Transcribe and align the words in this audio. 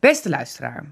Beste 0.00 0.28
luisteraar. 0.28 0.84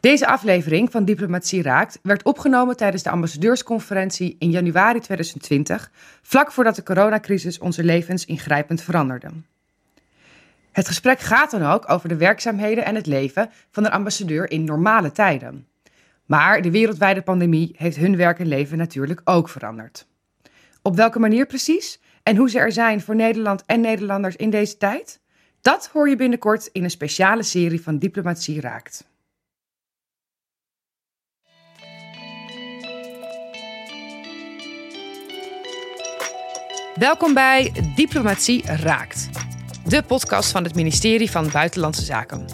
Deze 0.00 0.26
aflevering 0.26 0.90
van 0.90 1.04
Diplomatie 1.04 1.62
Raakt 1.62 1.98
werd 2.02 2.22
opgenomen 2.22 2.76
tijdens 2.76 3.02
de 3.02 3.10
ambassadeursconferentie 3.10 4.36
in 4.38 4.50
januari 4.50 5.00
2020, 5.00 5.90
vlak 6.22 6.52
voordat 6.52 6.76
de 6.76 6.82
coronacrisis 6.82 7.58
onze 7.58 7.84
levens 7.84 8.24
ingrijpend 8.24 8.82
veranderde. 8.82 9.28
Het 10.72 10.86
gesprek 10.86 11.20
gaat 11.20 11.50
dan 11.50 11.62
ook 11.62 11.90
over 11.90 12.08
de 12.08 12.16
werkzaamheden 12.16 12.84
en 12.84 12.94
het 12.94 13.06
leven 13.06 13.50
van 13.70 13.84
een 13.84 13.90
ambassadeur 13.90 14.50
in 14.50 14.64
normale 14.64 15.12
tijden. 15.12 15.66
Maar 16.24 16.62
de 16.62 16.70
wereldwijde 16.70 17.22
pandemie 17.22 17.74
heeft 17.76 17.96
hun 17.96 18.16
werk 18.16 18.38
en 18.38 18.46
leven 18.46 18.78
natuurlijk 18.78 19.20
ook 19.24 19.48
veranderd. 19.48 20.06
Op 20.82 20.96
welke 20.96 21.18
manier 21.18 21.46
precies 21.46 22.00
en 22.22 22.36
hoe 22.36 22.50
ze 22.50 22.58
er 22.58 22.72
zijn 22.72 23.00
voor 23.00 23.16
Nederland 23.16 23.64
en 23.66 23.80
Nederlanders 23.80 24.36
in 24.36 24.50
deze 24.50 24.76
tijd? 24.76 25.20
Dat 25.66 25.90
hoor 25.92 26.08
je 26.08 26.16
binnenkort 26.16 26.68
in 26.72 26.84
een 26.84 26.90
speciale 26.90 27.42
serie 27.42 27.82
van 27.82 27.98
Diplomatie 27.98 28.60
Raakt. 28.60 29.04
Welkom 36.94 37.34
bij 37.34 37.72
Diplomatie 37.94 38.66
Raakt, 38.66 39.28
de 39.84 40.02
podcast 40.02 40.50
van 40.50 40.64
het 40.64 40.74
ministerie 40.74 41.30
van 41.30 41.50
Buitenlandse 41.52 42.04
Zaken. 42.04 42.46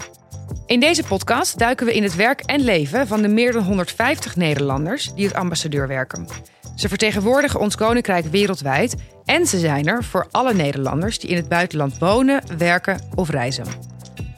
In 0.65 0.79
deze 0.79 1.03
podcast 1.03 1.59
duiken 1.59 1.85
we 1.85 1.93
in 1.93 2.03
het 2.03 2.15
werk 2.15 2.41
en 2.41 2.59
leven 2.59 3.07
van 3.07 3.21
de 3.21 3.27
meer 3.27 3.51
dan 3.51 3.63
150 3.63 4.35
Nederlanders 4.35 5.13
die 5.13 5.23
als 5.23 5.33
ambassadeur 5.33 5.87
werken. 5.87 6.27
Ze 6.75 6.89
vertegenwoordigen 6.89 7.59
ons 7.59 7.75
koninkrijk 7.75 8.25
wereldwijd 8.25 8.95
en 9.25 9.45
ze 9.45 9.59
zijn 9.59 9.87
er 9.87 10.03
voor 10.03 10.27
alle 10.31 10.53
Nederlanders 10.53 11.19
die 11.19 11.29
in 11.29 11.35
het 11.35 11.49
buitenland 11.49 11.97
wonen, 11.97 12.57
werken 12.57 13.01
of 13.15 13.29
reizen. 13.29 13.65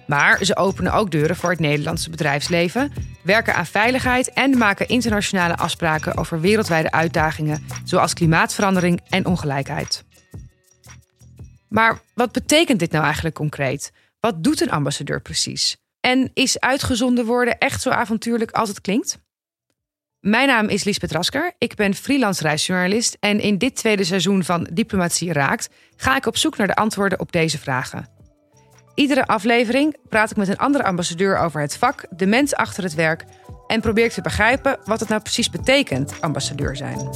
Maar 0.08 0.45
ze 0.45 0.55
openen 0.55 0.94
ook 0.94 1.11
deuren 1.11 1.35
voor 1.35 1.49
het 1.49 1.59
Nederlandse 1.59 2.09
bedrijfsleven, 2.09 2.91
werken 3.23 3.55
aan 3.55 3.66
veiligheid 3.66 4.34
en 4.34 4.58
maken 4.58 4.88
internationale 4.88 5.55
afspraken 5.55 6.17
over 6.17 6.42
wereldwijde 6.42 6.92
uitdagingen 6.92 7.66
zoals 7.83 8.14
klimaatverandering 8.14 9.02
en 9.09 9.25
ongelijkheid. 9.25 10.03
Maar 11.70 11.99
wat 12.14 12.31
betekent 12.31 12.80
dit 12.80 12.92
nou 12.92 13.03
eigenlijk 13.03 13.36
concreet? 13.36 13.92
Wat 14.20 14.44
doet 14.44 14.61
een 14.61 14.72
ambassadeur 14.72 15.22
precies? 15.22 15.77
En 15.99 16.31
is 16.33 16.59
uitgezonden 16.59 17.25
worden 17.25 17.58
echt 17.58 17.81
zo 17.81 17.89
avontuurlijk 17.89 18.52
als 18.52 18.70
het 18.70 18.81
klinkt? 18.81 19.23
Mijn 20.26 20.48
naam 20.48 20.68
is 20.68 20.84
Liesbeth 20.84 21.12
Rasker. 21.12 21.54
Ik 21.58 21.76
ben 21.76 21.94
freelance 21.94 22.44
reisjournalist 22.44 23.18
en 23.20 23.40
in 23.40 23.58
dit 23.58 23.76
tweede 23.76 24.04
seizoen 24.04 24.44
van 24.44 24.67
Diplomatie 24.73 25.34
Raakt 25.34 25.70
ga 25.95 26.16
ik 26.16 26.26
op 26.26 26.38
zoek 26.38 26.58
naar 26.58 26.67
de 26.67 26.76
antwoorden 26.76 27.20
op 27.20 27.32
deze 27.32 27.58
vragen. 27.58 28.08
Iedere 28.95 29.26
aflevering 29.26 29.95
praat 30.09 30.32
ik 30.32 30.38
met 30.38 30.48
een 30.48 30.58
andere 30.58 30.84
ambassadeur 30.84 31.38
over 31.38 31.62
het 31.62 31.78
vak, 31.78 32.06
de 32.09 32.26
mens 32.26 32.56
achter 32.56 32.84
het 32.84 32.94
werk 32.94 33.23
en 33.67 33.82
probeer 33.82 34.06
ik 34.06 34.12
te 34.12 34.22
begrijpen 34.22 34.80
wat 34.86 35.00
het 35.00 35.09
nou 35.09 35.22
precies 35.22 35.50
betekent 35.50 36.22
ambassadeur 36.22 36.76
zijn. 36.76 37.10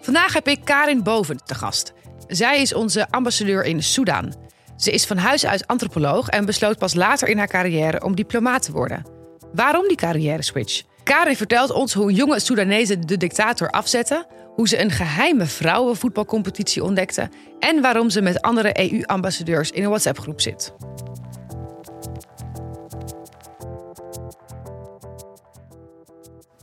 Vandaag 0.00 0.32
heb 0.32 0.48
ik 0.48 0.64
Karin 0.64 1.02
Boven 1.02 1.44
te 1.44 1.54
gast. 1.54 1.92
Zij 2.26 2.60
is 2.60 2.74
onze 2.74 3.10
ambassadeur 3.10 3.64
in 3.64 3.82
Soedan. 3.82 4.45
Ze 4.76 4.90
is 4.90 5.06
van 5.06 5.16
huis 5.16 5.46
uit 5.46 5.66
antropoloog 5.66 6.28
en 6.28 6.44
besloot 6.44 6.78
pas 6.78 6.94
later 6.94 7.28
in 7.28 7.38
haar 7.38 7.48
carrière 7.48 8.04
om 8.04 8.16
diplomaat 8.16 8.62
te 8.62 8.72
worden. 8.72 9.04
Waarom 9.52 9.88
die 9.88 9.96
carrière 9.96 10.42
switch? 10.42 10.82
Karin 11.02 11.36
vertelt 11.36 11.72
ons 11.72 11.94
hoe 11.94 12.12
jonge 12.12 12.40
Soedanezen 12.40 13.00
de 13.00 13.16
dictator 13.16 13.70
afzetten, 13.70 14.26
hoe 14.54 14.68
ze 14.68 14.80
een 14.80 14.90
geheime 14.90 15.46
vrouwenvoetbalcompetitie 15.46 16.84
ontdekte 16.84 17.28
en 17.58 17.80
waarom 17.80 18.10
ze 18.10 18.20
met 18.20 18.42
andere 18.42 18.90
EU-ambassadeurs 18.92 19.70
in 19.70 19.82
een 19.82 19.88
WhatsApp-groep 19.88 20.40
zit. 20.40 20.72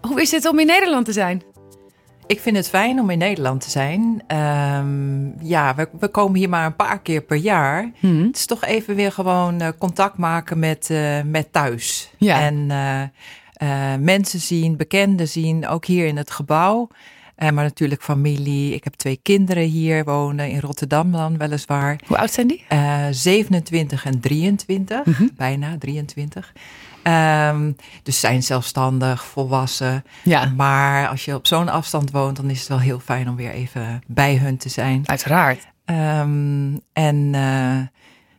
Hoe 0.01 0.21
is 0.21 0.31
het 0.31 0.45
om 0.45 0.59
in 0.59 0.65
Nederland 0.65 1.05
te 1.05 1.11
zijn? 1.11 1.52
Ik 2.33 2.39
vind 2.39 2.55
het 2.55 2.69
fijn 2.69 2.99
om 2.99 3.09
in 3.09 3.17
Nederland 3.17 3.61
te 3.61 3.69
zijn. 3.69 4.23
Ehm, 4.27 5.45
ja, 5.47 5.75
we, 5.75 5.89
we, 5.99 6.07
komen 6.07 6.39
hier 6.39 6.49
maar 6.49 6.65
een 6.65 6.75
paar 6.75 7.01
keer 7.01 7.21
per 7.21 7.37
jaar. 7.37 7.91
Hmm. 7.99 8.23
Het 8.23 8.35
is 8.35 8.45
toch 8.45 8.63
even 8.63 8.95
weer 8.95 9.11
gewoon 9.11 9.61
uh, 9.61 9.67
contact 9.77 10.17
maken 10.17 10.59
met, 10.59 10.89
uh, 10.91 11.21
met 11.25 11.51
thuis. 11.51 12.09
Ja. 12.17 12.39
En 12.41 12.55
uh, 13.61 13.95
mensen 13.99 14.39
zien, 14.39 14.77
bekenden 14.77 15.27
zien, 15.27 15.67
ook 15.67 15.85
hier 15.85 16.05
in 16.07 16.17
het 16.17 16.31
gebouw. 16.31 16.87
maar 17.37 17.53
natuurlijk 17.53 18.03
familie. 18.03 18.73
Ik 18.73 18.83
heb 18.83 18.93
twee 18.93 19.19
kinderen 19.23 19.63
hier 19.63 20.03
wonen, 20.03 20.49
in 20.49 20.59
Rotterdam 20.59 21.11
dan 21.11 21.37
weliswaar. 21.37 21.99
Hoe 22.07 22.17
oud 22.17 22.31
zijn 22.31 22.47
die? 22.47 22.65
27 23.11 24.05
en 24.05 24.19
23, 24.19 25.05
Mhm. 25.05 25.27
bijna 25.35 25.75
23. 25.79 26.53
Um, 27.07 27.75
dus 28.03 28.19
zijn 28.19 28.43
zelfstandig, 28.43 29.23
volwassen. 29.25 30.03
Ja. 30.23 30.45
Maar 30.55 31.07
als 31.07 31.25
je 31.25 31.35
op 31.35 31.47
zo'n 31.47 31.69
afstand 31.69 32.11
woont, 32.11 32.35
dan 32.35 32.49
is 32.49 32.59
het 32.59 32.67
wel 32.67 32.79
heel 32.79 32.99
fijn 32.99 33.29
om 33.29 33.35
weer 33.35 33.51
even 33.51 34.03
bij 34.07 34.35
hun 34.35 34.57
te 34.57 34.69
zijn. 34.69 35.01
Uiteraard. 35.05 35.67
Um, 35.85 36.79
en 36.93 37.15
uh, 37.33 37.77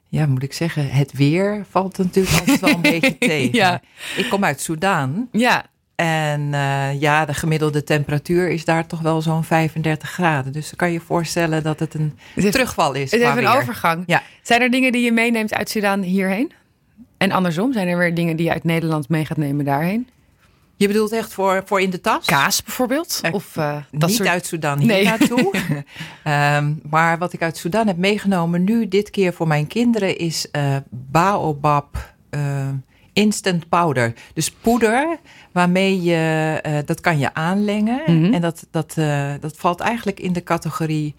ja, 0.08 0.26
moet 0.26 0.42
ik 0.42 0.52
zeggen, 0.52 0.90
het 0.90 1.12
weer 1.12 1.64
valt 1.70 1.98
natuurlijk 1.98 2.38
altijd 2.38 2.60
wel 2.60 2.70
een 2.74 2.80
beetje 2.80 3.18
tegen. 3.28 3.54
Ja. 3.58 3.80
Ik 4.16 4.28
kom 4.30 4.44
uit 4.44 4.60
Soudaan. 4.60 5.28
Ja. 5.32 5.64
En 5.94 6.40
uh, 6.40 7.00
ja, 7.00 7.24
de 7.24 7.34
gemiddelde 7.34 7.84
temperatuur 7.84 8.48
is 8.50 8.64
daar 8.64 8.86
toch 8.86 9.00
wel 9.00 9.22
zo'n 9.22 9.44
35 9.44 10.10
graden. 10.10 10.52
Dus 10.52 10.64
dan 10.66 10.76
kan 10.76 10.92
je 10.92 11.00
voorstellen 11.00 11.62
dat 11.62 11.78
het 11.80 11.94
een 11.94 12.18
Het 12.34 12.42
heeft- 12.42 12.52
terugval 12.54 12.92
is. 12.94 13.10
Het 13.10 13.20
is 13.20 13.26
een 13.28 13.34
weer. 13.34 13.56
overgang. 13.56 14.02
Ja. 14.06 14.22
Zijn 14.42 14.60
er 14.62 14.70
dingen 14.70 14.92
die 14.92 15.04
je 15.04 15.12
meeneemt 15.12 15.54
uit 15.54 15.70
Sudan 15.70 16.02
hierheen? 16.02 16.52
En 17.24 17.32
andersom, 17.32 17.72
zijn 17.72 17.88
er 17.88 17.98
weer 17.98 18.14
dingen 18.14 18.36
die 18.36 18.46
je 18.46 18.52
uit 18.52 18.64
Nederland 18.64 19.08
mee 19.08 19.24
gaat 19.24 19.36
nemen 19.36 19.64
daarheen? 19.64 20.08
Je 20.76 20.86
bedoelt 20.86 21.12
echt 21.12 21.32
voor, 21.32 21.62
voor 21.64 21.80
in 21.80 21.90
de 21.90 22.00
tas? 22.00 22.26
Kaas 22.26 22.62
bijvoorbeeld? 22.62 23.18
Eh, 23.22 23.34
of 23.34 23.56
uh, 23.56 23.76
dat 23.90 24.08
niet 24.08 24.16
soort... 24.16 24.28
uit 24.28 24.46
Sudan 24.46 24.78
hier 24.78 24.86
Nee. 24.86 25.04
naartoe. 25.04 25.52
um, 26.58 26.80
maar 26.94 27.18
wat 27.18 27.32
ik 27.32 27.42
uit 27.42 27.56
Sudan 27.56 27.86
heb 27.86 27.96
meegenomen 27.96 28.64
nu, 28.64 28.88
dit 28.88 29.10
keer 29.10 29.32
voor 29.32 29.46
mijn 29.46 29.66
kinderen, 29.66 30.18
is 30.18 30.46
uh, 30.52 30.76
baobab 30.90 32.12
instant 33.12 33.68
powder. 33.68 34.12
Dus 34.34 34.50
poeder 34.50 35.18
waarmee 35.52 36.02
je, 36.02 36.82
dat 36.84 37.00
kan 37.00 37.18
je 37.18 37.34
aanlengen. 37.34 38.02
Mhm. 38.06 38.34
En 38.34 38.40
dat, 38.40 38.66
dat, 38.70 38.94
dat 39.40 39.56
valt 39.56 39.80
eigenlijk 39.80 40.20
in 40.20 40.32
de 40.32 40.42
categorie 40.42 41.14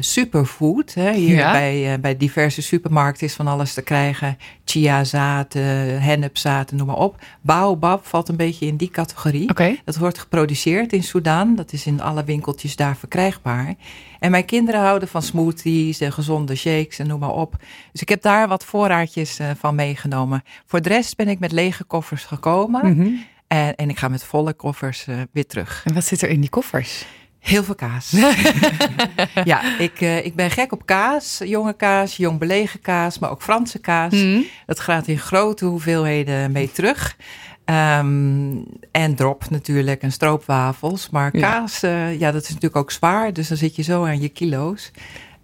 superfood. 0.00 0.94
Hè. 0.94 1.12
Hier 1.12 1.36
Ja. 1.36 1.52
bij, 1.52 1.92
uh, 1.92 1.98
bij 2.00 2.16
diverse 2.16 2.62
supermarkten 2.62 3.26
is 3.26 3.34
van 3.34 3.46
alles 3.46 3.74
te 3.74 3.82
krijgen. 3.82 4.36
Chiazaten, 4.64 6.02
hennepzaten, 6.02 6.76
noem 6.76 6.86
maar 6.86 6.96
op. 6.96 7.16
Baobab 7.40 8.06
valt 8.06 8.28
een 8.28 8.36
beetje 8.36 8.66
in 8.66 8.76
die 8.76 8.90
categorie. 8.90 9.48
Oké. 9.50 9.76
Dat 9.84 9.96
wordt 9.96 10.18
geproduceerd 10.18 10.92
in 10.92 11.02
Sudan. 11.02 11.54
Dat 11.56 11.72
is 11.72 11.86
in 11.86 12.00
alle 12.00 12.24
winkeltjes 12.24 12.76
daar 12.76 12.96
verkrijgbaar. 12.96 13.74
En 14.18 14.30
mijn 14.30 14.44
kinderen 14.44 14.80
houden 14.80 15.08
van 15.08 15.22
smoothies 15.22 16.00
en 16.00 16.12
gezonde 16.12 16.54
shakes 16.54 16.98
en 16.98 17.06
noem 17.06 17.20
maar 17.20 17.30
op. 17.34 17.56
Dus 17.92 18.00
ik 18.00 18.08
heb 18.08 18.22
daar 18.22 18.48
wat 18.48 18.64
voorraadjes 18.64 19.40
uh, 19.40 19.46
van 19.58 19.74
meegenomen. 19.74 20.42
Voor 20.66 20.82
de 20.82 20.88
rest 20.88 21.16
ben 21.16 21.28
ik 21.28 21.38
met 21.38 21.52
lege 21.52 21.84
koffers 21.84 22.24
gekomen. 22.24 22.96
Mhm. 22.96 23.08
En, 23.46 23.76
en 23.76 23.88
ik 23.90 23.98
ga 23.98 24.08
met 24.08 24.24
volle 24.24 24.52
koffers 24.52 25.06
uh, 25.08 25.16
weer 25.32 25.46
terug. 25.46 25.82
En 25.84 25.94
wat 25.94 26.04
zit 26.04 26.22
er 26.22 26.28
in 26.28 26.40
die 26.40 26.50
koffers? 26.50 27.04
Heel 27.40 27.64
veel 27.64 27.74
kaas. 27.74 28.10
ja, 29.44 29.78
ik, 29.78 30.00
uh, 30.00 30.24
ik 30.24 30.34
ben 30.34 30.50
gek 30.50 30.72
op 30.72 30.86
kaas. 30.86 31.40
Jonge 31.44 31.72
kaas, 31.72 32.16
jong 32.16 32.38
belegen 32.38 32.80
kaas, 32.80 33.18
maar 33.18 33.30
ook 33.30 33.42
Franse 33.42 33.78
kaas. 33.78 34.12
Mhm. 34.12 34.40
Dat 34.66 34.80
gaat 34.80 35.06
in 35.06 35.18
grote 35.18 35.64
hoeveelheden 35.64 36.52
mee 36.52 36.70
terug. 36.72 37.16
Um, 37.64 38.64
en 38.90 39.14
drop 39.14 39.50
natuurlijk 39.50 40.02
en 40.02 40.12
stroopwafels. 40.12 41.10
Maar 41.10 41.36
Ja. 41.36 41.50
kaas, 41.50 41.84
uh, 41.84 42.18
ja, 42.20 42.30
dat 42.32 42.42
is 42.42 42.48
natuurlijk 42.48 42.76
ook 42.76 42.90
zwaar. 42.90 43.32
Dus 43.32 43.48
dan 43.48 43.56
zit 43.56 43.76
je 43.76 43.82
zo 43.82 44.04
aan 44.04 44.20
je 44.20 44.28
kilo's. 44.28 44.90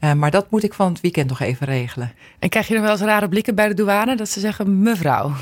Uh, 0.00 0.12
maar 0.12 0.30
dat 0.30 0.50
moet 0.50 0.62
ik 0.64 0.74
van 0.74 0.88
het 0.92 1.00
weekend 1.00 1.28
nog 1.28 1.40
even 1.40 1.66
regelen. 1.66 2.12
En 2.38 2.48
krijg 2.48 2.68
je 2.68 2.74
nog 2.74 2.82
wel 2.82 2.92
eens 2.92 3.00
rare 3.00 3.28
blikken 3.28 3.54
bij 3.54 3.68
de 3.68 3.74
douane 3.74 4.16
dat 4.16 4.28
ze 4.28 4.40
zeggen: 4.40 4.82
mevrouw, 4.82 5.32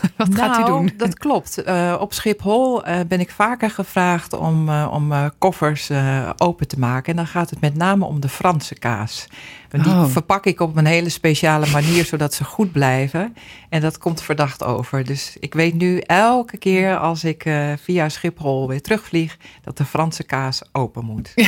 wat 0.16 0.28
nou, 0.28 0.34
gaat 0.52 0.60
u 0.60 0.70
doen? 0.70 0.90
Dat 0.96 1.18
klopt. 1.24 1.66
Uh, 1.66 1.96
op 2.00 2.12
Schiphol 2.12 2.88
uh, 2.88 3.00
ben 3.08 3.20
ik 3.20 3.30
vaker 3.30 3.70
gevraagd 3.70 4.32
om, 4.32 4.68
uh, 4.68 4.88
om 4.92 5.12
koffers 5.38 5.90
open 6.36 6.68
te 6.68 6.78
maken. 6.78 7.10
En 7.10 7.16
dan 7.16 7.26
gaat 7.26 7.50
het 7.50 7.60
met 7.60 7.76
name 7.76 8.04
om 8.04 8.20
de 8.20 8.28
Franse 8.28 8.74
kaas. 8.74 9.26
Want 9.70 9.84
die 9.84 9.92
Oh. 9.92 10.06
verpak 10.06 10.46
ik 10.46 10.60
op 10.60 10.76
een 10.76 10.86
hele 10.86 11.08
speciale 11.08 11.66
manier, 11.66 12.04
zodat 12.04 12.34
ze 12.34 12.44
goed 12.44 12.72
blijven. 12.72 13.34
En 13.68 13.80
dat 13.80 13.98
komt 13.98 14.22
verdacht 14.22 14.64
over. 14.64 15.04
Dus 15.04 15.36
ik 15.40 15.54
weet 15.54 15.74
nu 15.74 15.98
elke 15.98 16.56
keer 16.56 16.98
als 16.98 17.24
ik 17.24 17.50
via 17.82 18.08
Schiphol 18.08 18.68
weer 18.68 18.82
terugvlieg, 18.82 19.36
dat 19.62 19.76
de 19.76 19.84
Franse 19.84 20.22
kaas 20.24 20.62
open 20.72 21.04
moet. 21.04 21.32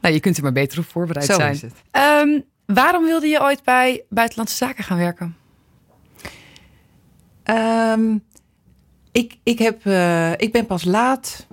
Nou, 0.00 0.14
je 0.14 0.20
kunt 0.20 0.36
er 0.36 0.42
maar 0.42 0.52
beter 0.52 0.78
op 0.78 0.84
voorbereid 0.88 1.26
Zo 1.26 1.34
zijn. 1.34 1.52
is 1.52 1.62
het. 1.62 1.72
Um, 1.92 2.44
waarom 2.66 3.04
wilde 3.04 3.26
je 3.26 3.42
ooit 3.42 3.64
bij 3.64 4.02
Buitenlandse 4.08 4.56
Zaken 4.56 4.84
gaan 4.84 4.98
werken? 4.98 5.36
Um, 7.44 8.22
ik, 9.12 9.36
ik, 9.42 9.58
heb, 9.58 9.84
uh, 9.84 10.32
ik 10.32 10.52
ben 10.52 10.66
pas 10.66 10.84
laat 10.84 11.46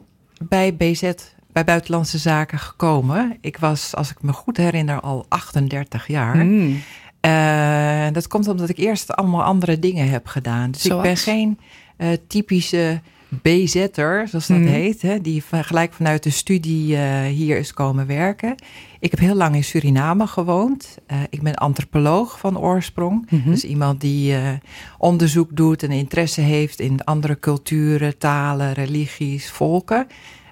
bij 0.44 0.75
BZ 0.75 1.12
bij 1.51 1.63
Buitenlandse 1.63 2.18
Zaken 2.18 2.60
gekomen? 2.60 3.38
Ik 3.42 3.57
was, 3.57 3.95
als 3.95 4.12
ik 4.12 4.22
me 4.22 4.34
goed 4.34 4.57
herinner, 4.57 5.00
al 5.00 5.25
38 5.28 6.07
jaar. 6.07 6.36
Mm. 6.36 6.81
Uh, 7.22 8.07
dat 8.12 8.28
komt 8.28 8.48
omdat 8.48 8.69
ik 8.69 8.78
eerst 8.78 9.16
allemaal 9.16 9.44
andere 9.44 9.80
dingen 9.80 10.10
heb 10.10 10.28
gedaan. 10.28 10.72
Dus 10.72 10.81
Zoals? 10.81 11.04
ik 11.04 11.07
ben 11.07 11.18
geen 11.18 11.60
uh, 11.98 12.07
typische 12.28 13.01
BZ'er, 13.30 14.28
zoals 14.28 14.48
dat 14.48 14.57
Mhm. 14.57 14.68
heet, 14.68 15.01
hè, 15.01 15.22
die 15.22 15.44
van, 15.44 15.63
gelijk 15.63 15.94
vanuit 15.94 16.24
de 16.24 16.30
studie 16.30 16.95
uh, 16.95 17.22
hier 17.22 17.57
is 17.57 17.74
komen 17.74 18.07
werken. 18.07 18.56
Ik 19.00 19.12
heb 19.12 19.20
heel 19.20 19.36
lang 19.36 19.56
in 19.56 19.64
Suriname 19.64 20.28
gewoond. 20.28 20.98
Uh, 21.12 21.18
ik 21.30 21.42
ben 21.42 21.56
antropoloog 21.56 22.40
van 22.40 22.60
oorsprong. 22.60 23.28
Mhm. 23.30 23.50
Dus 23.50 23.64
iemand 23.64 24.02
die 24.02 24.34
uh, 24.34 24.50
onderzoek 24.98 25.56
doet 25.56 25.84
en 25.84 25.92
interesse 25.92 26.42
heeft 26.42 26.80
in 26.80 27.04
andere 27.04 27.40
culturen, 27.40 28.18
talen, 28.18 28.74
religies, 28.74 29.50
volken. 29.50 30.08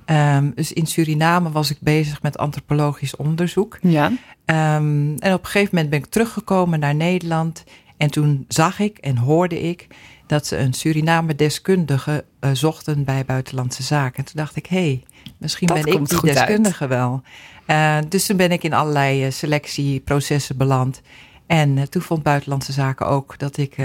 Um, 0.05 0.51
dus 0.55 0.73
in 0.73 0.85
Suriname 0.85 1.51
was 1.51 1.69
ik 1.71 1.77
bezig 1.79 2.21
met 2.21 2.37
antropologisch 2.37 3.15
onderzoek. 3.15 3.77
Ja. 3.81 4.05
Um, 4.05 5.15
en 5.19 5.33
op 5.33 5.43
een 5.43 5.49
gegeven 5.49 5.69
moment 5.71 5.89
ben 5.89 5.99
ik 5.99 6.05
teruggekomen 6.05 6.79
naar 6.79 6.95
Nederland. 6.95 7.63
En 7.97 8.11
toen 8.11 8.45
zag 8.47 8.79
ik 8.79 8.97
en 8.97 9.17
hoorde 9.17 9.61
ik 9.61 9.87
dat 10.27 10.47
ze 10.47 10.57
een 10.57 10.73
Suriname-deskundige 10.73 12.25
uh, 12.41 12.49
zochten 12.53 13.03
bij 13.03 13.25
Buitenlandse 13.25 13.83
Zaken. 13.83 14.17
En 14.17 14.25
toen 14.25 14.33
dacht 14.35 14.55
ik, 14.55 14.65
hé, 14.65 14.77
hey, 14.77 15.03
misschien 15.37 15.67
Dat 15.67 15.81
ben 15.81 15.93
ik 15.93 16.09
die 16.09 16.21
deskundige 16.21 16.81
uit. 16.81 16.89
wel. 16.89 17.21
Uh, 17.67 17.97
dus 18.09 18.25
toen 18.25 18.37
ben 18.37 18.51
ik 18.51 18.63
in 18.63 18.73
allerlei 18.73 19.25
uh, 19.25 19.31
selectieprocessen 19.31 20.57
beland. 20.57 21.01
En 21.47 21.89
toen 21.89 22.01
vond 22.01 22.23
Buitenlandse 22.23 22.71
Zaken 22.71 23.07
ook 23.07 23.39
dat 23.39 23.57
ik 23.57 23.75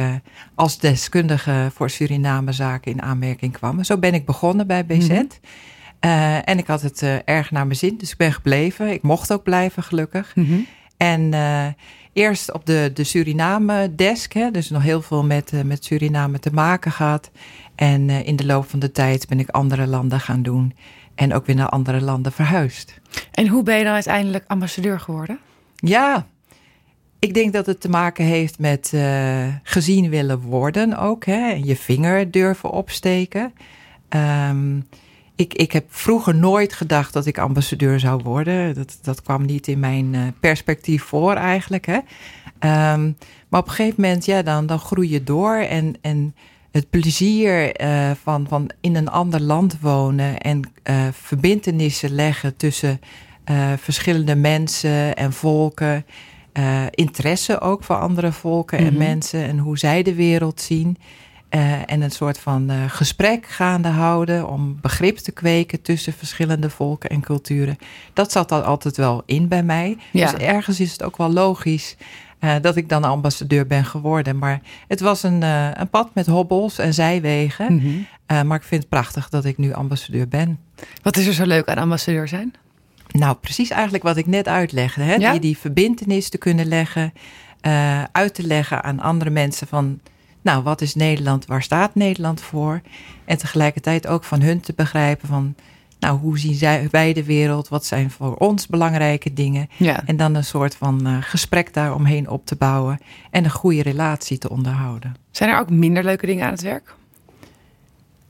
als 0.54 0.78
deskundige 0.78 1.70
voor 1.74 1.90
Suriname-zaken 1.90 2.92
in 2.92 3.02
aanmerking 3.02 3.52
kwam. 3.52 3.78
En 3.78 3.84
zo 3.84 3.98
ben 3.98 4.14
ik 4.14 4.26
begonnen 4.26 4.66
bij 4.66 4.86
BZ. 4.86 5.08
Mhm. 5.08 5.24
En 6.44 6.58
ik 6.58 6.66
had 6.66 6.82
het 6.82 7.02
erg 7.24 7.50
naar 7.50 7.66
mijn 7.66 7.78
zin, 7.78 7.96
dus 7.98 8.10
ik 8.10 8.16
ben 8.16 8.32
gebleven. 8.32 8.92
Ik 8.92 9.02
mocht 9.02 9.32
ook 9.32 9.42
blijven, 9.42 9.82
gelukkig. 9.82 10.32
Mhm. 10.34 10.58
En 10.96 11.32
eerst 12.12 12.52
op 12.52 12.66
de, 12.66 12.90
de 12.94 13.04
Suriname-desk, 13.04 14.32
hè, 14.32 14.50
dus 14.50 14.70
nog 14.70 14.82
heel 14.82 15.02
veel 15.02 15.24
met, 15.24 15.52
uh, 15.52 15.62
met 15.62 15.84
Suriname 15.84 16.38
te 16.38 16.52
maken 16.52 16.92
gehad. 16.92 17.30
En 17.74 18.08
uh, 18.08 18.26
in 18.26 18.36
de 18.36 18.46
loop 18.46 18.70
van 18.70 18.78
de 18.78 18.92
tijd 18.92 19.28
ben 19.28 19.40
ik 19.40 19.48
andere 19.48 19.86
landen 19.86 20.20
gaan 20.20 20.42
doen. 20.42 20.74
En 21.14 21.34
ook 21.34 21.46
weer 21.46 21.56
naar 21.56 21.68
andere 21.68 22.00
landen 22.00 22.32
verhuisd. 22.32 23.00
En 23.30 23.48
hoe 23.48 23.62
ben 23.62 23.78
je 23.78 23.84
dan 23.84 23.92
uiteindelijk 23.92 24.44
ambassadeur 24.46 25.00
geworden? 25.00 25.38
Ja, 25.74 26.26
ik 27.18 27.34
denk 27.34 27.52
dat 27.52 27.66
het 27.66 27.80
te 27.80 27.88
maken 27.88 28.24
heeft 28.24 28.58
met 28.58 28.90
uh, 28.94 29.46
gezien 29.62 30.10
willen 30.10 30.40
worden 30.40 30.98
ook. 30.98 31.24
Hè, 31.24 31.50
en 31.50 31.64
je 31.64 31.76
vinger 31.76 32.30
durven 32.30 32.70
opsteken. 32.70 33.52
Um, 34.48 34.86
ik, 35.40 35.54
ik 35.54 35.72
heb 35.72 35.84
vroeger 35.88 36.34
nooit 36.34 36.72
gedacht 36.72 37.12
dat 37.12 37.26
ik 37.26 37.38
ambassadeur 37.38 38.00
zou 38.00 38.22
worden. 38.22 38.74
Dat, 38.74 38.98
dat 39.02 39.22
kwam 39.22 39.44
niet 39.44 39.68
in 39.68 39.78
mijn 39.78 40.14
uh, 40.14 40.22
perspectief 40.40 41.02
voor 41.02 41.34
eigenlijk. 41.34 41.86
Hè. 41.86 41.98
Um, 42.92 43.16
maar 43.48 43.60
op 43.60 43.68
een 43.68 43.74
gegeven 43.74 44.00
moment, 44.02 44.24
ja, 44.24 44.42
dan, 44.42 44.66
dan 44.66 44.78
groei 44.78 45.10
je 45.10 45.24
door. 45.24 45.54
En, 45.56 45.94
en 46.00 46.34
het 46.70 46.90
plezier 46.90 47.82
uh, 47.82 48.10
van, 48.22 48.46
van 48.48 48.70
in 48.80 48.96
een 48.96 49.08
ander 49.08 49.40
land 49.40 49.80
wonen 49.80 50.38
en 50.38 50.60
uh, 50.84 51.08
verbindenissen 51.12 52.14
leggen 52.14 52.56
tussen 52.56 53.00
verschillende 53.76 54.34
mensen 54.34 55.16
en 55.16 55.32
volken. 55.32 56.04
Interesse 56.90 57.60
ook 57.60 57.84
voor 57.84 57.96
andere 57.96 58.32
volken 58.32 58.78
en 58.78 58.84
Mhm. 58.84 58.98
mensen 58.98 59.44
en 59.44 59.58
hoe 59.58 59.78
zij 59.78 60.02
de 60.02 60.14
wereld 60.14 60.60
zien. 60.60 60.96
Uh, 61.54 61.90
en 61.90 62.02
een 62.02 62.10
soort 62.10 62.38
van 62.38 62.70
uh, 62.70 62.76
gesprek 62.88 63.46
gaande 63.46 63.88
houden 63.88 64.48
om 64.48 64.78
begrip 64.80 65.16
te 65.16 65.32
kweken 65.32 65.82
tussen 65.82 66.12
verschillende 66.12 66.70
volken 66.70 67.10
en 67.10 67.20
culturen. 67.20 67.78
Dat 68.12 68.32
zat 68.32 68.52
al 68.52 68.60
altijd 68.62 68.96
wel 68.96 69.22
in 69.26 69.48
bij 69.48 69.62
mij. 69.62 69.96
Ja. 70.12 70.30
Dus 70.30 70.40
ergens 70.40 70.80
is 70.80 70.92
het 70.92 71.02
ook 71.02 71.16
wel 71.16 71.32
logisch 71.32 71.96
uh, 72.40 72.54
dat 72.60 72.76
ik 72.76 72.88
dan 72.88 73.04
ambassadeur 73.04 73.66
ben 73.66 73.84
geworden. 73.84 74.38
Maar 74.38 74.60
het 74.88 75.00
was 75.00 75.22
een, 75.22 75.42
een 75.80 75.88
pad 75.90 76.14
met 76.14 76.26
hobbels 76.26 76.78
en 76.78 76.94
zijwegen. 76.94 77.74
Mhm. 77.74 78.46
Maar 78.46 78.58
ik 78.58 78.64
vind 78.64 78.80
het 78.80 78.90
prachtig 78.90 79.28
dat 79.28 79.44
ik 79.44 79.58
nu 79.58 79.72
ambassadeur 79.72 80.28
ben. 80.28 80.58
Wat 81.02 81.16
is 81.16 81.26
er 81.26 81.32
zo 81.32 81.46
leuk 81.46 81.68
aan 81.68 81.78
ambassadeur 81.78 82.28
zijn? 82.28 82.54
Nou, 83.08 83.36
precies 83.36 83.70
eigenlijk 83.70 84.02
wat 84.02 84.16
ik 84.16 84.26
net 84.26 84.48
uitlegde. 84.48 85.02
Hè? 85.02 85.14
Ja? 85.14 85.30
Die, 85.30 85.40
die 85.40 85.58
verbindenis 85.58 86.28
te 86.28 86.38
kunnen 86.38 86.66
leggen, 86.66 87.12
uit 88.12 88.34
te 88.34 88.46
leggen 88.46 88.82
aan 88.82 89.00
andere 89.00 89.30
mensen 89.30 89.66
van... 89.66 90.00
nou, 90.42 90.62
wat 90.62 90.80
is 90.80 90.94
Nederland, 90.94 91.46
waar 91.46 91.62
staat 91.62 91.94
Nederland 91.94 92.40
voor? 92.40 92.80
En 93.24 93.38
tegelijkertijd 93.38 94.06
ook 94.06 94.24
van 94.24 94.40
hun 94.40 94.60
te 94.60 94.72
begrijpen 94.76 95.28
van... 95.28 95.54
nou, 95.98 96.18
hoe 96.18 96.38
zien 96.38 96.54
zij, 96.54 96.88
wij 96.90 97.12
de 97.12 97.24
wereld? 97.24 97.68
Wat 97.68 97.84
zijn 97.84 98.10
voor 98.10 98.34
ons 98.34 98.66
belangrijke 98.66 99.32
dingen? 99.32 99.68
Ja. 99.76 100.06
En 100.06 100.16
dan 100.16 100.34
een 100.34 100.44
soort 100.44 100.76
van 100.76 101.06
uh, 101.06 101.16
gesprek 101.20 101.74
daaromheen 101.74 102.28
op 102.28 102.46
te 102.46 102.56
bouwen... 102.56 102.98
en 103.30 103.44
een 103.44 103.50
goede 103.50 103.82
relatie 103.82 104.38
te 104.38 104.50
onderhouden. 104.50 105.16
Zijn 105.30 105.50
er 105.50 105.58
ook 105.58 105.70
minder 105.70 106.04
leuke 106.04 106.26
dingen 106.26 106.44
aan 106.44 106.52
het 106.52 106.62
werk? 106.62 106.94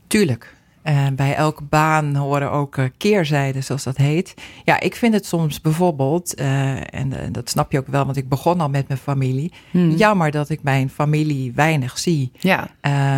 Tuurlijk. 0.07 0.55
Uh, 0.83 1.07
bij 1.15 1.35
elke 1.35 1.63
baan 1.63 2.15
horen 2.15 2.51
ook 2.51 2.77
uh, 2.77 2.85
keerzijden, 2.97 3.63
zoals 3.63 3.83
dat 3.83 3.97
heet. 3.97 4.33
Ja, 4.63 4.79
ik 4.79 4.95
vind 4.95 5.13
het 5.13 5.25
soms 5.25 5.61
bijvoorbeeld, 5.61 6.39
uh, 6.39 6.93
en 6.93 7.13
dat 7.31 7.49
snap 7.49 7.71
je 7.71 7.79
ook 7.79 7.87
wel, 7.87 8.05
want 8.05 8.17
ik 8.17 8.29
begon 8.29 8.61
al 8.61 8.69
met 8.69 8.87
mijn 8.87 8.99
familie. 8.99 9.51
Hmm. 9.71 9.89
Jammer 9.89 10.31
dat 10.31 10.49
ik 10.49 10.63
mijn 10.63 10.89
familie 10.89 11.53
weinig 11.53 11.97
zie. 11.97 12.31
Ja. 12.39 12.69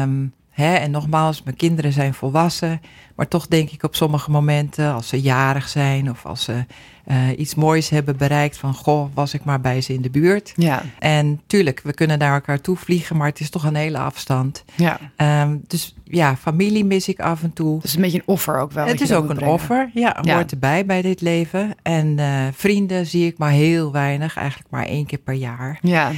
Um, 0.02 0.34
hè, 0.50 0.74
en 0.74 0.92
nogmaals, 0.92 1.44
mijn 1.44 1.56
kinderen 1.56 1.94
zijn 1.94 2.14
volwassen. 2.14 2.82
Maar 3.16 3.28
toch 3.28 3.48
denk 3.48 3.70
ik 3.70 3.84
op 3.84 3.96
sommige 3.96 4.32
momenten, 4.32 4.94
als 4.94 5.08
ze 5.08 5.22
jarig 5.22 5.70
zijn 5.70 6.10
of 6.10 6.26
als 6.26 6.44
ze 6.44 6.66
uh, 7.08 7.18
iets 7.38 7.56
moois 7.56 7.90
hebben 7.90 8.18
bereikt, 8.18 8.58
van 8.58 8.74
goh, 8.74 9.10
was 9.14 9.34
ik 9.34 9.44
maar 9.44 9.62
bij 9.62 9.82
ze 9.82 9.94
in 9.94 10.02
de 10.02 10.10
buurt. 10.10 10.54
Ja. 10.56 10.84
En 11.00 11.42
tuurlijk, 11.48 11.82
we 11.84 11.94
kunnen 11.94 12.18
naar 12.18 12.34
elkaar 12.34 12.62
toe 12.62 12.76
vliegen, 12.76 13.18
maar 13.18 13.28
het 13.28 13.40
is 13.40 13.50
toch 13.50 13.64
een 13.64 13.76
hele 13.76 13.98
afstand. 13.98 14.64
Ja. 14.76 15.00
Um, 15.42 15.62
dus 15.68 15.96
ja, 16.04 16.36
familie 16.36 16.86
mis 16.86 17.08
ik 17.08 17.20
af 17.20 17.44
en 17.44 17.54
toe. 17.54 17.76
Het 17.76 17.84
is 17.84 17.96
een 17.96 18.02
beetje 18.02 18.18
een 18.18 18.34
offer 18.34 18.60
ook 18.60 18.72
wel. 18.72 18.86
Het 18.86 19.02
is 19.02 19.12
ook 19.12 19.30
een 19.30 19.36
brengen. 19.36 19.54
offer, 19.54 19.90
ja, 19.94 20.18
ja, 20.22 20.36
hoort 20.36 20.52
erbij 20.52 20.86
bij 20.86 21.02
dit 21.02 21.22
leven. 21.22 21.76
En 21.82 22.18
uh, 22.18 22.48
vrienden 22.54 23.06
zie 23.06 23.28
ik 23.28 23.38
maar 23.38 23.52
heel 23.52 23.92
weinig, 23.92 24.38
eigenlijk 24.38 24.70
maar 24.70 24.86
één 24.86 25.06
keer 25.06 25.20
per 25.20 25.34
jaar. 25.34 25.80
Ja. 25.82 26.12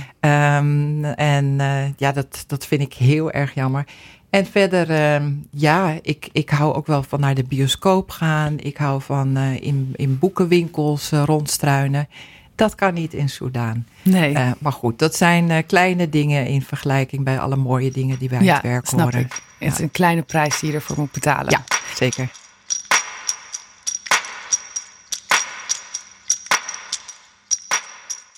Um, 0.57 1.03
en 1.05 1.45
uh, 1.45 1.83
ja, 1.97 2.11
dat, 2.11 2.43
dat 2.47 2.65
vind 2.65 2.81
ik 2.81 2.93
heel 2.93 3.31
erg 3.31 3.53
jammer. 3.53 3.85
En 4.29 4.45
verder, 4.45 4.89
uh, 4.89 5.27
ja, 5.51 5.97
ik, 6.01 6.29
ik 6.31 6.49
hou 6.49 6.73
ook 6.73 6.84
wel 6.87 7.03
van 7.03 7.19
naar 7.19 7.35
de 7.35 7.43
bioscoop 7.43 8.09
gaan. 8.09 8.59
Ik 8.59 8.77
hou 8.77 9.01
van 9.01 9.37
uh, 9.37 9.61
in, 9.61 9.93
in 9.95 10.19
boekenwinkels 10.19 11.11
uh, 11.11 11.23
rondstruinen. 11.25 12.07
Dat 12.55 12.75
kan 12.75 12.93
niet 12.93 13.13
in 13.13 13.29
Soudaan. 13.29 13.87
Nee. 14.01 14.33
Uh, 14.33 14.51
maar 14.59 14.71
goed, 14.71 14.99
dat 14.99 15.15
zijn 15.15 15.65
kleine 15.65 16.09
dingen 16.09 16.47
in 16.47 16.61
vergelijking 16.61 17.23
bij 17.23 17.39
alle 17.39 17.55
mooie 17.55 17.91
dingen 17.91 18.19
die 18.19 18.43
ja, 18.43 18.53
het 18.53 18.61
werk 18.61 18.85
snap 18.85 18.99
horen. 18.99 19.19
Ik. 19.19 19.41
Het 19.59 19.73
is 19.73 19.79
een 19.79 19.91
kleine 19.91 20.21
prijs 20.21 20.59
die 20.59 20.69
je 20.69 20.75
ervoor 20.75 20.99
moet 20.99 21.11
betalen. 21.11 21.51
Ja, 21.51 21.63
zeker. 21.95 22.29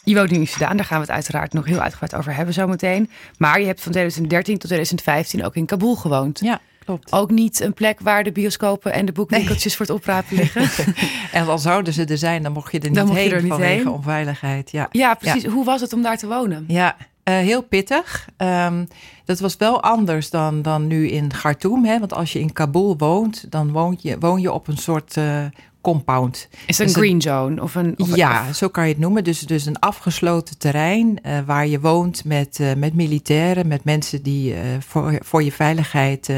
Je 0.08 0.16
woont 0.16 0.32
nu 0.32 0.38
in 0.38 0.48
Sudaan, 0.48 0.78
daar 0.78 0.86
gaan 0.86 0.98
we 1.00 1.06
het 1.06 1.14
uiteraard 1.14 1.54
nog 1.54 1.66
heel 1.66 1.80
uitgebreid 1.80 2.16
over 2.16 2.36
hebben 2.36 2.54
zometeen. 2.54 3.10
Maar 3.38 3.60
je 3.60 3.66
hebt 3.66 3.82
van 3.82 3.92
2013 3.92 4.58
tot 4.58 4.70
2015 4.70 5.46
ook 5.46 5.56
in 5.56 5.66
Kabul 5.66 5.96
gewoond. 5.96 6.40
Ja, 6.40 6.62
klopt. 6.88 7.12
Ook 7.12 7.32
niet 7.32 7.60
een 7.60 7.74
plek 7.74 8.00
waar 8.00 8.24
de 8.24 8.32
bioscopen 8.32 8.94
en 8.94 9.06
de 9.06 9.12
boekwinkeltjes 9.12 9.64
nee. 9.66 9.76
voor 9.76 9.86
het 9.86 9.96
oprapen 9.96 10.36
liggen. 10.36 10.94
en 11.40 11.48
al 11.48 11.58
zouden 11.58 11.94
ze 11.94 12.06
er 12.06 12.18
zijn, 12.18 12.44
dan 12.44 12.52
mocht 12.52 12.72
je 12.72 12.80
er 12.80 12.90
niet 12.90 13.10
heen 13.10 13.32
er 13.32 13.42
niet 13.42 13.52
vanwege 13.52 13.74
heen. 13.74 13.90
onveiligheid. 13.90 14.72
Ja, 14.72 14.88
ja 14.92 15.14
precies. 15.14 15.44
Ja. 15.44 15.50
Hoe 15.50 15.66
was 15.66 15.82
het 15.82 15.94
om 15.94 16.02
daar 16.02 16.18
te 16.18 16.28
wonen? 16.28 16.66
Ja, 16.68 16.96
uh, 17.00 17.36
heel 17.36 17.62
pittig. 17.62 18.28
Um, 18.38 18.88
dat 19.26 19.40
was 19.40 19.58
wel 19.58 19.82
anders 19.82 20.30
dan, 20.30 20.62
dan 20.62 20.88
nu 20.88 21.10
in 21.10 21.28
Khartoum. 21.28 21.86
Hè? 21.86 22.00
Want 22.00 22.14
als 22.14 22.34
je 22.34 22.40
in 22.40 22.54
Kabul 22.54 22.98
woont, 22.98 23.52
dan 23.52 23.72
woon 23.72 23.98
je, 24.02 24.18
woon 24.20 24.42
je 24.42 24.52
op 24.52 24.68
een 24.68 24.78
soort 24.78 25.16
uh, 25.16 25.46
compound. 25.94 26.48
Is 26.66 26.78
het 26.78 26.88
een 26.88 26.94
dus 26.94 27.04
green 27.04 27.22
zone? 27.22 27.62
Of 27.62 27.76
een, 27.76 27.94
of 27.98 28.16
ja, 28.16 28.54
zo 28.54 28.68
kan 28.68 28.84
je 28.84 28.90
het 28.90 29.00
noemen. 29.00 29.24
Dus, 29.24 29.40
dus 29.40 29.66
een 29.66 29.80
afgesloten 29.80 30.58
terrein 30.58 31.20
uh, 31.26 31.40
waar 31.46 31.68
je 31.68 31.80
woont 31.80 32.26
met, 32.26 32.60
uh, 32.62 32.74
met 32.74 32.94
militairen, 32.94 33.68
met 33.68 33.84
mensen 33.84 34.24
die 34.24 34.54
uh, 34.54 34.60
voor, 34.80 35.20
voor 35.24 35.44
je 35.44 35.52
veiligheid 35.52 36.32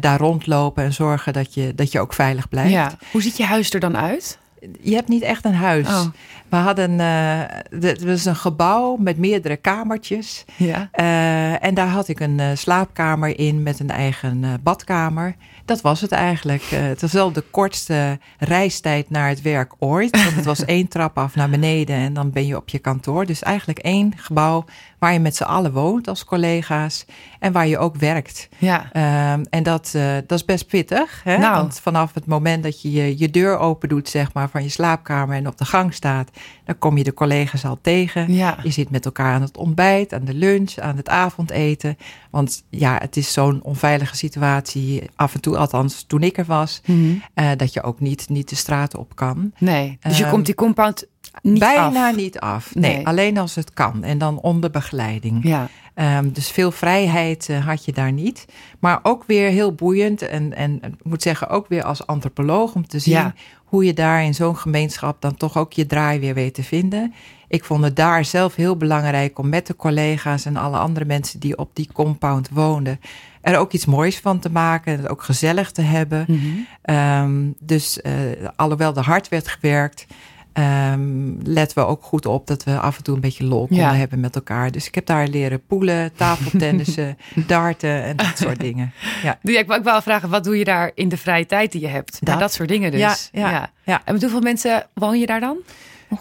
daar 0.00 0.18
rondlopen 0.18 0.84
en 0.84 0.92
zorgen 0.92 1.32
dat 1.32 1.54
je, 1.54 1.74
dat 1.74 1.92
je 1.92 2.00
ook 2.00 2.12
veilig 2.12 2.48
blijft. 2.48 2.70
Ja. 2.70 2.96
Hoe 3.10 3.22
ziet 3.22 3.36
je 3.36 3.44
huis 3.44 3.70
er 3.70 3.80
dan 3.80 3.96
uit? 3.96 4.38
je 4.80 4.94
hebt 4.94 5.08
niet 5.08 5.22
echt 5.22 5.44
een 5.44 5.54
huis. 5.54 5.88
Oh. 5.88 6.06
We 6.48 6.56
hadden, 6.56 7.00
eh 7.00 7.40
het 7.80 8.04
was 8.04 8.24
een 8.24 8.36
gebouw 8.36 8.96
met 8.96 9.18
meerdere 9.18 9.56
kamertjes. 9.56 10.44
Ja. 10.56 10.88
Eh, 10.92 11.64
en 11.64 11.74
daar 11.74 11.88
had 11.88 12.08
ik 12.08 12.20
een 12.20 12.40
eh, 12.40 12.48
slaapkamer 12.54 13.38
in 13.38 13.62
met 13.62 13.80
een 13.80 13.90
eigen 13.90 14.44
eh, 14.44 14.50
badkamer. 14.62 15.34
Dat 15.72 15.80
was 15.80 16.00
het 16.00 16.12
eigenlijk. 16.12 16.62
Eh, 16.62 16.80
het 16.80 17.00
was 17.00 17.12
wel 17.12 17.32
de 17.32 17.44
kortste 17.50 18.18
reistijd 18.38 19.10
naar 19.10 19.28
het 19.28 19.42
werk 19.42 19.72
ooit. 19.78 20.22
Want 20.22 20.34
het 20.34 20.44
was 20.44 20.64
één 20.76 20.88
trap 20.88 21.18
af 21.18 21.34
naar 21.34 21.50
beneden 21.50 21.96
en 21.96 22.12
dan 22.12 22.30
ben 22.30 22.46
je 22.46 22.56
op 22.56 22.68
je 22.68 22.78
kantoor. 22.78 23.26
Dus 23.26 23.42
eigenlijk 23.42 23.78
één 23.78 24.12
gebouw 24.16 24.64
waar 24.98 25.12
je 25.12 25.18
met 25.18 25.36
z'n 25.36 25.42
allen 25.42 25.72
woont 25.72 26.08
als 26.08 26.24
collega's. 26.24 27.04
En 27.38 27.52
waar 27.52 27.66
je 27.66 27.78
ook 27.78 27.96
werkt. 27.96 28.48
Ja. 28.58 28.92
Ehm, 28.92 29.44
en 29.50 29.62
dat, 29.62 29.92
eh, 29.94 30.14
dat 30.26 30.38
is 30.38 30.44
best 30.44 30.66
pittig. 30.66 31.20
Hè? 31.24 31.38
Nou. 31.38 31.56
Want 31.56 31.80
vanaf 31.80 32.14
het 32.14 32.26
moment 32.26 32.62
dat 32.62 32.82
je, 32.82 32.92
je 32.92 33.18
je 33.18 33.30
deur 33.30 33.58
open 33.58 33.88
doet, 33.88 34.08
zeg 34.08 34.32
maar, 34.32 34.48
van 34.48 34.62
je 34.62 34.68
slaapkamer 34.68 35.36
en 35.36 35.46
op 35.46 35.58
de 35.58 35.64
gang 35.64 35.94
staat, 35.94 36.30
dan 36.64 36.78
kom 36.78 36.96
je 36.96 37.04
de 37.04 37.14
collega's 37.14 37.64
al 37.64 37.78
tegen. 37.82 38.32
Ja. 38.32 38.58
Je 38.62 38.70
zit 38.70 38.90
met 38.90 39.04
elkaar 39.04 39.34
aan 39.34 39.42
het 39.42 39.56
ontbijt, 39.56 40.12
aan 40.14 40.24
de 40.24 40.34
lunch, 40.34 40.78
aan 40.78 40.96
het 40.96 41.08
avondeten. 41.08 41.96
Want 42.30 42.64
ja, 42.70 42.98
het 43.00 43.16
is 43.16 43.32
zo'n 43.32 43.60
onveilige 43.62 44.16
situatie, 44.16 45.02
af 45.16 45.34
en 45.34 45.40
toe, 45.40 45.56
althans 45.56 46.04
toen 46.06 46.22
ik 46.22 46.38
er 46.38 46.44
was, 46.44 46.80
Mhm. 46.86 47.12
eh, 47.34 47.50
dat 47.56 47.72
je 47.72 47.82
ook 47.82 48.00
niet, 48.00 48.28
niet 48.28 48.48
de 48.48 48.56
straat 48.56 48.96
op 48.96 49.16
kan. 49.16 49.52
Nee. 49.58 49.98
Dus 50.00 50.16
je 50.16 50.22
Ehm, 50.22 50.32
komt 50.32 50.46
die 50.46 50.54
compound 50.54 51.06
niet 51.42 51.58
Bijna 51.58 52.08
af. 52.08 52.16
niet 52.16 52.40
af. 52.40 52.74
Nee, 52.74 52.96
Nee. 52.96 53.06
alleen 53.06 53.38
als 53.38 53.54
het 53.54 53.72
kan. 53.72 54.04
En 54.04 54.18
dan 54.18 54.40
onder 54.40 54.70
begeleiding. 54.70 55.44
Ja. 55.44 55.68
Ehm, 55.94 56.30
dus 56.30 56.50
veel 56.50 56.70
vrijheid 56.70 57.48
eh, 57.48 57.66
had 57.66 57.84
je 57.84 57.92
daar 57.92 58.12
niet. 58.12 58.44
Maar 58.78 59.00
ook 59.02 59.24
weer 59.26 59.50
heel 59.50 59.72
boeiend. 59.74 60.22
En, 60.22 60.54
en 60.54 60.74
ik 60.82 61.04
moet 61.04 61.22
zeggen, 61.22 61.48
ook 61.48 61.68
weer 61.68 61.84
als 61.84 62.06
antropoloog 62.06 62.74
om 62.74 62.86
te 62.86 62.98
zien 62.98 63.14
Ja. 63.14 63.34
hoe 63.64 63.84
je 63.84 63.94
daar 63.94 64.24
in 64.24 64.34
zo'n 64.34 64.56
gemeenschap 64.56 65.20
dan 65.20 65.34
toch 65.34 65.56
ook 65.56 65.72
je 65.72 65.86
draai 65.86 66.20
weer 66.20 66.34
weet 66.34 66.54
te 66.54 66.62
vinden. 66.62 67.14
Ik 67.48 67.64
vond 67.64 67.84
het 67.84 67.96
daar 67.96 68.24
zelf 68.24 68.54
heel 68.54 68.76
belangrijk 68.76 69.38
om 69.38 69.48
met 69.48 69.66
de 69.66 69.76
collega's 69.76 70.44
en 70.44 70.56
alle 70.56 70.78
andere 70.78 71.04
mensen 71.04 71.40
die 71.40 71.58
op 71.58 71.70
die 71.72 71.88
compound 71.92 72.48
woonden, 72.52 73.00
er 73.40 73.58
ook 73.58 73.72
iets 73.72 73.86
moois 73.86 74.18
van 74.18 74.38
te 74.38 74.50
maken. 74.50 74.92
Het 74.96 75.08
ook 75.08 75.22
gezellig 75.22 75.70
te 75.70 75.82
hebben. 75.82 76.24
Mhm. 76.28 76.38
Ehm, 76.82 77.40
dus 77.58 78.00
eh, 78.00 78.12
alhoewel 78.56 78.96
er 78.96 79.04
hard 79.04 79.28
werd 79.28 79.48
gewerkt, 79.48 80.06
ehm, 80.52 81.32
letten 81.42 81.78
we 81.78 81.86
ook 81.86 82.02
goed 82.02 82.26
op 82.26 82.46
dat 82.46 82.64
we 82.64 82.78
af 82.78 82.96
en 82.96 83.02
toe 83.02 83.14
een 83.14 83.20
beetje 83.20 83.44
lol 83.44 83.66
konden 83.66 83.86
Ja. 83.86 83.94
hebben 83.94 84.20
met 84.20 84.34
elkaar. 84.34 84.70
Dus 84.70 84.86
ik 84.86 84.94
heb 84.94 85.06
daar 85.06 85.26
leren 85.28 85.66
poelen, 85.66 86.12
tafeltennissen, 86.14 87.18
darten 87.46 88.02
en 88.02 88.16
dat 88.16 88.38
soort 88.38 88.60
dingen. 88.60 88.92
Ja. 89.22 89.38
Ja, 89.42 89.58
ik 89.58 89.66
wou 89.66 89.78
ik 89.78 89.84
wou 89.86 90.02
vragen, 90.02 90.28
wat 90.28 90.44
doe 90.44 90.58
je 90.58 90.64
daar 90.64 90.90
in 90.94 91.08
de 91.08 91.16
vrije 91.16 91.46
tijd 91.46 91.72
die 91.72 91.80
je 91.80 91.88
hebt? 91.88 92.12
Dat, 92.12 92.28
Dat. 92.28 92.38
dat 92.38 92.52
soort 92.52 92.68
dingen 92.68 92.90
dus. 92.90 93.00
Ja, 93.00 93.50
ja, 93.50 93.70
ja. 93.84 94.02
En 94.04 94.12
met 94.12 94.22
hoeveel 94.22 94.40
mensen 94.40 94.86
woon 94.94 95.18
je 95.20 95.26
daar 95.26 95.40
dan? 95.40 95.56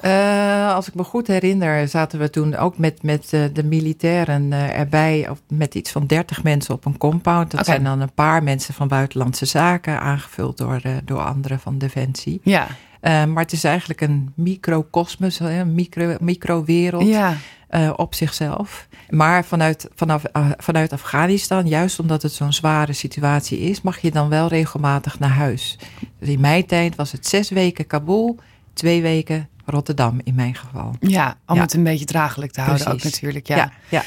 Eh, 0.01 0.73
als 0.75 0.87
ik 0.87 0.93
me 0.93 1.03
goed 1.03 1.27
herinner, 1.27 1.87
zaten 1.87 2.19
we 2.19 2.29
toen 2.29 2.55
ook 2.55 2.77
met, 2.77 3.03
met 3.03 3.33
eh, 3.33 3.41
de 3.53 3.63
militairen 3.63 4.53
eh, 4.53 4.79
erbij, 4.79 5.27
of 5.29 5.41
met 5.47 5.75
iets 5.75 5.91
van 5.91 6.07
30 6.07 6.43
mensen 6.43 6.73
op 6.73 6.85
een 6.85 6.97
compound. 6.97 7.51
Dat 7.51 7.65
zijn 7.65 7.83
dan 7.83 7.99
een 8.01 8.13
paar 8.13 8.43
mensen 8.43 8.73
van 8.73 8.87
Buitenlandse 8.87 9.45
Zaken, 9.45 9.99
aangevuld 9.99 10.57
door, 10.57 10.81
door 11.05 11.19
anderen 11.19 11.59
van 11.59 11.77
Defensie. 11.77 12.41
Ja. 12.43 12.67
Eh, 13.01 13.25
maar 13.25 13.43
het 13.43 13.51
is 13.51 13.63
eigenlijk 13.63 14.01
een 14.01 14.31
microcosmos, 14.35 15.39
een 15.39 15.73
micro, 15.73 16.15
microwereld 16.19 17.07
Ja. 17.07 17.35
eh, 17.67 17.93
op 17.95 18.13
zichzelf. 18.15 18.87
Maar 19.09 19.45
vanuit, 19.45 19.87
vanaf, 19.95 20.23
eh, 20.23 20.49
vanuit 20.57 20.93
Afghanistan, 20.93 21.67
juist 21.67 21.99
omdat 21.99 22.21
het 22.21 22.31
zo'n 22.31 22.53
zware 22.53 22.93
situatie 22.93 23.59
is, 23.59 23.81
mag 23.81 23.99
je 23.99 24.11
dan 24.11 24.29
wel 24.29 24.47
regelmatig 24.47 25.19
naar 25.19 25.29
huis. 25.29 25.77
Dus 26.19 26.29
in 26.29 26.39
mijn 26.39 26.65
tijd 26.65 26.95
was 26.95 27.11
het 27.11 27.27
zes 27.27 27.49
weken 27.49 27.87
Kabul, 27.87 28.39
twee 28.73 29.01
weken 29.01 29.49
Rotterdam 29.65 30.19
in 30.23 30.35
mijn 30.35 30.55
geval. 30.55 30.95
Ja, 30.99 31.37
om 31.47 31.55
Ja. 31.55 31.61
het 31.61 31.73
een 31.73 31.83
beetje 31.83 32.05
draaglijk 32.05 32.51
te 32.51 32.61
houden 32.61 32.87
ook 32.87 33.03
natuurlijk. 33.03 33.47
Ja. 33.47 33.55
ja, 33.55 33.71
ja. 33.89 34.03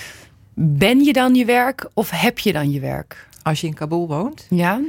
Ben 0.54 1.04
je 1.04 1.12
dan 1.12 1.34
je 1.34 1.44
werk 1.44 1.88
of 1.94 2.10
heb 2.10 2.38
je 2.38 2.52
dan 2.52 2.70
je 2.70 2.80
werk? 2.80 3.28
Als 3.42 3.60
je 3.60 3.66
in 3.66 3.74
Kabul 3.74 4.08
woont, 4.08 4.46
Ja. 4.50 4.80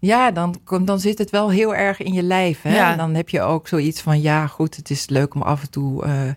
Ja, 0.00 0.30
dan, 0.30 0.54
dan 0.82 1.00
zit 1.00 1.18
het 1.18 1.30
wel 1.30 1.50
heel 1.50 1.74
erg 1.74 2.00
in 2.02 2.12
je 2.12 2.22
lijf. 2.22 2.62
Hè? 2.62 2.74
Ja. 2.74 2.90
En 2.92 2.96
Dan 2.98 3.14
heb 3.14 3.28
je 3.28 3.40
ook 3.40 3.68
zoiets 3.68 4.00
van, 4.00 4.20
ja 4.20 4.46
goed, 4.46 4.76
het 4.76 4.90
is 4.90 5.08
leuk 5.08 5.34
om 5.34 5.42
af 5.42 5.62
en 5.62 5.70
toe 5.70 6.04
eh, 6.04 6.28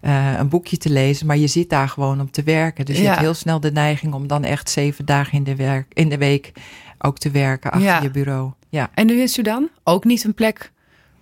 eh, 0.00 0.38
een 0.38 0.48
boekje 0.48 0.76
te 0.76 0.90
lezen, 0.90 1.26
maar 1.26 1.36
je 1.36 1.46
zit 1.46 1.70
daar 1.70 1.88
gewoon 1.88 2.20
om 2.20 2.30
te 2.30 2.42
werken. 2.42 2.84
Dus 2.84 2.96
je 2.96 3.02
Ja. 3.02 3.08
hebt 3.08 3.20
heel 3.20 3.34
snel 3.34 3.60
de 3.60 3.72
neiging 3.72 4.14
om 4.14 4.26
dan 4.26 4.44
echt 4.44 4.70
zeven 4.70 5.04
dagen 5.04 5.32
in 5.32 5.44
de, 5.44 5.56
werk, 5.56 5.86
in 5.92 6.08
de 6.08 6.18
week 6.18 6.52
ook 6.98 7.18
te 7.18 7.30
werken 7.30 7.70
achter 7.70 7.88
Ja. 7.88 8.02
je 8.02 8.10
bureau. 8.10 8.50
Ja, 8.68 8.90
En 8.94 9.06
nu 9.06 9.20
in 9.20 9.28
Sudan? 9.28 9.68
Ook 9.84 10.04
niet 10.04 10.24
een 10.24 10.34
plek 10.34 10.72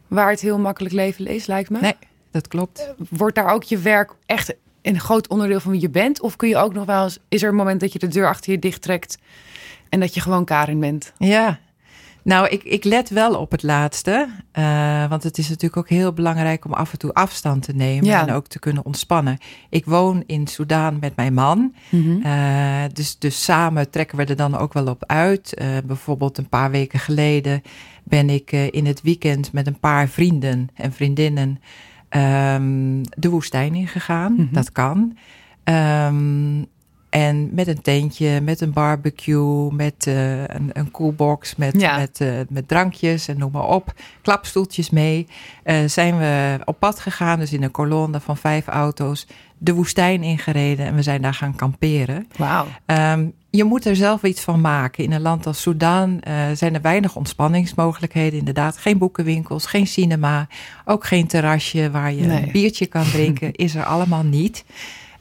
waar 0.08 0.30
het 0.30 0.40
heel 0.40 0.58
makkelijk 0.58 0.94
leven 0.94 1.26
is, 1.26 1.46
lijkt 1.46 1.70
me. 1.70 1.80
nee, 1.80 1.94
dat 2.30 2.48
klopt. 2.48 2.94
Wordt 3.10 3.34
daar 3.34 3.52
ook 3.52 3.62
je 3.62 3.78
werk 3.78 4.12
echt 4.26 4.54
een 4.82 5.00
groot 5.00 5.28
onderdeel 5.28 5.60
van 5.60 5.72
wie 5.72 5.80
je 5.80 5.90
bent? 5.90 6.20
Of 6.20 6.36
kun 6.36 6.48
je 6.48 6.56
ook 6.56 6.74
nog 6.74 6.84
wel 6.84 7.02
eens, 7.04 7.18
is 7.28 7.42
er 7.42 7.48
een 7.48 7.54
moment 7.54 7.80
dat 7.80 7.92
je 7.92 7.98
de 7.98 8.08
deur 8.08 8.28
achter 8.28 8.52
je 8.52 8.58
dicht 8.58 8.82
trekt 8.82 9.18
en 9.88 10.00
dat 10.00 10.14
je 10.14 10.20
gewoon 10.20 10.44
Karin 10.44 10.80
bent? 10.80 11.12
Ja, 11.18 11.58
nou, 12.22 12.48
ik, 12.48 12.62
ik 12.62 12.84
let 12.84 13.08
wel 13.08 13.34
op 13.34 13.50
het 13.50 13.62
laatste. 13.62 14.28
eh, 14.52 15.08
want 15.08 15.22
het 15.22 15.38
is 15.38 15.48
natuurlijk 15.48 15.76
ook 15.76 15.88
heel 15.88 16.12
belangrijk 16.12 16.64
om 16.64 16.72
af 16.72 16.92
en 16.92 16.98
toe 16.98 17.12
afstand 17.12 17.62
te 17.62 17.72
nemen 17.74 18.04
Ja. 18.04 18.26
en 18.26 18.34
ook 18.34 18.46
te 18.46 18.58
kunnen 18.58 18.84
ontspannen. 18.84 19.38
Ik 19.70 19.84
woon 19.84 20.22
in 20.26 20.46
Soudaan 20.46 20.96
met 21.00 21.16
mijn 21.16 21.34
man. 21.34 21.74
Eh, 22.22 22.82
dus, 22.92 23.18
dus 23.18 23.44
samen 23.44 23.90
trekken 23.90 24.16
we 24.18 24.24
er 24.24 24.36
dan 24.36 24.56
ook 24.56 24.72
wel 24.72 24.86
op 24.86 25.04
uit. 25.06 25.54
Eh, 25.54 25.66
bijvoorbeeld 25.84 26.38
een 26.38 26.48
paar 26.48 26.70
weken 26.70 26.98
geleden 26.98 27.62
ben 28.04 28.30
ik 28.30 28.52
in 28.52 28.86
het 28.86 29.02
weekend 29.02 29.52
met 29.52 29.66
een 29.66 29.78
paar 29.78 30.08
vrienden 30.08 30.68
en 30.74 30.92
vriendinnen 30.92 31.60
ehm, 32.08 33.02
de 33.02 33.28
woestijn 33.28 33.74
ingegaan. 33.74 34.32
Mhm. 34.32 34.54
Dat 34.54 34.72
kan. 34.72 35.16
Ehm, 35.64 36.62
en 37.10 37.54
met 37.54 37.66
een 37.66 37.82
tentje, 37.82 38.40
met 38.40 38.60
een 38.60 38.72
barbecue, 38.72 39.72
met 39.72 40.06
eh, 40.06 40.38
een, 40.40 40.70
een 40.72 40.90
coolbox, 40.90 41.56
met, 41.56 41.80
Ja. 41.80 41.96
met, 41.96 42.20
eh, 42.20 42.28
met 42.48 42.68
drankjes 42.68 43.28
en 43.28 43.38
noem 43.38 43.52
maar 43.52 43.68
op. 43.68 43.92
Klapstoeltjes 44.22 44.90
mee. 44.90 45.26
eh, 45.62 45.76
zijn 45.86 46.18
we 46.18 46.58
op 46.64 46.78
pad 46.78 47.00
gegaan, 47.00 47.38
dus 47.38 47.52
in 47.52 47.62
een 47.62 47.70
kolonne 47.70 48.20
van 48.20 48.36
vijf 48.36 48.66
auto's, 48.66 49.26
de 49.58 49.74
woestijn 49.74 50.22
ingereden 50.22 50.86
en 50.86 50.94
we 50.94 51.02
zijn 51.02 51.22
daar 51.22 51.34
gaan 51.34 51.54
kamperen. 51.56 52.26
Wauw. 52.36 52.66
Ehm, 52.86 53.26
je 53.50 53.64
moet 53.64 53.84
er 53.86 53.96
zelf 53.96 54.22
iets 54.22 54.40
van 54.40 54.60
maken. 54.60 55.04
In 55.04 55.12
een 55.12 55.20
land 55.20 55.46
als 55.46 55.60
Soudaan 55.60 56.20
eh, 56.20 56.34
zijn 56.54 56.74
er 56.74 56.80
weinig 56.80 57.16
ontspanningsmogelijkheden. 57.16 58.38
Inderdaad, 58.38 58.76
geen 58.76 58.98
boekenwinkels, 58.98 59.66
geen 59.66 59.86
cinema, 59.86 60.46
ook 60.84 61.04
geen 61.04 61.26
terrasje 61.26 61.90
waar 61.90 62.12
je 62.12 62.26
Nee. 62.26 62.42
een 62.42 62.52
biertje 62.52 62.86
kan 62.86 63.04
drinken. 63.04 63.54
is 63.66 63.74
er 63.74 63.84
allemaal 63.84 64.22
niet. 64.24 64.64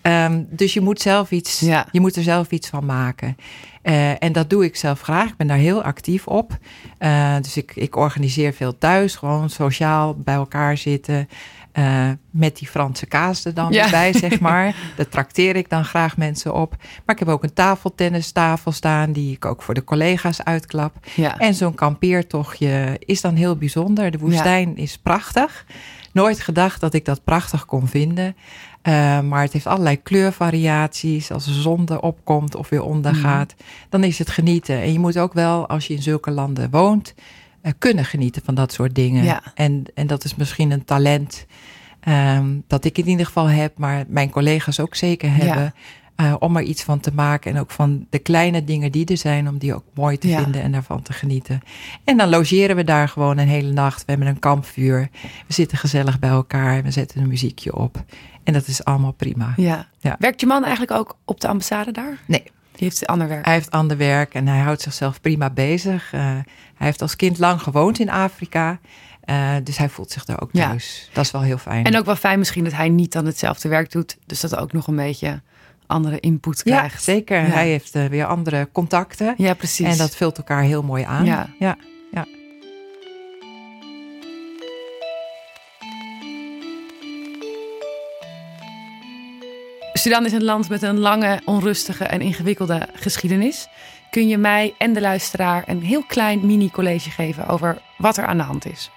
Ehm, 0.01 0.44
dus 0.50 0.74
je 0.74 0.82
moet, 0.82 1.01
zelf 1.01 1.32
iets, 1.32 1.60
Ja. 1.60 1.88
je 1.91 2.00
moet 2.00 2.15
er 2.15 2.24
zelf 2.24 2.51
iets 2.51 2.68
van 2.70 2.86
maken. 2.86 3.38
Eh, 3.82 4.24
en 4.24 4.32
dat 4.32 4.50
doe 4.50 4.63
ik 4.65 4.75
zelf 4.75 5.01
graag. 5.01 5.29
Ik 5.29 5.38
ben 5.38 5.48
daar 5.48 5.58
heel 5.58 5.84
actief 5.84 6.27
op. 6.27 6.58
Eh, 6.98 7.36
dus 7.41 7.58
ik, 7.58 7.72
ik 7.75 7.96
organiseer 7.96 8.53
veel 8.53 8.77
thuis. 8.77 9.15
Gewoon 9.15 9.50
sociaal 9.50 10.15
bij 10.18 10.36
elkaar 10.36 10.77
zitten. 10.77 11.29
eh, 11.72 12.10
met 12.29 12.58
die 12.58 12.68
Franse 12.68 13.06
kaas 13.06 13.46
er 13.46 13.53
dan 13.53 13.72
Ja. 13.72 13.89
bij, 13.89 14.13
zeg 14.13 14.39
maar. 14.50 14.75
Daar 14.96 15.08
trakteer 15.08 15.56
ik 15.56 15.70
dan 15.70 15.86
graag 15.86 16.18
mensen 16.18 16.53
op. 16.53 16.75
Maar 17.06 17.15
ik 17.15 17.20
heb 17.20 17.27
ook 17.27 17.44
een 17.44 17.53
tafeltennistafel 17.53 18.72
staan... 18.72 19.12
die 19.12 19.32
ik 19.34 19.46
ook 19.46 19.62
voor 19.62 19.74
de 19.74 19.84
collega's 19.84 20.44
uitklap. 20.44 20.96
Ja. 21.15 21.38
En 21.38 21.53
zo'n 21.53 21.75
kampeertochtje 21.75 22.96
is 23.00 23.22
dan 23.22 23.36
heel 23.36 23.56
bijzonder. 23.56 24.12
De 24.12 24.18
woestijn 24.18 24.77
is 24.77 24.98
prachtig. 24.98 25.65
Nooit 26.12 26.39
gedacht 26.39 26.82
dat 26.82 26.94
ik 26.94 27.06
dat 27.06 27.24
prachtig 27.24 27.65
kon 27.65 27.88
vinden. 27.88 28.36
Eh, 28.81 29.19
maar 29.21 29.41
het 29.41 29.53
heeft 29.53 29.67
allerlei 29.67 30.01
kleurvariaties. 30.03 31.31
Als 31.31 31.45
de 31.45 31.53
zon 31.53 31.86
erop 31.91 32.19
komt 32.24 32.55
of 32.55 32.69
weer 32.69 32.83
ondergaat, 32.83 33.55
dan 33.89 34.03
is 34.03 34.19
het 34.19 34.29
genieten. 34.29 34.75
En 34.81 34.93
je 34.93 35.00
moet 35.00 35.17
ook 35.17 35.33
wel, 35.33 35.67
als 35.67 35.88
je 35.88 35.93
in 35.93 36.01
zulke 36.01 36.31
landen 36.31 36.69
woont, 36.71 37.13
eh, 37.62 37.71
kunnen 37.77 38.05
genieten 38.05 38.41
van 38.45 38.55
dat 38.55 38.74
soort 38.74 38.95
dingen. 38.95 39.24
Ja. 39.24 39.41
En, 39.55 39.83
en 39.93 40.07
dat 40.07 40.24
is 40.24 40.36
misschien 40.36 40.71
een 40.71 40.86
talent 40.86 41.45
ehm, 42.00 42.45
dat 42.67 42.86
ik 42.86 42.98
in 42.98 43.07
ieder 43.07 43.25
geval 43.25 43.50
heb, 43.50 43.77
maar 43.77 44.03
mijn 44.07 44.29
collega's 44.29 44.79
ook 44.79 44.95
zeker 44.95 45.36
hebben. 45.36 45.74
eh, 46.15 46.36
om 46.39 46.57
er 46.57 46.63
iets 46.63 46.83
van 46.83 47.00
te 47.00 47.12
maken 47.13 47.53
en 47.53 47.59
ook 47.59 47.71
van 47.71 48.05
de 48.09 48.19
kleine 48.19 48.63
dingen 48.63 48.91
die 48.91 49.05
er 49.05 49.17
zijn, 49.17 49.48
om 49.50 49.57
die 49.57 49.75
ook 49.75 49.83
mooi 49.93 50.17
te 50.17 50.27
Ja. 50.27 50.43
vinden 50.43 50.62
en 50.62 50.71
daarvan 50.71 51.01
te 51.01 51.13
genieten. 51.13 51.62
En 52.03 52.17
dan 52.17 52.29
logeren 52.29 52.75
we 52.75 52.83
daar 52.83 53.07
gewoon 53.09 53.38
een 53.38 53.48
hele 53.48 53.71
nacht. 53.71 53.98
We 54.05 54.12
hebben 54.12 54.27
een 54.27 54.39
kampvuur. 54.39 55.09
We 55.48 55.53
zitten 55.53 55.77
gezellig 55.77 56.19
bij 56.19 56.29
elkaar. 56.29 56.83
We 56.83 56.91
zetten 56.91 57.21
een 57.21 57.27
muziekje 57.27 57.75
op. 57.75 58.03
En 58.50 58.56
dat 58.56 58.68
is 58.68 58.84
allemaal 58.84 59.12
prima. 59.12 59.53
Ja. 59.56 59.88
Ja. 60.00 60.15
Werkt 60.20 60.39
je 60.39 60.48
man 60.48 60.62
eigenlijk 60.63 60.91
ook 60.91 61.18
op 61.25 61.41
de 61.41 61.48
ambassade 61.48 61.91
daar? 61.91 62.18
Nee. 62.25 62.44
Die 62.44 62.88
heeft 62.88 63.08
ander 63.08 63.27
werk. 63.27 63.46
Hij 63.46 63.53
heeft 63.53 63.72
ander 63.72 63.98
werk 63.98 64.34
en 64.34 64.48
hij 64.48 64.60
houdt 64.60 64.82
zichzelf 64.82 65.22
prima 65.22 65.50
bezig. 65.50 66.13
Eh, 66.13 66.22
hij 66.22 66.44
heeft 66.75 67.01
als 67.01 67.15
kind 67.15 67.38
lang 67.38 67.62
gewoond 67.62 68.00
in 68.00 68.10
Afrika. 68.10 68.79
Eh, 69.22 69.56
dus 69.63 69.77
hij 69.77 69.89
voelt 69.89 70.12
zich 70.12 70.25
daar 70.25 70.41
ook 70.41 70.50
Ja. 70.51 70.68
thuis. 70.68 71.10
Dat 71.13 71.25
is 71.25 71.32
wel 71.32 71.41
heel 71.41 71.58
fijn. 71.58 71.86
En 71.86 71.98
ook 71.98 72.06
wel 72.06 72.15
fijn 72.15 72.39
misschien 72.39 72.63
dat 72.63 72.74
hij 72.74 72.89
niet 72.89 73.12
dan 73.12 73.25
hetzelfde 73.25 73.70
werk 73.70 73.91
doet. 73.91 74.18
Dus 74.25 74.39
dat 74.39 74.56
ook 74.56 74.74
nog 74.74 74.88
een 74.88 74.96
beetje 74.96 75.41
andere 75.88 76.20
input 76.20 76.62
ja, 76.63 76.77
krijgt. 76.77 77.03
zeker. 77.03 77.38
Ja. 77.39 77.46
Hij 77.46 77.68
heeft 77.68 77.96
eh, 77.96 78.06
weer 78.06 78.25
andere 78.25 78.70
contacten. 78.72 79.34
Ja, 79.38 79.53
precies. 79.53 79.88
En 79.88 79.98
dat 79.98 80.15
vult 80.15 80.38
elkaar 80.38 80.62
heel 80.62 80.84
mooi 80.84 81.03
aan. 81.03 81.25
Ja. 81.25 81.50
ja. 81.60 81.77
Sudan 89.93 90.25
is 90.25 90.31
een 90.31 90.43
land 90.43 90.69
met 90.69 90.81
een 90.81 91.00
lange, 91.00 91.41
onrustige 91.46 92.03
en 92.03 92.22
ingewikkelde 92.22 92.88
geschiedenis. 92.93 93.67
Kun 94.10 94.27
je 94.27 94.38
mij 94.38 94.74
en 94.77 94.93
de 94.93 95.01
luisteraar 95.01 95.63
een 95.67 95.81
heel 95.81 96.03
klein 96.03 96.46
mini-college 96.46 97.10
geven 97.10 97.48
over 97.48 97.81
wat 97.98 98.17
er 98.17 98.25
aan 98.25 98.38
de 98.38 98.43
hand 98.43 98.65
is? 98.65 98.91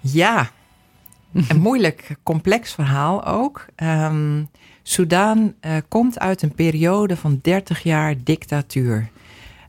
Ja, 0.00 0.50
een 1.48 1.60
moeilijk, 1.60 2.16
complex 2.22 2.72
verhaal 2.72 3.24
ook. 3.24 3.66
Um, 3.76 4.48
Soudaan 4.82 5.54
uh, 5.60 5.76
komt 5.88 6.18
uit 6.18 6.42
een 6.42 6.54
periode 6.54 7.16
van 7.16 7.38
30 7.42 7.82
jaar 7.82 8.14
dictatuur. 8.24 9.08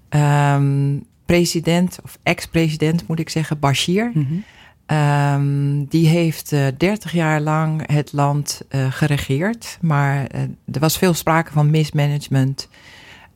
Um, 0.10 1.06
president, 1.26 2.00
of 2.04 2.18
ex-president 2.24 3.08
moet 3.08 3.20
ik 3.20 3.30
zeggen, 3.30 3.60
Bashir. 3.60 4.12
Mm 4.14 4.26
-hmm. 4.28 4.44
Um, 4.88 5.86
die 5.86 6.08
heeft 6.08 6.52
uh, 6.52 6.68
30 6.78 7.12
jaar 7.12 7.42
lang 7.42 7.92
het 7.92 8.14
land 8.14 8.62
uh, 8.70 8.92
geregeerd. 8.92 9.78
Maar 9.82 10.16
uh, 10.36 10.42
er 10.72 10.80
was 10.80 10.98
veel 10.98 11.14
sprake 11.14 11.52
van 11.52 11.70
mismanagement. 11.70 12.70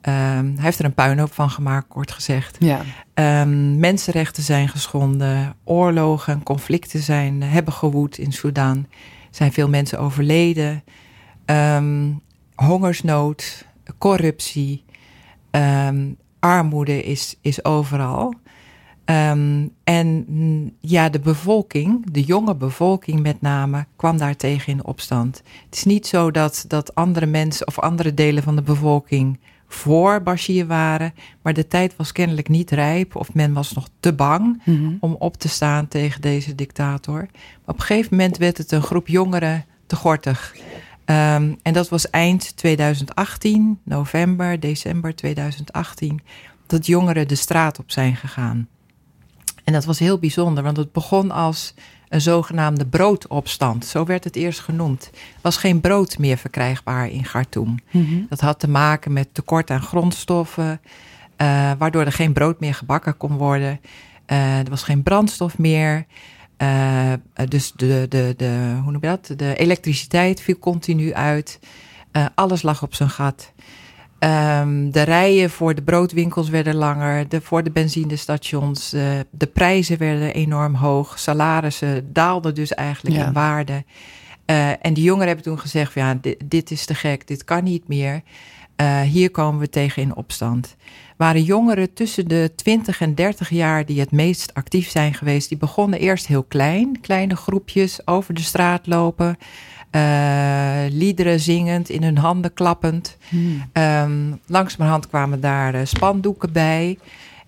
Um, 0.02 0.14
hij 0.14 0.54
heeft 0.58 0.80
er 0.80 0.86
een 0.86 0.94
puinhoop 0.94 1.34
van 1.34 1.50
gemaakt, 1.50 1.88
kort 1.88 2.12
gezegd. 2.12 2.58
Ja. 2.60 2.82
Um, 3.42 3.80
mensenrechten 3.80 4.44
zijn 4.44 4.70
geschonden, 4.70 5.56
oorlogen 5.64 6.34
en 6.34 6.44
conflicten 6.44 7.00
zijn, 7.02 7.44
hebben 7.44 7.74
gewoed 7.74 8.18
in 8.18 8.32
Soedan. 8.32 8.78
Er 8.78 9.36
zijn 9.36 9.52
veel 9.54 9.70
mensen 9.70 10.00
overleden. 10.00 10.84
Hongersnood, 12.56 13.66
corruptie, 13.98 14.84
armoede 16.40 17.04
is, 17.04 17.36
is 17.42 17.64
overal. 17.66 18.34
En 19.84 20.26
ja, 20.80 21.10
de 21.10 21.20
bevolking, 21.20 22.12
de 22.12 22.24
jonge 22.24 22.56
bevolking 22.56 23.22
met 23.22 23.42
name, 23.42 23.86
kwam 23.96 24.18
daartegen 24.18 24.74
in 24.74 24.86
opstand. 24.86 25.42
Het 25.66 25.76
is 25.76 25.84
niet 25.84 26.08
zo 26.08 26.32
dat, 26.32 26.66
dat 26.68 26.96
andere 26.96 27.26
mensen 27.26 27.68
of 27.68 27.80
andere 27.80 28.14
delen 28.14 28.44
van 28.44 28.56
de 28.56 28.62
bevolking 28.62 29.40
voor 29.68 30.22
Bashir 30.22 30.68
waren. 30.68 31.14
Maar 31.42 31.54
de 31.54 31.68
tijd 31.68 31.96
was 31.96 32.12
kennelijk 32.12 32.50
niet 32.50 32.72
rijp 32.72 33.16
of 33.16 33.34
men 33.34 33.54
was 33.54 33.74
nog 33.74 33.88
te 34.00 34.14
bang 34.14 34.62
mm 34.66 34.76
-hmm. 34.76 34.98
om 35.00 35.16
op 35.20 35.38
te 35.38 35.50
staan 35.50 35.88
tegen 35.88 36.22
deze 36.22 36.56
dictator. 36.56 37.28
Maar 37.32 37.76
op 37.76 37.80
een 37.80 37.86
gegeven 37.86 38.18
moment 38.18 38.38
werd 38.38 38.58
het 38.58 38.72
een 38.72 38.82
groep 38.82 39.08
jongeren 39.08 39.66
te 39.86 39.96
gortig. 39.96 40.56
Um, 41.06 41.58
en 41.62 41.74
dat 41.74 41.90
was 41.90 42.10
eind 42.10 42.58
2018, 42.58 43.80
november, 43.84 44.60
december 44.60 45.16
2018, 45.16 46.22
dat 46.68 46.86
jongeren 46.86 47.28
de 47.28 47.36
straat 47.36 47.80
op 47.80 47.92
zijn 47.92 48.16
gegaan. 48.16 48.68
En 49.70 49.76
dat 49.76 49.86
was 49.86 50.00
heel 50.00 50.20
bijzonder, 50.20 50.64
want 50.64 50.78
het 50.78 50.92
begon 50.92 51.32
als 51.32 51.74
een 52.08 52.22
zogenaamde 52.22 52.86
broodopstand. 52.86 53.86
Zo 53.86 54.06
werd 54.06 54.24
het 54.24 54.36
eerst 54.36 54.60
genoemd. 54.60 55.10
Er 55.14 55.40
was 55.42 55.58
geen 55.58 55.82
brood 55.82 56.18
meer 56.18 56.38
verkrijgbaar 56.38 57.10
in 57.10 57.22
Khartoum. 57.22 57.78
Mm 57.92 58.06
-hmm. 58.06 58.26
Dat 58.30 58.40
had 58.40 58.60
te 58.60 58.70
maken 58.70 59.14
met 59.14 59.34
tekort 59.34 59.70
aan 59.70 59.82
grondstoffen, 59.82 60.82
uh, 61.38 61.72
waardoor 61.78 62.06
er 62.06 62.12
geen 62.12 62.34
brood 62.34 62.60
meer 62.60 62.74
gebakken 62.74 63.18
kon 63.18 63.38
worden. 63.38 63.80
Uh, 64.28 64.60
er 64.60 64.70
was 64.70 64.84
geen 64.84 65.04
brandstof 65.04 65.58
meer. 65.58 66.06
Uh, 66.58 67.14
dus 67.48 67.72
de, 67.76 68.06
de, 68.10 68.34
de, 68.38 68.80
hoe 68.84 68.92
noem 68.92 69.02
je 69.02 69.08
dat? 69.08 69.34
de 69.36 69.56
elektriciteit 69.56 70.42
viel 70.42 70.60
continu 70.60 71.14
uit. 71.14 71.60
alles 72.36 72.62
lag 72.62 72.84
op 72.84 72.94
zijn 72.94 73.10
gat. 73.10 73.54
Um, 74.20 74.92
de 74.92 75.02
rijen 75.02 75.50
voor 75.50 75.76
de 75.76 75.82
broodwinkels 75.82 76.50
werden 76.50 76.76
langer, 76.76 77.30
de, 77.30 77.42
voor 77.42 77.64
de 77.64 77.72
benzinestations. 77.72 78.94
Uh, 78.94 79.02
de 79.30 79.48
prijzen 79.48 79.98
werden 79.98 80.34
enorm 80.34 80.76
hoog. 80.76 81.20
Salarissen 81.20 82.14
daalden 82.14 82.56
dus 82.56 82.74
eigenlijk 82.74 83.16
ja. 83.16 83.26
in 83.26 83.34
waarde. 83.34 83.84
Uh, 84.46 84.70
en 84.70 84.94
die 84.94 85.04
jongeren 85.04 85.28
hebben 85.28 85.46
toen 85.46 85.60
gezegd: 85.60 85.94
ja, 85.94 86.14
dit, 86.14 86.38
dit, 86.46 86.72
is 86.72 86.86
te 86.86 86.96
gek, 86.96 87.28
dit 87.28 87.44
kan 87.44 87.64
niet 87.64 87.88
meer. 87.88 88.22
Uh, 88.82 89.02
hier 89.02 89.32
komen 89.32 89.60
we 89.60 89.70
tegen 89.70 90.02
in 90.02 90.16
opstand. 90.16 90.76
Waren 91.18 91.44
jongeren 91.44 91.94
tussen 91.94 92.28
de 92.28 92.52
20 92.56 93.02
en 93.02 93.16
30 93.16 93.50
jaar 93.50 93.86
die 93.86 94.00
het 94.00 94.12
meest 94.12 94.54
actief 94.54 94.90
zijn 94.90 95.14
geweest, 95.14 95.50
die 95.50 95.58
begonnen 95.58 96.00
eerst 96.00 96.28
heel 96.28 96.44
klein, 96.44 97.02
kleine 97.02 97.36
groepjes 97.36 98.08
over 98.08 98.34
de 98.34 98.42
straat 98.42 98.88
lopen 98.88 99.38
uh, 99.92 100.84
liederen 100.90 101.40
zingend, 101.40 101.90
in 101.90 102.04
hun 102.04 102.18
handen 102.18 102.54
klappend. 102.54 103.18
Hmm. 103.30 103.64
Um, 103.74 104.40
langzamerhand 104.46 105.08
kwamen 105.08 105.42
daar 105.42 105.76
uh, 105.76 105.82
spandoeken 105.84 106.52
bij. 106.52 106.98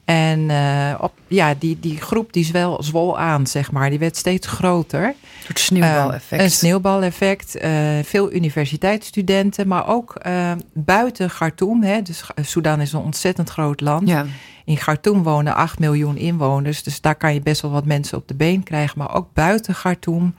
En 0.05 0.39
uh, 0.39 0.93
op, 0.99 1.13
ja, 1.27 1.55
die, 1.59 1.79
die 1.79 1.97
groep 1.97 2.33
die 2.33 2.45
zwel, 2.45 2.83
zwol 2.83 3.19
aan, 3.19 3.47
zeg 3.47 3.71
maar. 3.71 3.89
Die 3.89 3.99
werd 3.99 4.17
steeds 4.17 4.47
groter. 4.47 5.03
Een 5.03 5.15
soort 5.43 5.59
sneeuwbaleffect. 5.59 6.41
een 6.41 6.51
sneeuwbaleffect. 6.51 7.57
veel 8.03 8.33
universiteitsstudenten, 8.33 9.67
maar 9.67 9.87
ook 9.87 10.21
buiten 10.73 11.29
Khartoum. 11.29 11.83
Hè, 11.83 12.01
dus 12.01 12.23
Sudan 12.41 12.81
is 12.81 12.93
een 12.93 13.01
ontzettend 13.01 13.49
groot 13.49 13.81
land. 13.81 14.07
Ja. 14.07 14.25
In 14.65 14.77
Khartoum 14.77 15.23
wonen 15.23 15.55
8 15.55 15.79
miljoen 15.79 16.17
inwoners. 16.17 16.83
Dus 16.83 17.01
daar 17.01 17.15
kan 17.15 17.33
je 17.33 17.41
best 17.41 17.61
wel 17.61 17.71
wat 17.71 17.85
mensen 17.85 18.17
op 18.17 18.27
de 18.27 18.33
been 18.33 18.63
krijgen. 18.63 18.97
Maar 18.97 19.15
ook 19.15 19.27
buiten 19.33 19.73
Khartoum 19.73 20.35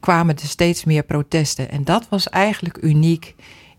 kwamen 0.00 0.34
er 0.34 0.46
steeds 0.46 0.84
meer 0.84 1.02
protesten. 1.02 1.70
En 1.70 1.84
dat 1.84 2.06
was 2.08 2.28
eigenlijk 2.28 2.78
uniek 2.80 3.34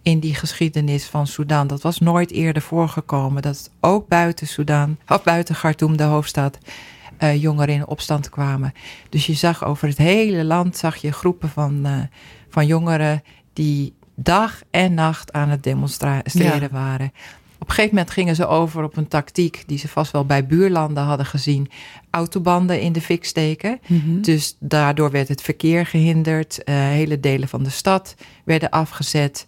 in 0.06 0.20
die 0.20 0.36
geschiedenis 0.36 1.06
van 1.06 1.28
Sudan. 1.28 1.68
Dat 1.68 1.82
was 1.82 2.00
nooit 2.00 2.32
eerder 2.32 2.62
voorgekomen. 2.62 3.42
Dat 3.42 3.72
ook 3.80 4.08
buiten 4.08 4.48
Sudan, 4.48 4.98
of 5.08 5.24
buiten 5.24 5.56
Khartoum, 5.56 5.98
de 5.98 6.04
hoofdstad, 6.04 6.58
uh, 7.20 7.42
jongeren 7.42 7.76
in 7.76 7.88
opstand 7.88 8.30
kwamen. 8.30 8.74
Dus 9.10 9.26
je 9.26 9.34
zag 9.34 9.66
over 9.66 9.88
het 9.88 9.98
hele 9.98 10.44
land 10.44 10.78
zag 10.78 10.96
je 10.96 11.12
groepen 11.12 11.50
van, 11.50 11.88
uh, 11.88 12.00
van 12.50 12.66
jongeren 12.66 13.24
die 13.54 13.94
dag 14.16 14.62
en 14.72 14.94
nacht 14.94 15.34
aan 15.34 15.50
het 15.50 15.64
demonstreren 15.64 16.62
ja. 16.62 16.70
waren. 16.72 17.12
Op 17.60 17.68
een 17.68 17.76
gegeven 17.76 17.96
moment 17.96 18.14
gingen 18.14 18.36
ze 18.36 18.48
over 18.48 18.84
op 18.84 18.98
een 18.98 19.08
tactiek 19.08 19.64
die 19.68 19.78
ze 19.78 19.88
vast 19.88 20.12
wel 20.12 20.26
bij 20.26 20.46
buurlanden 20.46 21.04
hadden 21.04 21.26
gezien. 21.26 21.70
Autobanden 22.10 22.82
in 22.82 22.94
de 22.94 23.02
fik 23.02 23.26
steken. 23.26 23.80
Mm 23.88 24.02
-hmm. 24.06 24.22
Dus 24.22 24.56
daardoor 24.60 25.12
werd 25.12 25.28
het 25.28 25.42
verkeer 25.42 25.86
gehinderd. 25.86 26.60
Uh, 26.66 26.76
hele 26.76 27.20
delen 27.20 27.48
van 27.48 27.64
de 27.64 27.70
stad 27.70 28.16
werden 28.44 28.70
afgezet. 28.70 29.46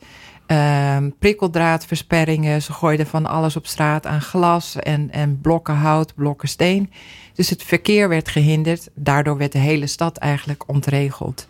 Uh, 0.51 0.97
prikkeldraadversperringen. 1.19 2.61
Ze 2.61 2.73
gooiden 2.73 3.07
van 3.07 3.25
alles 3.25 3.55
op 3.55 3.67
straat 3.67 4.05
aan 4.05 4.21
glas 4.21 4.75
en, 4.75 5.11
en 5.11 5.41
blokken 5.41 5.75
hout, 5.75 6.15
blokken 6.15 6.49
steen. 6.49 6.91
Dus 7.33 7.49
het 7.49 7.63
verkeer 7.63 8.09
werd 8.09 8.29
gehinderd. 8.29 8.89
Daardoor 8.95 9.37
werd 9.37 9.51
de 9.51 9.57
hele 9.57 9.87
stad 9.87 10.17
eigenlijk 10.17 10.63
ontregeld. 10.67 11.47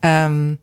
Um, 0.00 0.58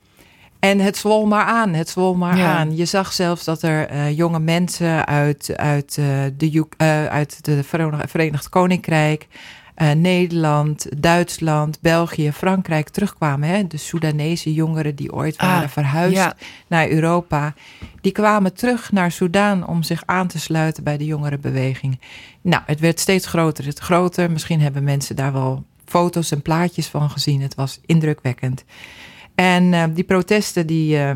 en 0.60 0.80
het 0.80 0.98
zwol 0.98 1.26
maar 1.26 1.46
aan, 1.46 1.74
het 1.74 1.90
zwol 1.90 2.16
maar 2.16 2.38
ja. 2.38 2.58
aan. 2.58 2.76
Je 2.76 2.86
zag 2.86 3.14
zelfs 3.14 3.44
dat 3.44 3.62
er 3.62 3.92
uh, 3.92 4.18
jonge 4.18 4.40
mensen 4.40 5.06
uit, 5.08 5.54
uit, 5.56 5.98
uh, 6.00 6.06
de, 6.38 6.66
uh, 6.78 7.06
uit 7.06 7.46
de 7.46 7.64
Verenigd 8.08 8.50
Koninkrijk, 8.50 9.28
Nederland, 9.88 11.02
Duitsland, 11.02 11.82
België, 11.82 12.32
Frankrijk 12.32 12.90
terugkwamen. 12.90 13.50
Hè? 13.50 13.68
De 13.68 13.78
Soedanese 13.78 14.54
jongeren 14.54 14.96
die 14.96 15.14
ooit 15.14 15.36
waren 15.36 15.64
ah, 15.64 15.70
verhuisd 15.70 16.16
ja. 16.16 16.36
naar 16.68 16.90
Europa. 16.90 17.54
Die 18.02 18.12
kwamen 18.12 18.54
terug 18.54 18.92
naar 18.92 19.12
Soedan 19.12 19.68
om 19.68 19.84
zich 19.84 20.04
aan 20.06 20.28
te 20.28 20.40
sluiten 20.40 20.84
bij 20.84 20.98
de 20.98 21.06
jongerenbeweging. 21.06 22.00
Nou, 22.42 22.64
het 22.66 22.80
werd 22.80 23.00
steeds 23.00 23.28
groter, 23.28 23.66
het 23.66 23.80
groter. 23.80 24.32
Misschien 24.32 24.62
hebben 24.62 24.84
mensen 24.84 25.16
daar 25.16 25.34
wel 25.34 25.64
foto's 25.86 26.32
en 26.32 26.42
plaatjes 26.42 26.88
van 26.88 27.10
gezien. 27.10 27.42
Het 27.42 27.56
was 27.56 27.80
indrukwekkend. 27.86 28.64
En 29.36 29.74
uh, 29.74 29.84
die 29.94 30.04
protesten 30.04 30.68
die, 30.68 30.98
uh, 30.98 31.12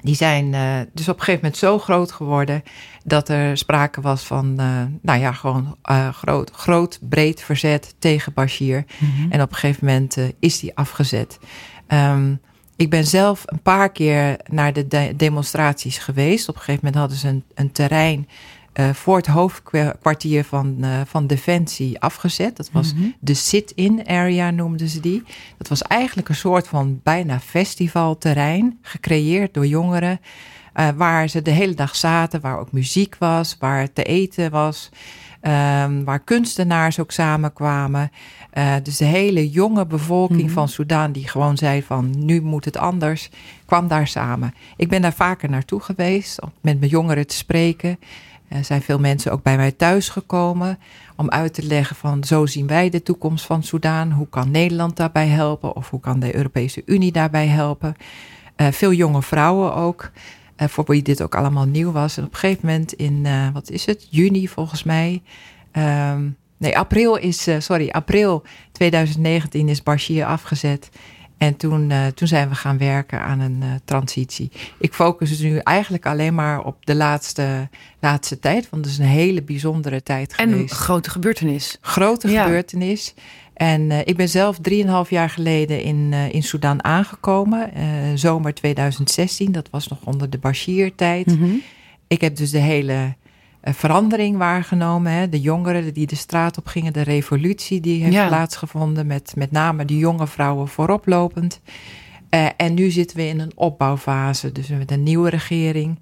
die 0.00 0.14
zijn 0.14 0.52
uh, 0.52 0.78
dus 0.92 1.08
op 1.08 1.14
een 1.14 1.24
gegeven 1.24 1.40
moment 1.42 1.56
zo 1.56 1.78
groot 1.78 2.12
geworden 2.12 2.62
dat 3.04 3.28
er 3.28 3.56
sprake 3.56 4.00
was 4.00 4.22
van, 4.22 4.54
nou 5.02 5.20
ja, 5.20 5.32
gewoon 5.32 5.76
groot, 6.12 6.50
groot, 6.50 6.98
breed 7.02 7.42
verzet 7.42 7.94
tegen 7.98 8.32
Bashir. 8.32 8.84
Mm 8.98 9.10
-hmm. 9.10 9.32
En 9.32 9.42
op 9.42 9.50
een 9.50 9.56
gegeven 9.56 9.86
moment 9.86 10.16
is 10.38 10.60
die 10.60 10.76
afgezet. 10.76 11.38
Um, 11.88 12.40
ik 12.78 12.90
ben 12.90 13.06
zelf 13.06 13.42
een 13.46 13.62
paar 13.62 13.92
keer 13.92 14.36
naar 14.50 14.72
de, 14.72 14.86
de 14.86 15.12
demonstraties 15.16 15.98
geweest. 15.98 16.48
Op 16.48 16.54
een 16.54 16.60
gegeven 16.60 16.80
moment 16.84 17.00
hadden 17.00 17.18
ze 17.18 17.28
een, 17.28 17.44
een 17.54 17.72
terrein 17.72 18.28
uh, 18.80 18.90
voor 18.90 19.16
het 19.16 19.26
hoofdkwartier 19.26 20.44
van, 20.44 20.76
uh, 20.80 21.00
van 21.06 21.26
Defensie 21.26 22.00
afgezet. 22.00 22.56
Dat 22.56 22.70
was 22.72 22.94
mm 22.94 23.00
-hmm. 23.00 23.14
de 23.20 23.34
sit-in 23.34 24.02
area 24.06 24.50
noemden 24.50 24.88
ze 24.88 25.00
die. 25.00 25.22
Dat 25.56 25.68
was 25.68 25.82
eigenlijk 25.82 26.28
een 26.28 26.34
soort 26.34 26.68
van 26.68 27.00
bijna 27.02 27.40
festivalterrein, 27.40 28.78
gecreëerd 28.82 29.54
door 29.54 29.66
jongeren. 29.66 30.20
Uh, 30.74 30.88
waar 30.96 31.28
ze 31.28 31.42
de 31.42 31.50
hele 31.50 31.74
dag 31.74 31.96
zaten, 31.96 32.40
waar 32.40 32.58
ook 32.58 32.72
muziek 32.72 33.16
was, 33.18 33.56
waar 33.58 33.92
te 33.92 34.02
eten 34.02 34.50
was. 34.50 34.90
Um, 35.42 36.04
waar 36.04 36.20
kunstenaars 36.24 37.00
ook 37.00 37.10
samenkwamen. 37.10 38.10
Uh, 38.54 38.74
dus 38.82 38.96
de 38.96 39.04
hele 39.04 39.50
jonge 39.50 39.86
bevolking 39.86 40.38
mm 40.38 40.44
-hmm. 40.44 40.54
van 40.54 40.68
Soudaan, 40.68 41.12
die 41.12 41.28
gewoon 41.28 41.56
zei 41.56 41.82
van 41.82 42.24
nu 42.24 42.42
moet 42.42 42.64
het 42.64 42.76
anders, 42.76 43.30
kwam 43.64 43.88
daar 43.88 44.06
samen. 44.06 44.54
Ik 44.76 44.88
ben 44.88 45.02
daar 45.02 45.12
vaker 45.12 45.50
naartoe 45.50 45.80
geweest 45.80 46.42
om 46.42 46.52
met 46.60 46.78
mijn 46.78 46.90
jongeren 46.90 47.26
te 47.26 47.34
spreken. 47.34 47.98
Er 48.48 48.64
zijn 48.64 48.82
veel 48.82 48.98
mensen 48.98 49.32
ook 49.32 49.42
bij 49.42 49.56
mij 49.56 49.72
thuis 49.72 50.08
gekomen 50.08 50.78
om 51.16 51.30
uit 51.30 51.54
te 51.54 51.62
leggen 51.62 51.96
van 51.96 52.24
zo 52.24 52.46
zien 52.46 52.66
wij 52.66 52.90
de 52.90 53.02
toekomst 53.02 53.46
van 53.46 53.62
Soudaan. 53.62 54.12
Hoe 54.12 54.28
kan 54.28 54.50
Nederland 54.50 54.96
daarbij 54.96 55.26
helpen 55.26 55.76
of 55.76 55.90
hoe 55.90 56.00
kan 56.00 56.20
de 56.20 56.36
Europese 56.36 56.82
Unie 56.86 57.12
daarbij 57.12 57.46
helpen? 57.46 57.96
veel 58.70 58.92
jonge 58.92 59.22
vrouwen 59.22 59.74
ook. 59.74 60.10
voor 60.56 60.84
wie 60.86 61.02
dit 61.02 61.22
ook 61.22 61.34
allemaal 61.34 61.66
nieuw 61.66 61.92
was. 61.92 62.16
En 62.16 62.24
op 62.24 62.32
een 62.32 62.38
gegeven 62.38 62.66
moment 62.66 62.92
in, 62.92 63.26
wat 63.52 63.70
is 63.70 63.86
het, 63.86 64.06
juni 64.10 64.48
volgens 64.48 64.82
mij. 64.82 65.22
Ehm, 65.72 66.28
nee, 66.56 66.78
april 66.78 67.16
is, 67.16 67.48
sorry, 67.58 67.88
april 67.88 68.42
2019 68.72 69.68
is 69.68 69.82
Bashir 69.82 70.24
afgezet. 70.24 70.90
En 71.38 71.56
toen, 71.56 71.90
uh, 71.90 72.06
toen 72.06 72.28
zijn 72.28 72.48
we 72.48 72.54
gaan 72.54 72.78
werken 72.78 73.20
aan 73.20 73.40
een 73.40 73.60
uh, 73.62 73.68
transitie. 73.84 74.50
Ik 74.78 74.94
focus 74.94 75.28
dus 75.28 75.38
nu 75.38 75.58
eigenlijk 75.58 76.06
alleen 76.06 76.34
maar 76.34 76.64
op 76.64 76.86
de 76.86 76.94
laatste, 76.94 77.68
laatste 78.00 78.38
tijd. 78.38 78.70
Want 78.70 78.84
het 78.84 78.92
is 78.92 78.98
een 78.98 79.04
hele 79.04 79.42
bijzondere 79.42 80.02
tijd 80.02 80.30
en 80.30 80.36
geweest. 80.36 80.56
En 80.56 80.62
een 80.62 80.68
grote 80.68 81.10
gebeurtenis. 81.10 81.78
Grote 81.80 82.30
ja. 82.30 82.44
gebeurtenis. 82.44 83.14
En 83.54 83.90
uh, 83.90 83.98
ik 83.98 84.16
ben 84.16 84.28
zelf 84.28 84.58
drieënhalf 84.58 85.10
jaar 85.10 85.30
geleden 85.30 85.82
in, 85.82 86.12
in 86.12 86.42
Sudan 86.42 86.84
aangekomen. 86.84 87.70
zomer 88.14 88.54
2016. 88.54 89.52
Dat 89.52 89.68
was 89.70 89.88
nog 89.88 89.98
onder 90.04 90.30
de 90.30 90.38
Bashir-tijd. 90.38 91.26
Mm 91.26 91.38
-hmm. 91.38 91.62
Ik 92.06 92.20
heb 92.20 92.36
dus 92.36 92.50
de 92.50 92.58
hele 92.58 93.14
verandering 93.74 94.36
waargenomen. 94.36 95.12
Hè? 95.12 95.28
De 95.28 95.40
jongeren 95.40 95.94
die 95.94 96.06
de 96.06 96.16
straat 96.16 96.58
op 96.58 96.66
gingen, 96.66 96.92
de 96.92 97.02
revolutie 97.02 97.80
die 97.80 98.02
heeft 98.02 98.14
Ja. 98.14 98.26
plaatsgevonden, 98.26 99.06
met 99.06 99.32
met 99.36 99.50
name 99.50 99.84
de 99.84 99.98
jonge 99.98 100.26
vrouwen 100.26 100.68
vooroplopend. 100.68 101.60
Eh, 102.28 102.46
en 102.56 102.74
nu 102.74 102.90
zitten 102.90 103.16
we 103.16 103.26
in 103.26 103.40
een 103.40 103.52
opbouwfase, 103.54 104.52
dus 104.52 104.68
met 104.68 104.90
een 104.90 105.02
nieuwe 105.02 105.30
regering. 105.30 105.98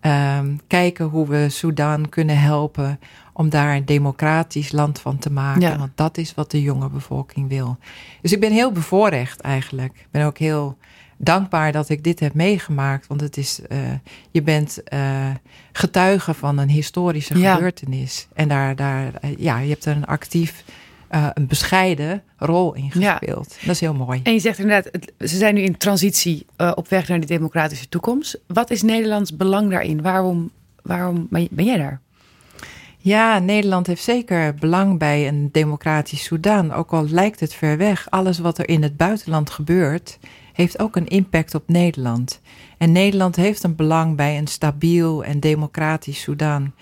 Ehm, 0.00 0.56
kijken 0.66 1.04
hoe 1.06 1.26
we 1.28 1.48
Sudan 1.48 2.08
kunnen 2.08 2.38
helpen 2.40 2.98
om 3.32 3.48
daar 3.48 3.76
een 3.76 3.84
democratisch 3.84 4.72
land 4.72 5.00
van 5.00 5.18
te 5.18 5.30
maken. 5.32 5.60
Ja. 5.60 5.78
Want 5.78 5.90
dat 5.94 6.18
is 6.18 6.34
wat 6.34 6.50
de 6.50 6.62
jonge 6.62 6.88
bevolking 6.88 7.48
wil. 7.48 7.76
Dus 8.20 8.32
ik 8.32 8.40
ben 8.40 8.52
heel 8.52 8.72
bevoorrecht 8.72 9.40
eigenlijk. 9.40 9.92
Ik 9.94 10.06
ben 10.10 10.26
ook 10.26 10.38
heel 10.38 10.76
dankbaar 11.24 11.72
dat 11.72 11.88
ik 11.88 12.04
dit 12.04 12.20
heb 12.20 12.34
meegemaakt. 12.34 13.06
Want 13.06 13.20
het 13.20 13.36
is, 13.36 13.60
eh, 13.68 13.78
je 14.30 14.42
bent 14.42 14.82
eh, 14.82 15.30
getuige 15.72 16.34
van 16.34 16.58
een 16.58 16.68
historische 16.68 17.38
Ja. 17.38 17.54
gebeurtenis. 17.54 18.28
En 18.34 18.48
daar, 18.48 18.76
daar, 18.76 19.14
eh, 19.20 19.30
ja, 19.38 19.58
je 19.58 19.68
hebt 19.70 19.84
er 19.84 19.96
een 19.96 20.04
actief, 20.06 20.64
een 21.34 21.46
bescheiden 21.46 22.22
rol 22.36 22.74
in 22.74 22.90
Ja. 22.92 23.16
gespeeld. 23.16 23.56
Dat 23.60 23.74
is 23.74 23.80
heel 23.80 23.94
mooi. 23.94 24.20
En 24.22 24.32
je 24.32 24.38
zegt 24.38 24.58
inderdaad, 24.58 24.90
ze 25.18 25.36
zijn 25.36 25.54
nu 25.54 25.60
in 25.60 25.76
transitie 25.76 26.46
op 26.74 26.88
weg 26.88 27.08
naar 27.08 27.18
die 27.18 27.28
democratische 27.28 27.88
toekomst. 27.88 28.38
Wat 28.46 28.70
is 28.70 28.82
Nederlands 28.82 29.36
belang 29.36 29.70
daarin? 29.70 30.02
Waarom, 30.02 30.50
waarom 30.82 31.26
ben 31.30 31.48
ben 31.50 31.64
jij 31.64 31.76
daar? 31.76 32.00
Ja, 32.98 33.38
Nederland 33.38 33.86
heeft 33.86 34.02
zeker 34.02 34.54
belang 34.54 34.98
bij 34.98 35.28
een 35.28 35.48
democratisch 35.52 36.24
Soedan. 36.24 36.72
Ook 36.72 36.92
al 36.92 37.08
lijkt 37.08 37.40
het 37.40 37.54
ver 37.54 37.76
weg. 37.76 38.06
Alles 38.10 38.38
wat 38.38 38.58
er 38.58 38.68
in 38.68 38.82
het 38.82 38.96
buitenland 38.96 39.50
gebeurt, 39.50 40.18
heeft 40.52 40.78
ook 40.78 40.96
een 40.96 41.08
impact 41.08 41.54
op 41.54 41.62
Nederland. 41.66 42.40
En 42.78 42.92
Nederland 42.92 43.36
heeft 43.36 43.62
een 43.62 43.76
belang 43.76 44.16
bij 44.16 44.38
een 44.38 44.46
stabiel 44.46 45.24
en 45.24 45.40
democratisch 45.40 46.20
Soedan. 46.20 46.72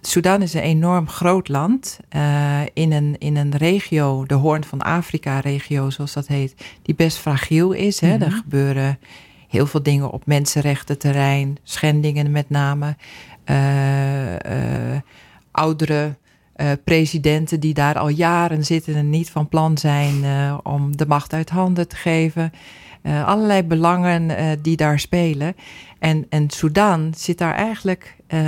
Sudan 0.00 0.42
is 0.42 0.54
een 0.54 0.60
enorm 0.60 1.08
groot 1.08 1.48
land 1.48 2.00
eh, 2.08 2.60
in, 2.72 2.92
een, 2.92 3.16
in 3.18 3.36
een 3.36 3.56
regio, 3.56 4.24
de 4.26 4.34
Hoorn 4.34 4.64
van 4.64 4.82
Afrika-regio, 4.82 5.90
zoals 5.90 6.12
dat 6.12 6.26
heet, 6.26 6.54
die 6.82 6.94
best 6.94 7.18
fragiel 7.18 7.72
is. 7.72 8.00
Hè? 8.00 8.14
Mhm. 8.14 8.22
Er 8.22 8.32
gebeuren 8.32 8.98
heel 9.48 9.66
veel 9.66 9.82
dingen 9.82 10.10
op 10.10 10.26
mensenrechtenterrein, 10.26 11.58
schendingen 11.62 12.30
met 12.30 12.50
name. 12.50 12.96
eh, 13.44 14.94
eh, 14.94 15.00
oudere 15.50 16.18
presidenten 16.84 17.60
die 17.60 17.74
daar 17.74 17.98
al 17.98 18.08
jaren 18.08 18.64
zitten 18.64 18.94
en 18.94 19.10
niet 19.10 19.30
van 19.30 19.48
plan 19.48 19.78
zijn 19.78 20.24
om 20.62 20.96
de 20.96 21.06
macht 21.06 21.32
uit 21.32 21.50
handen 21.50 21.88
te 21.88 21.96
geven. 21.96 22.52
Eh, 23.02 23.26
allerlei 23.26 23.62
belangen 23.62 24.36
eh, 24.36 24.46
die 24.62 24.76
daar 24.76 24.98
spelen. 24.98 25.54
En, 25.98 26.26
en 26.28 26.50
Sudan 26.50 27.12
zit 27.16 27.38
daar 27.38 27.54
eigenlijk 27.54 28.16
eh, 28.26 28.40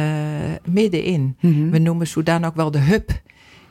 middenin. 0.65 1.37
We 1.71 1.79
noemen 1.79 2.07
Sudan 2.07 2.45
ook 2.45 2.55
wel 2.55 2.71
de 2.71 2.79
hub 2.79 3.11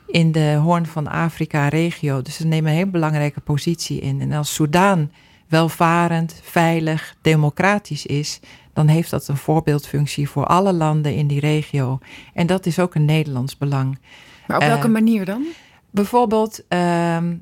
in 0.06 0.32
de 0.32 0.58
Hoorn 0.62 0.86
van 0.86 1.08
Afrika-regio. 1.08 2.22
Dus 2.22 2.36
ze 2.36 2.46
nemen 2.46 2.70
een 2.70 2.76
heel 2.76 2.90
belangrijke 2.90 3.40
positie 3.40 4.00
in. 4.00 4.20
En 4.20 4.32
als 4.32 4.54
Sudan 4.54 5.10
welvarend, 5.48 6.40
veilig, 6.42 7.16
democratisch 7.22 8.06
is, 8.06 8.40
dan 8.72 8.88
heeft 8.88 9.10
dat 9.10 9.28
een 9.28 9.36
voorbeeldfunctie 9.36 10.28
voor 10.28 10.46
alle 10.46 10.72
landen 10.72 11.14
in 11.14 11.26
die 11.26 11.40
regio. 11.40 11.98
En 12.34 12.46
dat 12.46 12.66
is 12.66 12.78
ook 12.78 12.94
een 12.94 13.04
Nederlands 13.04 13.58
belang. 13.58 13.98
Maar 14.46 14.56
op 14.56 14.62
welke 14.62 14.88
manier 14.88 15.24
dan? 15.24 15.44
Bijvoorbeeld, 15.90 16.64
ehm, 16.68 17.34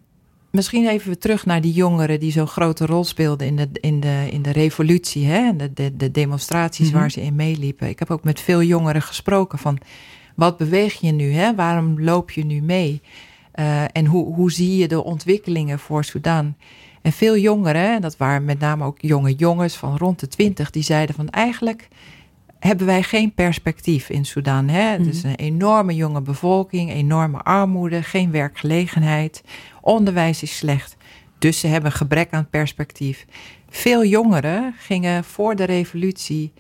misschien 0.51 0.89
even 0.89 1.19
terug 1.19 1.47
naar 1.47 1.61
die 1.61 1.73
jongeren 1.73 2.21
die 2.21 2.33
zo'n 2.33 2.47
grote 2.47 2.87
rol 2.87 3.05
speelden 3.05 3.47
in 3.47 3.57
de, 3.57 3.69
in 3.73 4.01
de, 4.01 4.29
in 4.31 4.43
de 4.43 4.53
revolutie, 4.53 5.27
hè? 5.27 5.49
en 5.49 5.57
De, 5.57 5.73
de, 5.73 5.97
de 5.97 6.11
demonstraties 6.11 6.89
Mhm. 6.91 6.99
waar 6.99 7.11
ze 7.11 7.23
in 7.23 7.35
meeliepen. 7.37 7.89
Ik 7.89 7.99
heb 7.99 8.11
ook 8.11 8.25
met 8.25 8.41
veel 8.41 8.63
jongeren 8.63 9.03
gesproken 9.03 9.59
van, 9.59 9.79
wat 10.35 10.57
beweeg 10.57 11.01
je 11.01 11.13
nu? 11.13 11.33
Hè? 11.33 11.55
Waarom 11.55 12.01
loop 12.03 12.31
je 12.31 12.45
nu 12.45 12.61
mee? 12.63 13.01
Eh, 13.53 13.85
en 13.93 14.07
hoe, 14.07 14.35
hoe 14.35 14.53
zie 14.53 14.77
je 14.77 14.89
de 14.89 15.05
ontwikkelingen 15.05 15.79
voor 15.79 16.05
Sudan? 16.05 16.55
En 17.03 17.13
veel 17.13 17.37
jongeren, 17.37 17.95
en 17.95 18.01
dat 18.01 18.17
waren 18.17 18.45
met 18.45 18.59
name 18.59 18.85
ook 18.85 18.97
jonge 19.01 19.35
jongens 19.35 19.77
van 19.77 19.97
rond 19.97 20.21
de 20.21 20.29
twintig, 20.29 20.71
die 20.71 20.83
zeiden 20.83 21.15
van 21.15 21.29
eigenlijk 21.29 21.89
hebben 22.61 22.87
wij 22.87 23.03
geen 23.03 23.35
perspectief 23.35 24.09
in 24.09 24.25
Sudan. 24.25 24.69
Hè? 24.69 24.81
Het 24.83 25.07
is 25.07 25.23
een 25.23 25.35
enorme 25.35 25.95
jonge 25.95 26.21
bevolking, 26.21 26.91
enorme 26.91 27.39
armoede, 27.39 28.03
geen 28.03 28.31
werkgelegenheid, 28.31 29.43
onderwijs 29.81 30.43
is 30.43 30.57
slecht. 30.57 30.97
Dus 31.39 31.61
ze 31.61 31.67
hebben 31.67 31.93
gebrek 31.93 32.29
aan 32.31 32.49
perspectief. 32.51 33.27
Veel 33.69 34.05
jongeren 34.05 34.75
gingen 34.79 35.25
voor 35.25 35.57
de 35.57 35.65
revolutie 35.65 36.53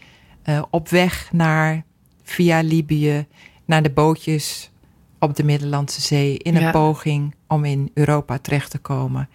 eh, 0.42 0.62
op 0.70 0.88
weg 0.88 1.28
naar 1.32 1.84
via 2.22 2.60
Libië, 2.60 3.26
naar 3.64 3.82
de 3.82 3.90
bootjes 3.90 4.70
op 5.18 5.36
de 5.36 5.44
Middellandse 5.44 6.00
Zee, 6.00 6.38
in 6.38 6.56
een 6.56 6.62
Ja. 6.62 6.70
poging 6.70 7.34
om 7.48 7.64
in 7.64 7.90
Europa 7.94 8.38
terecht 8.38 8.70
te 8.70 8.78
komen. 8.78 9.28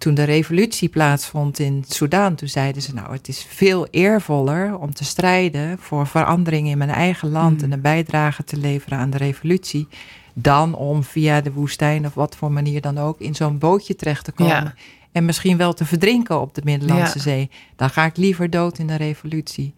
Toen 0.00 0.14
de 0.14 0.24
revolutie 0.24 0.88
plaatsvond 0.88 1.58
in 1.58 1.84
Sudan, 1.88 2.34
toen 2.34 2.48
zeiden 2.48 2.82
ze: 2.82 2.94
Nou, 2.94 3.12
het 3.12 3.28
is 3.28 3.46
veel 3.48 3.86
eervoller 3.90 4.78
om 4.78 4.94
te 4.94 5.04
strijden 5.04 5.78
voor 5.78 6.06
verandering 6.06 6.68
in 6.68 6.78
mijn 6.78 6.90
eigen 6.90 7.30
land 7.30 7.56
Mm. 7.58 7.64
en 7.64 7.72
een 7.72 7.80
bijdrage 7.80 8.44
te 8.44 8.56
leveren 8.56 8.98
aan 8.98 9.10
de 9.10 9.16
revolutie, 9.16 9.88
dan 10.34 10.74
om 10.74 11.02
via 11.04 11.40
de 11.40 11.52
woestijn 11.52 12.06
of 12.06 12.14
wat 12.14 12.36
voor 12.36 12.52
manier 12.52 12.80
dan 12.80 12.98
ook 12.98 13.20
in 13.20 13.34
zo'n 13.34 13.58
bootje 13.58 13.96
terecht 13.96 14.24
te 14.24 14.32
komen. 14.32 14.52
Ja. 14.54 14.74
En 15.12 15.24
misschien 15.24 15.56
wel 15.56 15.72
te 15.72 15.84
verdrinken 15.84 16.40
op 16.40 16.54
de 16.54 16.60
Middellandse 16.64 17.16
Ja. 17.18 17.22
Zee. 17.24 17.50
Dan 17.76 17.90
ga 17.90 18.04
ik 18.04 18.16
liever 18.16 18.50
dood 18.50 18.78
in 18.78 18.86
de 18.86 18.96
revolutie. 18.96 19.74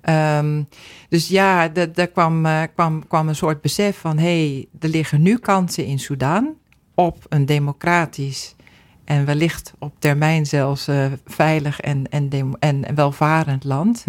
Ehm, 0.00 0.62
dus 1.08 1.28
ja, 1.28 1.68
da- 1.68 1.86
daar 1.86 2.06
kwam, 2.06 2.46
eh, 2.46 2.62
kwam, 2.74 3.06
kwam 3.08 3.28
een 3.28 3.36
soort 3.36 3.60
besef 3.60 3.98
van: 3.98 4.18
hé, 4.18 4.48
hey, 4.48 4.66
er 4.80 4.88
liggen 4.88 5.22
nu 5.22 5.38
kansen 5.38 5.86
in 5.86 5.98
Sudan 5.98 6.54
op 6.94 7.26
een 7.28 7.46
democratisch 7.46 8.54
en 9.04 9.24
wellicht 9.24 9.72
op 9.78 9.92
termijn 9.98 10.46
zelfs 10.46 10.88
eh, 10.88 11.06
veilig 11.26 11.80
en, 11.80 12.08
en, 12.10 12.56
en 12.58 12.94
welvarend 12.94 13.64
land. 13.64 14.04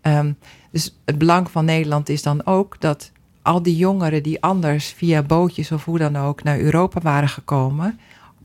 Ehm, 0.00 0.32
dus 0.70 0.98
het 1.04 1.18
belang 1.18 1.50
van 1.50 1.64
Nederland 1.64 2.08
is 2.08 2.22
dan 2.22 2.46
ook 2.46 2.80
dat 2.80 3.12
al 3.42 3.62
die 3.62 3.76
jongeren 3.76 4.22
die 4.22 4.42
anders 4.42 4.86
via 4.86 5.22
bootjes 5.22 5.72
of 5.72 5.84
hoe 5.84 5.98
dan 5.98 6.16
ook 6.16 6.42
naar 6.42 6.58
Europa 6.58 7.00
waren 7.00 7.28
gekomen 7.28 7.98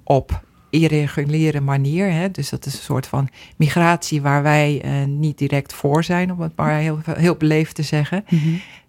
op 0.03 0.43
irreguliere 0.69 1.61
manier, 1.61 2.11
hè, 2.11 2.31
dus 2.31 2.49
dat 2.49 2.65
is 2.65 2.73
een 2.73 2.79
soort 2.79 3.07
van 3.07 3.29
migratie 3.55 4.21
waar 4.21 4.43
wij 4.43 4.81
eh, 4.81 4.91
niet 5.05 5.37
direct 5.37 5.73
voor 5.73 6.03
zijn, 6.03 6.31
om 6.31 6.41
het 6.41 6.55
maar 6.55 6.77
heel, 6.77 6.99
heel 7.05 7.35
beleefd 7.35 7.75
te 7.75 7.83
zeggen. 7.83 8.25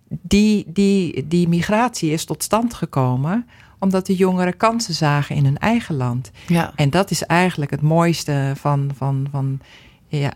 Die, 0.09 0.65
die, 0.67 1.27
die 1.27 1.49
migratie 1.49 2.11
is 2.11 2.25
tot 2.25 2.43
stand 2.43 2.75
gekomen 2.75 3.47
omdat 3.79 4.07
de 4.07 4.15
jongeren 4.15 4.57
kansen 4.57 4.95
zagen 4.95 5.37
in 5.37 5.45
hun 5.45 5.59
eigen 5.59 5.95
land. 5.95 6.31
Ja. 6.47 6.73
En 6.75 6.91
dat 6.91 7.11
is 7.11 7.23
eigenlijk 7.23 7.71
het 7.71 7.83
mooiste 7.83 8.53
van, 8.57 8.91
van, 8.95 9.29
van 9.31 9.61
ja, 10.09 10.33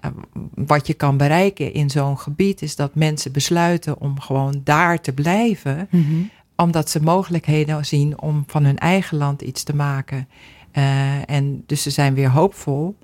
wat 0.55 0.87
je 0.87 0.95
kan 0.95 1.17
bereiken 1.17 1.73
in 1.73 1.91
zo'n 1.91 2.19
gebied, 2.19 2.63
is 2.63 2.77
dat 2.77 2.95
mensen 2.95 3.33
besluiten 3.33 4.01
om 4.01 4.21
gewoon 4.21 4.61
daar 4.65 5.01
te 5.01 5.13
blijven, 5.13 5.89
omdat 6.57 6.91
ze 6.91 7.03
mogelijkheden 7.03 7.87
zien 7.87 8.21
om 8.21 8.45
van 8.47 8.65
hun 8.65 8.79
eigen 8.79 9.19
land 9.19 9.43
iets 9.43 9.63
te 9.63 9.75
maken. 9.75 10.29
Eh, 10.71 11.31
en 11.31 11.63
dus 11.67 11.83
ze 11.83 11.91
zijn 11.91 12.15
weer 12.15 12.31
hoopvol 12.31 12.97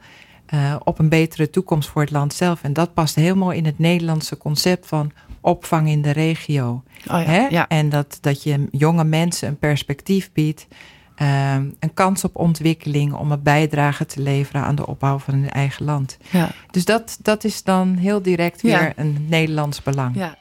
eh, 0.47 0.77
op 0.85 0.99
een 0.99 1.09
betere 1.09 1.51
toekomst 1.51 1.89
voor 1.89 2.03
het 2.03 2.11
land 2.11 2.35
zelf. 2.35 2.63
En 2.63 2.73
dat 2.73 2.95
past 2.95 3.15
heel 3.15 3.37
mooi 3.37 3.57
in 3.57 3.65
het 3.65 3.79
Nederlandse 3.79 4.37
concept 4.37 4.87
van 4.87 5.13
opvang 5.47 5.89
in 5.89 6.03
de 6.03 6.11
regio. 6.11 6.83
Oh 7.07 7.21
ja. 7.21 7.23
Hè? 7.23 7.47
ja. 7.47 7.69
En 7.69 7.89
dat, 7.89 8.19
dat 8.21 8.43
je 8.43 8.67
jonge 8.71 9.05
mensen 9.05 9.49
een 9.49 9.59
perspectief 9.59 10.33
biedt, 10.33 10.67
ehm, 11.15 11.71
een 11.81 11.95
kans 11.95 12.25
op 12.25 12.37
ontwikkeling 12.37 13.13
om 13.13 13.33
een 13.33 13.43
bijdrage 13.43 14.07
te 14.07 14.23
leveren 14.23 14.63
aan 14.63 14.75
de 14.75 14.87
opbouw 14.87 15.19
van 15.19 15.35
hun 15.35 15.51
eigen 15.51 15.85
land. 15.85 16.19
ja. 16.31 16.51
Dus 16.71 16.85
dat, 16.85 17.19
dat 17.23 17.45
is 17.45 17.63
dan 17.63 17.95
heel 17.95 18.23
direct 18.23 18.63
weer 18.63 18.93
een 18.97 19.27
Nederlands 19.29 19.83
belang. 19.83 20.17
ja. 20.17 20.37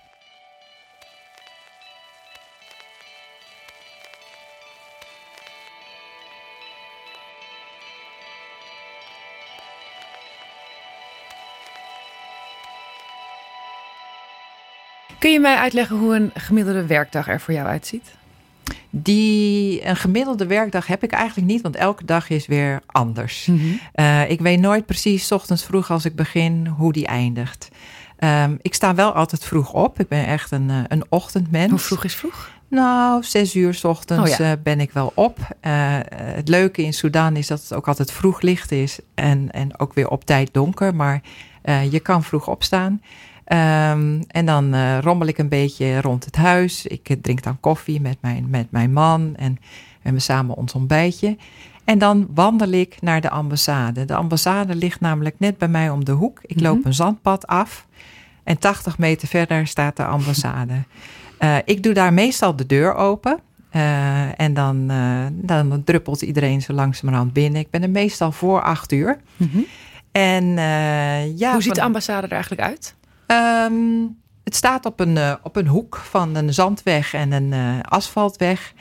Je 15.35 15.41
mij 15.41 15.55
uitleggen 15.55 15.97
hoe 15.97 16.15
een 16.15 16.31
gemiddelde 16.33 16.85
werkdag 16.85 17.27
er 17.27 17.41
voor 17.41 17.53
jou 17.53 17.67
uitziet? 17.67 18.15
Die, 18.89 19.85
een 19.85 19.95
gemiddelde 19.95 20.45
werkdag 20.45 20.87
heb 20.87 21.03
ik 21.03 21.11
eigenlijk 21.11 21.47
niet, 21.47 21.61
want 21.61 21.75
elke 21.75 22.05
dag 22.05 22.29
is 22.29 22.47
weer 22.47 22.81
anders. 22.85 23.45
Mm 23.45 23.79
ik 24.27 24.41
weet 24.41 24.59
nooit 24.59 24.85
precies, 24.85 25.31
ochtends 25.31 25.63
vroeg 25.63 25.91
als 25.91 26.05
ik 26.05 26.15
begin, 26.15 26.67
hoe 26.67 26.93
die 26.93 27.05
eindigt. 27.05 27.69
Um, 28.19 28.59
ik 28.61 28.73
sta 28.73 28.95
wel 28.95 29.11
altijd 29.11 29.45
vroeg 29.45 29.73
op. 29.73 29.99
Ik 29.99 30.07
ben 30.07 30.25
echt 30.25 30.51
een, 30.51 30.69
uh, 30.69 30.79
een 30.87 31.03
ochtendmens. 31.09 31.69
Hoe 31.69 31.79
vroeg 31.79 32.03
is 32.03 32.15
vroeg? 32.15 32.49
Nou, 32.67 33.23
zes 33.23 33.55
uur 33.55 33.73
s 33.73 33.83
ochtends 33.83 34.31
oh, 34.31 34.37
ja. 34.37 34.51
uh, 34.51 34.57
ben 34.63 34.79
ik 34.79 34.91
wel 34.91 35.11
op. 35.15 35.37
Uh, 35.39 35.97
het 36.15 36.47
leuke 36.47 36.83
in 36.83 36.93
Sudan 36.93 37.35
is 37.35 37.47
dat 37.47 37.61
het 37.61 37.73
ook 37.73 37.87
altijd 37.87 38.11
vroeg 38.11 38.41
licht 38.41 38.71
is 38.71 38.99
en, 39.13 39.51
en 39.51 39.79
ook 39.79 39.93
weer 39.93 40.09
op 40.09 40.25
tijd 40.25 40.49
donker. 40.53 40.95
Maar 40.95 41.21
je 41.89 41.99
kan 41.99 42.23
vroeg 42.23 42.47
opstaan. 42.47 43.01
Um, 43.47 44.23
en 44.27 44.45
dan 44.45 44.75
uh, 44.75 44.97
rommel 44.99 45.27
ik 45.27 45.37
een 45.37 45.49
beetje 45.49 46.01
rond 46.01 46.25
het 46.25 46.35
huis. 46.35 46.85
Ik 46.85 47.15
drink 47.21 47.43
dan 47.43 47.59
koffie 47.59 48.01
met 48.01 48.17
mijn, 48.21 48.49
met 48.49 48.71
mijn 48.71 48.93
man 48.93 49.33
en 49.35 49.53
we 49.61 50.01
hebben 50.01 50.21
samen 50.21 50.55
ons 50.55 50.73
ontbijtje. 50.73 51.37
En 51.83 51.99
dan 51.99 52.27
wandel 52.33 52.71
ik 52.71 53.01
naar 53.01 53.21
de 53.21 53.29
ambassade. 53.29 54.05
De 54.05 54.15
ambassade 54.15 54.75
ligt 54.75 54.99
namelijk 54.99 55.35
net 55.39 55.57
bij 55.57 55.67
mij 55.67 55.89
om 55.89 56.05
de 56.05 56.11
hoek. 56.11 56.39
Ik 56.41 56.59
loop 56.59 56.71
mm-hmm. 56.71 56.85
een 56.85 56.93
zandpad 56.93 57.47
af 57.47 57.87
en 58.43 58.57
80 58.57 58.97
meter 58.97 59.27
verder 59.27 59.67
staat 59.67 59.97
de 59.97 60.05
ambassade. 60.05 60.73
Uh, 61.39 61.57
ik 61.73 61.83
doe 61.83 61.93
daar 61.93 62.13
meestal 62.13 62.55
de 62.55 62.65
deur 62.65 62.93
open. 62.93 63.39
Uh, 63.75 64.39
en 64.39 64.53
dan, 64.53 64.91
uh, 64.91 65.25
dan 65.31 65.83
druppelt 65.83 66.21
iedereen 66.21 66.61
zo 66.61 66.73
langzamerhand 66.73 67.33
binnen. 67.33 67.61
Ik 67.61 67.69
ben 67.69 67.83
er 67.83 67.89
meestal 67.89 68.31
voor 68.31 68.61
acht 68.61 68.91
uur. 68.91 69.19
Mm-hmm. 69.37 69.65
En, 70.11 70.45
ja, 71.37 71.51
Hoe 71.51 71.61
ziet 71.61 71.75
de 71.75 71.81
ambassade 71.81 72.27
er 72.27 72.33
eigenlijk 72.33 72.61
uit? 72.61 72.95
Um, 73.27 74.17
het 74.43 74.55
staat 74.55 74.85
op 74.85 74.99
een, 74.99 75.15
uh, 75.15 75.33
op 75.43 75.55
een 75.55 75.67
hoek 75.67 75.95
van 75.95 76.35
een 76.35 76.53
zandweg 76.53 77.13
en 77.13 77.31
een 77.31 77.51
uh, 77.51 77.79
asfaltweg. 77.81 78.73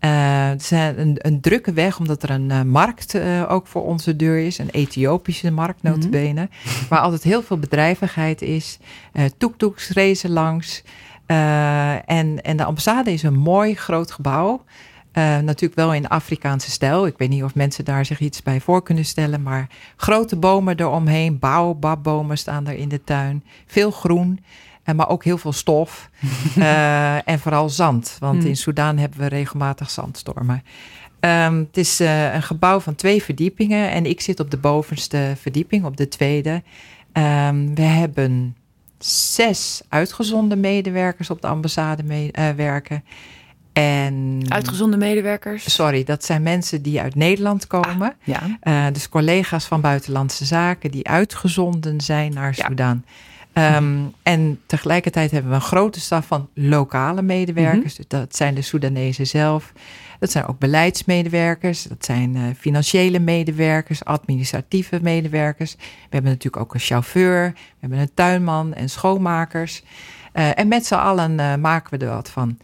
Uh, 0.00 0.48
het 0.48 0.60
is 0.60 0.70
een, 0.70 1.14
een, 1.18 1.40
drukke 1.40 1.72
weg, 1.72 1.98
omdat 1.98 2.22
er 2.22 2.30
een 2.30 2.68
markt 2.68 3.20
ook 3.48 3.66
voor 3.66 3.84
onze 3.84 4.16
deur 4.16 4.46
is. 4.46 4.58
Een 4.58 4.70
Ethiopische 4.70 5.50
markt, 5.50 5.82
mhm. 5.82 5.92
notabene. 5.92 6.40
Mm 6.40 6.48
-hmm. 6.62 6.88
Waar 6.88 7.00
altijd 7.00 7.22
heel 7.22 7.42
veel 7.42 7.58
bedrijvigheid 7.58 8.42
is. 8.42 8.78
Uh, 9.12 9.24
Toektoeks 9.38 9.90
racen 9.90 10.30
langs. 10.30 10.82
en, 11.26 12.42
en 12.42 12.56
de 12.56 12.64
ambassade 12.64 13.12
is 13.12 13.22
een 13.22 13.38
mooi 13.38 13.74
groot 13.74 14.10
gebouw. 14.10 14.64
Uh, 15.12 15.38
natuurlijk 15.38 15.74
wel 15.74 15.94
in 15.94 16.08
Afrikaanse 16.08 16.70
stijl. 16.70 17.06
Ik 17.06 17.18
weet 17.18 17.28
niet 17.28 17.42
of 17.42 17.54
mensen 17.54 17.84
daar 17.84 18.04
zich 18.04 18.20
iets 18.20 18.42
bij 18.42 18.60
voor 18.60 18.82
kunnen 18.82 19.04
stellen. 19.04 19.42
Maar 19.42 19.68
grote 19.96 20.36
bomen 20.36 20.80
eromheen. 20.80 21.38
Baobabbomen 21.38 22.38
staan 22.38 22.66
er 22.66 22.74
in 22.74 22.88
de 22.88 23.04
tuin. 23.04 23.44
Veel 23.66 23.90
groen. 23.90 24.40
Uh, 24.84 24.94
maar 24.94 25.08
ook 25.08 25.24
heel 25.24 25.38
veel 25.38 25.52
stof. 25.52 26.10
uh, 26.58 27.28
en 27.28 27.38
vooral 27.38 27.68
zand. 27.68 28.16
Want 28.20 28.40
mm. 28.42 28.46
in 28.46 28.56
Soudaan 28.56 28.98
hebben 28.98 29.18
we 29.18 29.26
regelmatig 29.26 29.90
zandstormen. 29.90 30.62
Um, 31.20 31.58
het 31.58 31.76
is 31.76 31.98
een 31.98 32.42
gebouw 32.42 32.80
van 32.80 32.94
twee 32.94 33.22
verdiepingen. 33.22 33.90
En 33.90 34.06
ik 34.06 34.20
zit 34.20 34.40
op 34.40 34.50
de 34.50 34.56
bovenste 34.56 35.32
verdieping, 35.40 35.84
op 35.84 35.96
de 35.96 36.08
tweede. 36.08 36.62
Um, 37.12 37.74
we 37.74 37.82
hebben 37.82 38.56
zes 38.98 39.82
uitgezonden 39.88 40.60
medewerkers 40.60 41.30
op 41.30 41.40
de 41.40 41.46
ambassade 41.46 42.02
mee, 42.02 42.30
werken. 42.56 43.04
En, 43.72 44.42
Uitgezonde 44.48 44.96
medewerkers? 44.96 45.74
Sorry, 45.74 46.04
dat 46.04 46.24
zijn 46.24 46.42
mensen 46.42 46.82
die 46.82 47.00
uit 47.00 47.14
Nederland 47.14 47.66
komen. 47.66 48.16
Ah, 48.20 48.24
ja. 48.24 48.58
Uh, 48.62 48.92
dus 48.92 49.08
collega's 49.08 49.64
van 49.64 49.80
Buitenlandse 49.80 50.44
Zaken 50.44 50.90
die 50.90 51.08
uitgezonden 51.08 52.00
zijn 52.00 52.32
naar. 52.32 52.54
Ja. 52.74 53.00
Um, 53.76 54.14
en 54.22 54.60
tegelijkertijd 54.66 55.30
hebben 55.30 55.50
we 55.50 55.56
een 55.56 55.62
grote 55.62 56.00
staf 56.00 56.26
van 56.26 56.48
lokale 56.54 57.22
medewerkers. 57.22 57.98
Mm 57.98 58.04
-hmm. 58.08 58.18
Dat 58.20 58.36
zijn 58.36 58.54
de 58.54 58.62
Soedanezen 58.62 59.26
zelf. 59.26 59.72
Dat 60.18 60.30
zijn 60.30 60.46
ook 60.46 60.58
beleidsmedewerkers. 60.58 61.82
Dat 61.82 62.04
zijn 62.04 62.36
uh, 62.36 62.42
financiële 62.58 63.18
medewerkers, 63.18 64.04
administratieve 64.04 64.98
medewerkers. 65.02 65.74
We 65.74 65.82
hebben 66.10 66.30
natuurlijk 66.30 66.62
ook 66.62 66.74
een 66.74 66.80
chauffeur. 66.80 67.52
We 67.54 67.76
hebben 67.80 67.98
een 67.98 68.14
tuinman 68.14 68.74
en 68.74 68.90
schoonmakers. 68.90 69.82
Uh, 70.34 70.58
en 70.58 70.68
met 70.68 70.86
z'n 70.86 70.94
allen 70.94 71.60
maken 71.60 71.98
we 71.98 72.04
er 72.04 72.12
wat 72.12 72.30
van. 72.30 72.58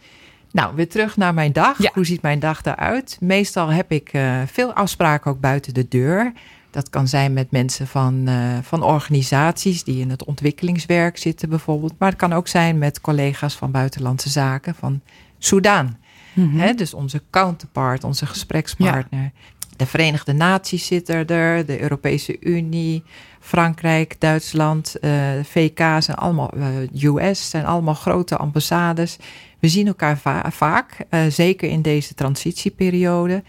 Nou, 0.51 0.75
weer 0.75 0.89
terug 0.89 1.17
naar 1.17 1.33
mijn 1.33 1.53
dag. 1.53 1.81
Ja. 1.81 1.91
Hoe 1.93 2.05
ziet 2.05 2.21
mijn 2.21 2.39
dag 2.39 2.65
eruit? 2.65 3.17
Meestal 3.19 3.67
heb 3.67 3.91
ik 3.91 4.13
uh, 4.13 4.41
veel 4.45 4.73
afspraken 4.73 5.31
ook 5.31 5.39
buiten 5.39 5.73
de 5.73 5.87
deur. 5.87 6.33
Dat 6.71 6.89
kan 6.89 7.07
zijn 7.07 7.33
met 7.33 7.51
mensen 7.51 7.87
van, 7.87 8.29
uh, 8.29 8.57
van 8.61 8.83
organisaties 8.83 9.83
die 9.83 9.99
in 9.99 10.09
het 10.09 10.25
ontwikkelingswerk 10.25 11.17
zitten 11.17 11.49
bijvoorbeeld. 11.49 11.93
Maar 11.97 12.09
het 12.09 12.17
kan 12.17 12.33
ook 12.33 12.47
zijn 12.47 12.77
met 12.77 13.01
collega's 13.01 13.55
van 13.55 13.71
buitenlandse 13.71 14.29
zaken 14.29 14.75
van 14.75 15.01
Soudaan. 15.37 15.97
Mm 16.33 16.59
-hmm. 16.59 16.75
dus 16.75 16.93
onze 16.93 17.21
counterpart, 17.29 18.03
onze 18.03 18.25
gesprekspartner. 18.25 19.21
Ja. 19.21 19.31
De 19.75 19.85
Verenigde 19.85 20.33
Naties 20.33 20.85
zitten 20.85 21.27
er, 21.27 21.65
de 21.65 21.81
Europese 21.81 22.39
Unie, 22.39 23.03
Frankrijk, 23.39 24.15
Duitsland, 24.19 24.95
uh, 25.01 25.11
VK 25.43 25.77
zijn 25.77 26.17
allemaal, 26.17 26.53
US 26.91 27.49
zijn 27.49 27.65
allemaal 27.65 27.93
grote 27.93 28.37
ambassades. 28.37 29.17
We 29.59 29.67
zien 29.67 29.87
elkaar 29.87 30.17
va 30.17 30.51
vaak, 30.51 31.05
uh, 31.09 31.21
zeker 31.29 31.69
in 31.69 31.81
deze 31.81 32.13
transitieperiode. 32.13 33.43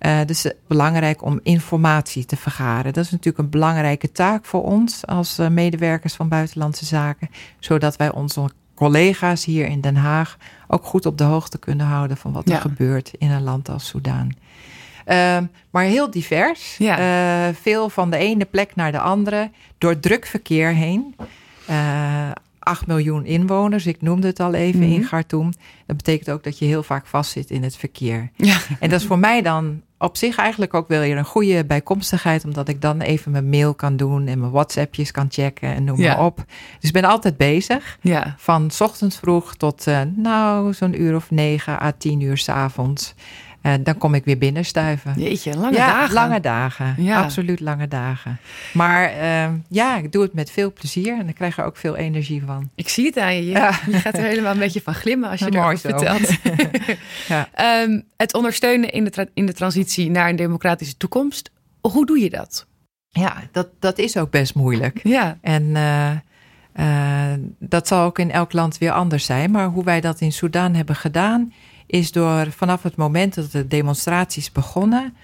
Uh, 0.00 0.18
dus 0.26 0.42
het 0.42 0.52
is 0.52 0.60
belangrijk 0.68 1.22
om 1.22 1.40
informatie 1.42 2.24
te 2.24 2.36
vergaren. 2.36 2.92
Dat 2.92 3.04
is 3.04 3.10
natuurlijk 3.10 3.38
een 3.38 3.50
belangrijke 3.50 4.12
taak 4.12 4.44
voor 4.44 4.62
ons 4.62 5.06
als 5.06 5.38
uh, 5.38 5.48
medewerkers 5.48 6.14
van 6.14 6.28
Buitenlandse 6.28 6.84
Zaken. 6.84 7.30
Zodat 7.58 7.96
wij 7.96 8.12
onze 8.12 8.50
collega's 8.74 9.44
hier 9.44 9.66
in 9.66 9.80
Den 9.80 9.96
Haag 9.96 10.36
ook 10.68 10.84
goed 10.84 11.06
op 11.06 11.18
de 11.18 11.24
hoogte 11.24 11.58
kunnen 11.58 11.86
houden 11.86 12.16
van 12.16 12.32
wat 12.32 12.48
er 12.48 12.60
gebeurt 12.60 13.12
in 13.18 13.30
een 13.30 13.42
land 13.42 13.68
als 13.68 13.86
Soudaan. 13.86 14.30
Uh, 15.06 15.38
maar 15.70 15.84
heel 15.84 16.10
divers. 16.10 16.76
Ja. 16.76 16.98
Uh, 17.48 17.54
veel 17.60 17.88
van 17.88 18.10
de 18.10 18.16
ene 18.16 18.44
plek 18.44 18.74
naar 18.74 18.92
de 18.92 19.00
andere. 19.00 19.50
Door 19.78 20.00
druk 20.00 20.26
verkeer 20.26 20.68
heen. 20.68 21.14
Uh, 21.70 22.30
8 22.66 22.86
miljoen 22.86 23.24
inwoners, 23.24 23.86
ik 23.86 24.02
noemde 24.02 24.26
het 24.26 24.40
al 24.40 24.54
even 24.54 24.80
mm 24.80 24.86
-hmm. 24.86 24.94
in 24.94 25.06
Khartoum. 25.06 25.52
Dat 25.86 25.96
betekent 25.96 26.30
ook 26.30 26.44
dat 26.44 26.58
je 26.58 26.64
heel 26.64 26.82
vaak 26.82 27.06
vastzit 27.06 27.50
in 27.50 27.62
het 27.62 27.76
verkeer. 27.76 28.30
Ja. 28.36 28.58
En 28.80 28.90
dat 28.90 29.00
is 29.00 29.06
voor 29.06 29.18
mij 29.18 29.42
dan 29.42 29.82
op 29.98 30.16
zich 30.16 30.36
eigenlijk 30.36 30.74
ook 30.74 30.88
wel 30.88 31.00
weer 31.00 31.16
een 31.16 31.24
goede 31.24 31.64
bijkomstigheid, 31.64 32.44
omdat 32.44 32.68
ik 32.68 32.80
dan 32.80 33.00
even 33.00 33.32
mijn 33.32 33.48
mail 33.48 33.74
kan 33.74 33.96
doen 33.96 34.26
en 34.26 34.38
mijn 34.38 34.52
WhatsAppjes 34.52 35.10
kan 35.10 35.26
checken 35.30 35.74
en 35.74 35.84
noem 35.84 36.00
ja. 36.00 36.14
maar 36.14 36.24
op. 36.24 36.44
Dus 36.80 36.88
ik 36.88 36.92
ben 36.92 37.04
altijd 37.04 37.36
bezig. 37.36 37.98
Ja. 38.00 38.34
Van 38.38 38.70
ochtends 38.78 39.16
vroeg 39.16 39.56
tot 39.56 39.86
uh, 39.86 40.00
nou 40.16 40.74
zo'n 40.74 41.02
uur 41.02 41.14
of 41.14 41.30
negen 41.30 41.82
à 41.82 41.92
tien 41.98 42.20
uur 42.20 42.38
s 42.38 42.48
avonds. 42.48 43.14
Uh, 43.66 43.74
dan 43.80 43.98
kom 43.98 44.14
ik 44.14 44.24
weer 44.24 44.38
binnenstuiven. 44.38 45.14
Jeetje, 45.16 45.56
lange 45.56 45.76
ja, 45.76 45.86
dagen. 45.86 46.14
lange 46.14 46.40
dagen. 46.40 46.94
Ja. 46.98 47.22
Absoluut 47.22 47.60
lange 47.60 47.88
dagen. 47.88 48.38
Maar 48.72 49.12
uh, 49.12 49.54
ja, 49.68 49.96
ik 49.96 50.12
doe 50.12 50.22
het 50.22 50.32
met 50.32 50.50
veel 50.50 50.72
plezier 50.72 51.18
en 51.18 51.24
dan 51.24 51.32
krijg 51.32 51.56
je 51.56 51.62
er 51.62 51.68
ook 51.68 51.76
veel 51.76 51.96
energie 51.96 52.42
van. 52.46 52.70
Ik 52.74 52.88
zie 52.88 53.06
het 53.06 53.18
aan 53.18 53.34
je. 53.34 53.44
Je, 53.44 53.50
ja. 53.50 53.78
je 53.86 53.98
gaat 53.98 54.18
er 54.18 54.24
helemaal 54.24 54.52
een 54.52 54.58
beetje 54.58 54.82
van 54.82 54.94
glimmen 54.94 55.30
als 55.30 55.40
je 55.40 55.50
ja, 55.52 55.58
erover 55.58 55.78
vertelt. 55.78 56.38
ja. 57.28 57.48
um, 57.82 58.04
het 58.16 58.34
ondersteunen 58.34 58.90
in 58.90 59.04
de, 59.04 59.28
in 59.34 59.46
de 59.46 59.52
transitie 59.52 60.10
naar 60.10 60.28
een 60.28 60.36
democratische 60.36 60.96
toekomst. 60.96 61.50
Hoe 61.80 62.06
doe 62.06 62.18
je 62.18 62.30
dat? 62.30 62.66
Ja, 63.08 63.42
dat, 63.52 63.68
dat 63.78 63.98
is 63.98 64.16
ook 64.16 64.30
best 64.30 64.54
moeilijk. 64.54 65.00
Ja. 65.02 65.38
En 65.40 65.62
uh, 65.62 66.10
uh, 66.76 67.32
dat 67.58 67.86
zal 67.88 68.04
ook 68.04 68.18
in 68.18 68.30
elk 68.30 68.52
land 68.52 68.78
weer 68.78 68.92
anders 68.92 69.24
zijn. 69.24 69.50
Maar 69.50 69.66
hoe 69.66 69.84
wij 69.84 70.00
dat 70.00 70.20
in 70.20 70.32
Soedan 70.32 70.74
hebben 70.74 70.96
gedaan 70.96 71.52
is 71.86 72.12
door 72.12 72.50
vanaf 72.50 72.82
het 72.82 72.96
moment 72.96 73.34
dat 73.34 73.52
de 73.52 73.66
demonstraties 73.66 74.52
begonnen 74.52 75.14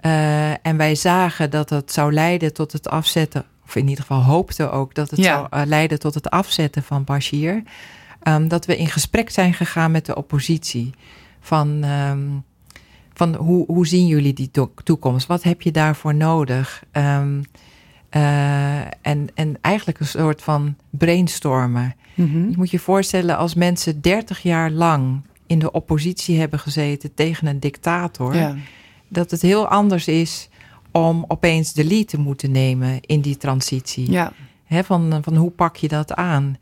uh, 0.00 0.66
en 0.66 0.76
wij 0.76 0.94
zagen 0.94 1.50
dat 1.50 1.70
het 1.70 1.92
zou 1.92 2.12
leiden 2.12 2.52
tot 2.52 2.72
het 2.72 2.88
afzetten, 2.88 3.44
of 3.66 3.76
in 3.76 3.88
ieder 3.88 4.04
geval 4.04 4.22
hoopten 4.22 4.72
ook 4.72 4.94
dat 4.94 5.10
het 5.10 5.18
Ja. 5.20 5.24
zou 5.24 5.46
uh, 5.50 5.68
leiden 5.68 5.98
tot 5.98 6.14
het 6.14 6.30
afzetten 6.30 6.82
van 6.82 7.04
Bashir, 7.04 7.62
um, 8.22 8.48
dat 8.48 8.66
we 8.66 8.76
in 8.76 8.86
gesprek 8.86 9.30
zijn 9.30 9.54
gegaan 9.54 9.90
met 9.90 10.06
de 10.06 10.16
oppositie. 10.16 10.94
Van, 11.40 11.84
um, 11.84 12.44
van 13.14 13.34
hoe, 13.34 13.66
hoe 13.66 13.86
zien 13.86 14.06
jullie 14.06 14.32
die 14.32 14.50
to 14.50 14.72
toekomst? 14.84 15.26
Wat 15.26 15.42
heb 15.42 15.62
je 15.62 15.70
daarvoor 15.70 16.14
nodig? 16.14 16.82
Um, 16.92 17.42
uh, 18.16 18.80
en, 18.80 19.28
en 19.34 19.56
eigenlijk 19.60 20.00
een 20.00 20.06
soort 20.06 20.42
van 20.42 20.76
brainstormen. 20.90 21.94
Mm 22.14 22.30
-hmm. 22.30 22.50
Je 22.50 22.56
moet 22.56 22.70
je 22.70 22.78
voorstellen 22.78 23.36
als 23.36 23.54
mensen 23.54 24.00
30 24.00 24.42
jaar 24.42 24.70
lang 24.70 25.20
in 25.48 25.58
de 25.58 25.70
oppositie 25.70 26.38
hebben 26.38 26.58
gezeten 26.58 27.14
tegen 27.14 27.46
een 27.46 27.60
dictator, 27.60 28.34
Ja. 28.34 28.56
dat 29.08 29.30
het 29.30 29.42
heel 29.42 29.68
anders 29.68 30.08
is 30.08 30.48
om 30.92 31.24
opeens 31.28 31.72
de 31.72 31.84
lead 31.84 32.08
te 32.08 32.18
moeten 32.20 32.50
nemen 32.50 32.98
in 33.00 33.20
die 33.20 33.36
transitie. 33.36 34.10
Ja. 34.10 34.32
Van, 34.70 35.18
van 35.22 35.36
hoe 35.36 35.50
pak 35.50 35.76
je 35.76 35.88
dat 35.88 36.14
aan? 36.14 36.56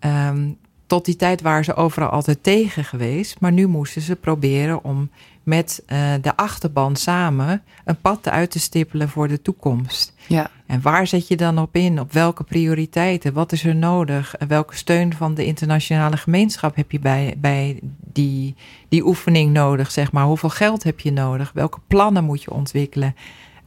Um, 0.00 0.56
tot 0.86 1.04
die 1.04 1.16
tijd 1.16 1.40
waren 1.40 1.64
ze 1.64 1.74
overal 1.74 2.08
altijd 2.08 2.42
tegen 2.42 2.84
geweest. 2.84 3.40
Maar 3.40 3.52
nu 3.52 3.66
moesten 3.66 4.02
ze 4.02 4.16
proberen 4.16 4.84
om 4.84 5.10
met 5.50 5.82
uh, 5.86 5.98
de 6.20 6.36
achterban 6.36 6.96
samen 6.96 7.62
een 7.84 8.00
pad 8.00 8.28
uit 8.28 8.50
te 8.50 8.58
stippelen 8.58 9.08
voor 9.08 9.28
de 9.28 9.42
toekomst. 9.42 10.12
Ja. 10.26 10.50
En 10.66 10.80
waar 10.82 11.06
zet 11.06 11.28
je 11.28 11.36
dan 11.36 11.58
op 11.58 11.76
in? 11.76 12.00
Op 12.00 12.12
welke 12.12 12.44
prioriteiten? 12.44 13.32
Wat 13.32 13.52
is 13.52 13.64
er 13.64 13.76
nodig? 13.76 14.34
Welke 14.48 14.76
steun 14.76 15.14
van 15.14 15.34
de 15.34 15.44
internationale 15.44 16.16
gemeenschap 16.16 16.76
heb 16.76 16.90
je 16.90 16.98
bij, 16.98 17.34
bij 17.38 17.78
die, 18.12 18.54
die 18.88 19.06
oefening 19.06 19.52
nodig? 19.52 19.90
Zeg 19.90 20.12
maar? 20.12 20.24
Hoeveel 20.24 20.48
geld 20.48 20.82
heb 20.82 21.00
je 21.00 21.12
nodig? 21.12 21.50
Welke 21.54 21.78
plannen 21.86 22.24
moet 22.24 22.42
je 22.42 22.50
ontwikkelen? 22.50 23.14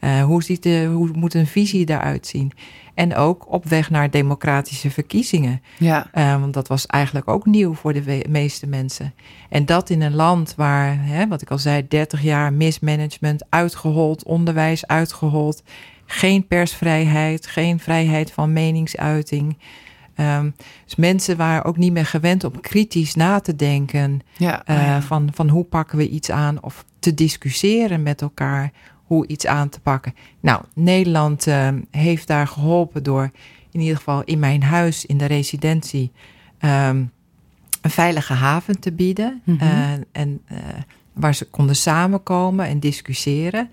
Uh, 0.03 0.23
hoe, 0.23 0.43
ziet 0.43 0.63
de, 0.63 0.89
hoe 0.93 1.09
moet 1.13 1.33
een 1.33 1.47
visie 1.47 1.85
daaruit 1.85 2.27
zien? 2.27 2.51
En 2.93 3.15
ook 3.15 3.51
op 3.51 3.65
weg 3.65 3.89
naar 3.89 4.09
democratische 4.09 4.91
verkiezingen. 4.91 5.61
Ja. 5.77 6.07
Uh, 6.15 6.39
want 6.39 6.53
dat 6.53 6.67
was 6.67 6.85
eigenlijk 6.85 7.27
ook 7.27 7.45
nieuw 7.45 7.73
voor 7.73 7.93
de 7.93 8.25
meeste 8.29 8.67
mensen. 8.67 9.13
En 9.49 9.65
dat 9.65 9.89
in 9.89 10.01
een 10.01 10.15
land 10.15 10.53
waar, 10.55 10.97
hè, 10.99 11.27
wat 11.27 11.41
ik 11.41 11.51
al 11.51 11.57
zei, 11.57 11.87
30 11.87 12.21
jaar 12.21 12.53
mismanagement, 12.53 13.45
uitgehold, 13.49 14.23
onderwijs 14.23 14.87
uitgehold, 14.87 15.63
geen 16.05 16.47
persvrijheid, 16.47 17.47
geen 17.47 17.79
vrijheid 17.79 18.31
van 18.31 18.53
meningsuiting. 18.53 19.57
Um, 20.17 20.55
dus 20.85 20.95
mensen 20.95 21.37
waren 21.37 21.63
ook 21.63 21.77
niet 21.77 21.93
meer 21.93 22.05
gewend 22.05 22.43
om 22.43 22.61
kritisch 22.61 23.15
na 23.15 23.39
te 23.39 23.55
denken. 23.55 24.21
Ja, 24.37 24.63
uh, 24.69 25.01
van, 25.01 25.29
van 25.33 25.49
hoe 25.49 25.63
pakken 25.63 25.97
we 25.97 26.09
iets 26.09 26.31
aan 26.31 26.63
of 26.63 26.85
te 26.99 27.13
discussiëren 27.13 28.03
met 28.03 28.21
elkaar 28.21 28.71
hoe 29.13 29.27
iets 29.27 29.45
aan 29.45 29.69
te 29.69 29.79
pakken. 29.79 30.15
Nou, 30.39 30.61
Nederland 30.75 31.47
uh, 31.47 31.69
heeft 31.91 32.27
daar 32.27 32.47
geholpen 32.47 33.03
door 33.03 33.31
in 33.71 33.79
ieder 33.79 33.97
geval 33.97 34.23
in 34.23 34.39
mijn 34.39 34.63
huis 34.63 35.05
in 35.05 35.17
de 35.17 35.25
residentie 35.25 36.11
um, 36.59 37.11
een 37.81 37.89
veilige 37.89 38.33
haven 38.33 38.79
te 38.79 38.91
bieden. 38.91 39.41
Mm 39.43 39.57
-hmm. 39.59 39.67
uh, 39.67 39.91
en 40.11 40.41
uh, 40.51 40.57
waar 41.13 41.35
ze 41.35 41.45
konden 41.45 41.75
samenkomen 41.75 42.67
en 42.67 42.79
discussiëren. 42.79 43.69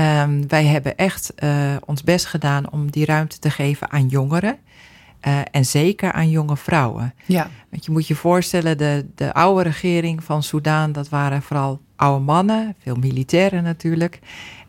Um, 0.00 0.48
wij 0.48 0.64
hebben 0.64 0.96
echt 0.96 1.34
ons 1.84 2.02
best 2.02 2.26
gedaan 2.26 2.70
om 2.70 2.90
die 2.90 3.04
ruimte 3.04 3.38
te 3.38 3.50
geven 3.50 3.90
aan 3.90 4.08
jongeren. 4.08 4.58
en 5.50 5.64
zeker 5.64 6.12
aan 6.12 6.30
jonge 6.30 6.56
vrouwen. 6.56 7.14
Ja. 7.26 7.50
Want 7.70 7.84
je 7.84 7.92
moet 7.92 8.06
je 8.06 8.14
voorstellen, 8.14 8.78
de, 8.78 9.06
de 9.14 9.34
oude 9.34 9.62
regering 9.62 10.24
van 10.24 10.42
Soudaan, 10.42 10.92
dat 10.92 11.08
waren 11.08 11.42
vooral 11.42 11.80
oude 11.96 12.24
mannen, 12.24 12.74
veel 12.78 12.96
militairen 12.96 13.62
natuurlijk. 13.62 14.18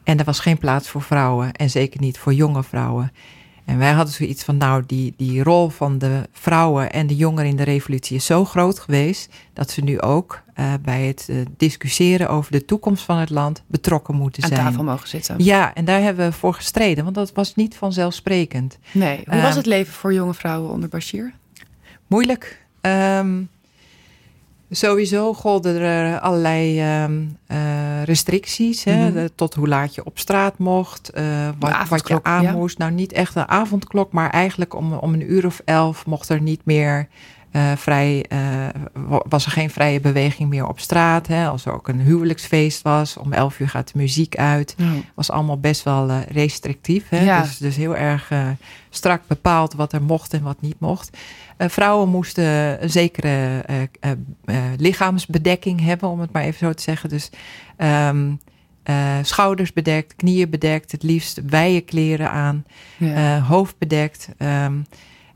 En 0.03 0.19
er 0.19 0.25
was 0.25 0.39
geen 0.39 0.57
plaats 0.57 0.89
voor 0.89 1.01
vrouwen 1.01 1.51
en 1.51 1.69
zeker 1.69 1.99
niet 1.99 2.17
voor 2.17 2.33
jonge 2.33 2.63
vrouwen. 2.63 3.11
En 3.65 3.77
wij 3.77 3.91
hadden 3.91 4.13
zoiets 4.13 4.43
van, 4.43 4.57
nou, 4.57 4.83
die, 4.87 5.13
die 5.17 5.43
rol 5.43 5.69
van 5.69 5.97
de 5.97 6.29
vrouwen 6.31 6.91
en 6.91 7.07
de 7.07 7.15
jongeren 7.15 7.49
in 7.49 7.55
de 7.55 7.63
revolutie 7.63 8.15
is 8.15 8.25
zo 8.25 8.45
groot 8.45 8.79
geweest, 8.79 9.33
dat 9.53 9.71
ze 9.71 9.81
nu 9.81 10.01
ook 10.01 10.41
uh, 10.59 10.73
bij 10.81 11.01
het 11.03 11.27
uh, 11.29 11.45
discussiëren 11.57 12.29
over 12.29 12.51
de 12.51 12.65
toekomst 12.65 13.03
van 13.03 13.17
het 13.17 13.29
land 13.29 13.63
betrokken 13.67 14.15
moeten 14.15 14.43
Aan 14.43 14.49
zijn. 14.49 14.61
Aan 14.61 14.67
tafel 14.67 14.83
mogen 14.83 15.07
zitten. 15.07 15.35
Ja, 15.43 15.73
en 15.73 15.85
daar 15.85 16.01
hebben 16.01 16.25
we 16.25 16.31
voor 16.31 16.53
gestreden, 16.53 17.03
want 17.03 17.15
dat 17.15 17.31
was 17.33 17.55
niet 17.55 17.75
vanzelfsprekend. 17.75 18.77
Nee, 18.91 19.21
hoe 19.25 19.35
uh, 19.35 19.43
was 19.43 19.55
het 19.55 19.65
leven 19.65 19.93
voor 19.93 20.13
jonge 20.13 20.33
vrouwen 20.33 20.71
onder 20.71 20.89
Bashir? 20.89 21.33
Moeilijk. 22.07 22.65
Um, 22.81 23.49
Sowieso 24.69 25.33
golden 25.33 25.81
er 25.81 26.19
allerlei 26.19 26.81
uh, 26.81 27.03
restricties. 28.03 28.83
Hè? 28.83 29.09
Mm 29.09 29.15
-hmm. 29.15 29.27
tot 29.35 29.53
hoe 29.53 29.67
laat 29.67 29.95
je 29.95 30.05
op 30.05 30.19
straat 30.19 30.57
mocht. 30.57 31.11
Uh, 31.17 31.49
wat, 31.59 31.87
wat, 31.89 32.07
je 32.07 32.23
aan 32.23 32.41
ja. 32.41 32.51
moest. 32.51 32.77
Nou, 32.77 32.91
niet 32.91 33.11
echt 33.11 33.35
een 33.35 33.47
avondklok, 33.47 34.11
maar 34.11 34.29
eigenlijk 34.29 34.75
om, 34.75 34.93
om 34.93 35.13
een 35.13 35.31
uur 35.31 35.45
of 35.45 35.61
elf 35.65 36.05
mocht 36.05 36.29
er 36.29 36.41
niet 36.41 36.65
meer. 36.65 37.07
Uh, 37.55 37.71
vrij, 37.75 38.25
was 39.25 39.45
er 39.45 39.51
geen 39.51 39.69
vrije 39.69 39.99
beweging 39.99 40.49
meer 40.49 40.67
op 40.67 40.79
straat. 40.79 41.27
Hè? 41.27 41.47
Als 41.47 41.65
er 41.65 41.73
ook 41.73 41.87
een 41.87 41.99
huwelijksfeest 41.99 42.81
was, 42.81 43.17
om 43.17 43.33
elf 43.33 43.59
uur 43.59 43.69
gaat 43.69 43.91
de 43.93 43.99
muziek 43.99 44.37
uit. 44.37 44.75
Was 45.13 45.31
allemaal 45.31 45.59
best 45.59 45.83
wel 45.83 46.11
restrictief. 46.19 47.09
Hè? 47.09 47.23
Ja. 47.23 47.41
Dus, 47.41 47.57
dus 47.57 47.75
heel 47.75 47.95
erg 47.95 48.31
strak 48.89 49.21
bepaald 49.27 49.73
wat 49.73 49.93
er 49.93 50.01
mocht 50.01 50.33
en 50.33 50.43
wat 50.43 50.61
niet 50.61 50.79
mocht. 50.79 51.17
Vrouwen 51.57 52.09
moesten 52.09 52.83
een 52.83 52.89
zekere 52.89 53.65
lichaamsbedekking 54.77 55.81
hebben, 55.81 56.09
om 56.09 56.19
het 56.19 56.31
maar 56.31 56.43
even 56.43 56.67
zo 56.67 56.73
te 56.73 56.83
zeggen. 56.83 57.09
Dus 57.09 57.29
um, 57.77 58.39
schouders 59.21 59.73
bedekt, 59.73 60.15
knieën 60.15 60.49
bedekt, 60.49 60.91
het 60.91 61.03
liefst 61.03 61.41
wijde 61.45 61.81
kleren 61.81 62.31
aan, 62.31 62.65
ja. 62.97 63.39
hoofd 63.39 63.77
bedekt. 63.77 64.29
Um, 64.37 64.85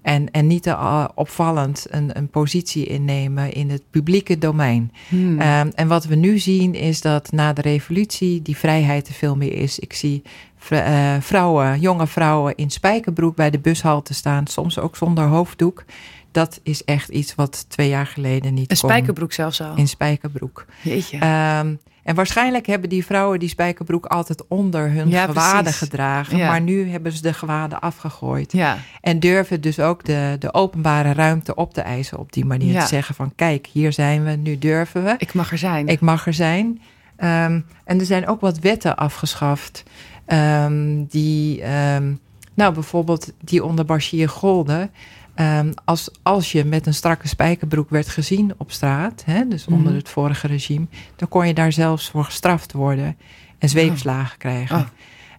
en, 0.08 0.32
en 0.32 0.48
niet 0.48 0.64
te 0.64 1.10
opvallend 1.16 1.86
een, 1.90 2.18
een 2.18 2.30
positie 2.30 2.86
innemen 2.86 3.54
in 3.54 3.70
het 3.70 3.82
publieke 3.90 4.38
domein. 4.38 4.92
Hmm. 5.08 5.42
Um, 5.42 5.72
en 5.76 5.88
wat 5.88 6.06
we 6.06 6.16
nu 6.16 6.40
zien 6.40 6.74
is 6.74 7.02
dat 7.02 7.32
na 7.32 7.54
de 7.54 7.62
revolutie 7.62 8.42
die 8.42 8.58
vrijheid 8.58 9.08
er 9.08 9.14
veel 9.14 9.36
meer 9.36 9.54
is. 9.54 9.80
Ik 9.80 9.94
zie 9.94 10.22
uh, 10.70 11.16
vrouwen, 11.20 11.80
jonge 11.80 12.08
vrouwen 12.08 12.56
in 12.56 12.70
spijkerbroek 12.70 13.36
bij 13.36 13.50
de 13.50 13.60
bushalte 13.60 14.14
staan, 14.14 14.48
soms 14.48 14.80
ook 14.80 14.96
zonder 14.96 15.26
hoofddoek. 15.26 15.84
Dat 16.32 16.60
is 16.64 16.84
echt 16.84 17.10
iets 17.10 17.36
wat 17.36 17.66
twee 17.70 17.90
jaar 17.90 18.08
geleden 18.08 18.54
niet 18.54 18.72
Een 18.72 18.78
spijkerbroek 18.78 19.34
zelfs 19.34 19.62
al? 19.62 19.76
In 19.76 19.88
spijkerbroek. 19.88 20.66
Jeetje. 20.82 21.18
Um, 21.60 21.80
en 22.08 22.16
waarschijnlijk 22.16 22.66
hebben 22.66 22.90
die 22.90 23.06
vrouwen 23.06 23.40
die 23.40 23.50
spijkerbroek 23.50 24.06
altijd 24.06 24.48
onder 24.48 24.92
hun 24.92 25.10
ja, 25.10 25.26
gewaden 25.26 25.62
precies. 25.62 25.80
gedragen. 25.80 26.38
Ja. 26.38 26.48
Maar 26.48 26.62
nu 26.62 26.90
hebben 26.90 27.12
ze 27.12 27.22
de 27.22 27.34
gewaden 27.34 27.80
afgegooid. 27.82 28.52
Ja. 28.52 28.78
En 29.02 29.20
durven 29.20 29.62
dus 29.62 29.80
ook 29.80 30.06
de, 30.06 30.36
de 30.40 30.54
openbare 30.54 31.14
ruimte 31.14 31.56
op 31.56 31.74
te 31.74 31.82
eisen 31.82 32.18
op 32.18 32.34
die 32.34 32.46
manier. 32.46 32.82
Te 32.82 32.88
zeggen 32.88 33.16
van 33.16 33.32
kijk, 33.36 33.68
hier 33.72 33.94
zijn 33.94 34.24
we, 34.24 34.32
nu 34.32 34.58
durven 34.58 35.04
we. 35.04 35.16
Ik 35.18 35.34
mag 35.34 35.52
er 35.52 35.58
zijn. 35.58 35.88
Ik 35.88 36.00
mag 36.00 36.28
er 36.28 36.34
zijn. 36.34 36.66
Um, 36.66 37.66
en 37.86 38.00
er 38.00 38.06
zijn 38.06 38.28
ook 38.28 38.42
wat 38.42 38.60
wetten 38.60 38.96
afgeschaft. 38.96 39.84
Um, 40.28 41.06
die, 41.06 41.64
um, 41.74 42.20
nou 42.54 42.74
bijvoorbeeld 42.74 43.32
die 43.40 43.64
onder 43.64 43.86
Bashir 43.86 44.30
golden. 44.30 44.92
Um, 45.40 45.74
als, 45.86 46.10
als 46.24 46.52
je 46.52 46.66
met 46.66 46.86
een 46.86 46.94
strakke 46.94 47.28
spijkerbroek 47.28 47.90
werd 47.90 48.08
gezien 48.10 48.54
op 48.58 48.72
straat, 48.72 49.24
hè, 49.26 49.48
dus 49.48 49.68
onder 49.68 49.88
Mhm. 49.88 49.96
het 49.96 50.10
vorige 50.10 50.48
regime, 50.48 50.86
dan 51.16 51.28
kon 51.28 51.48
je 51.48 51.54
daar 51.54 51.72
zelfs 51.72 52.10
voor 52.10 52.24
gestraft 52.24 52.72
worden 52.74 53.18
en 53.58 53.70
zweepslagen 53.70 54.38
krijgen. 54.38 54.76
Oh. 54.78 54.84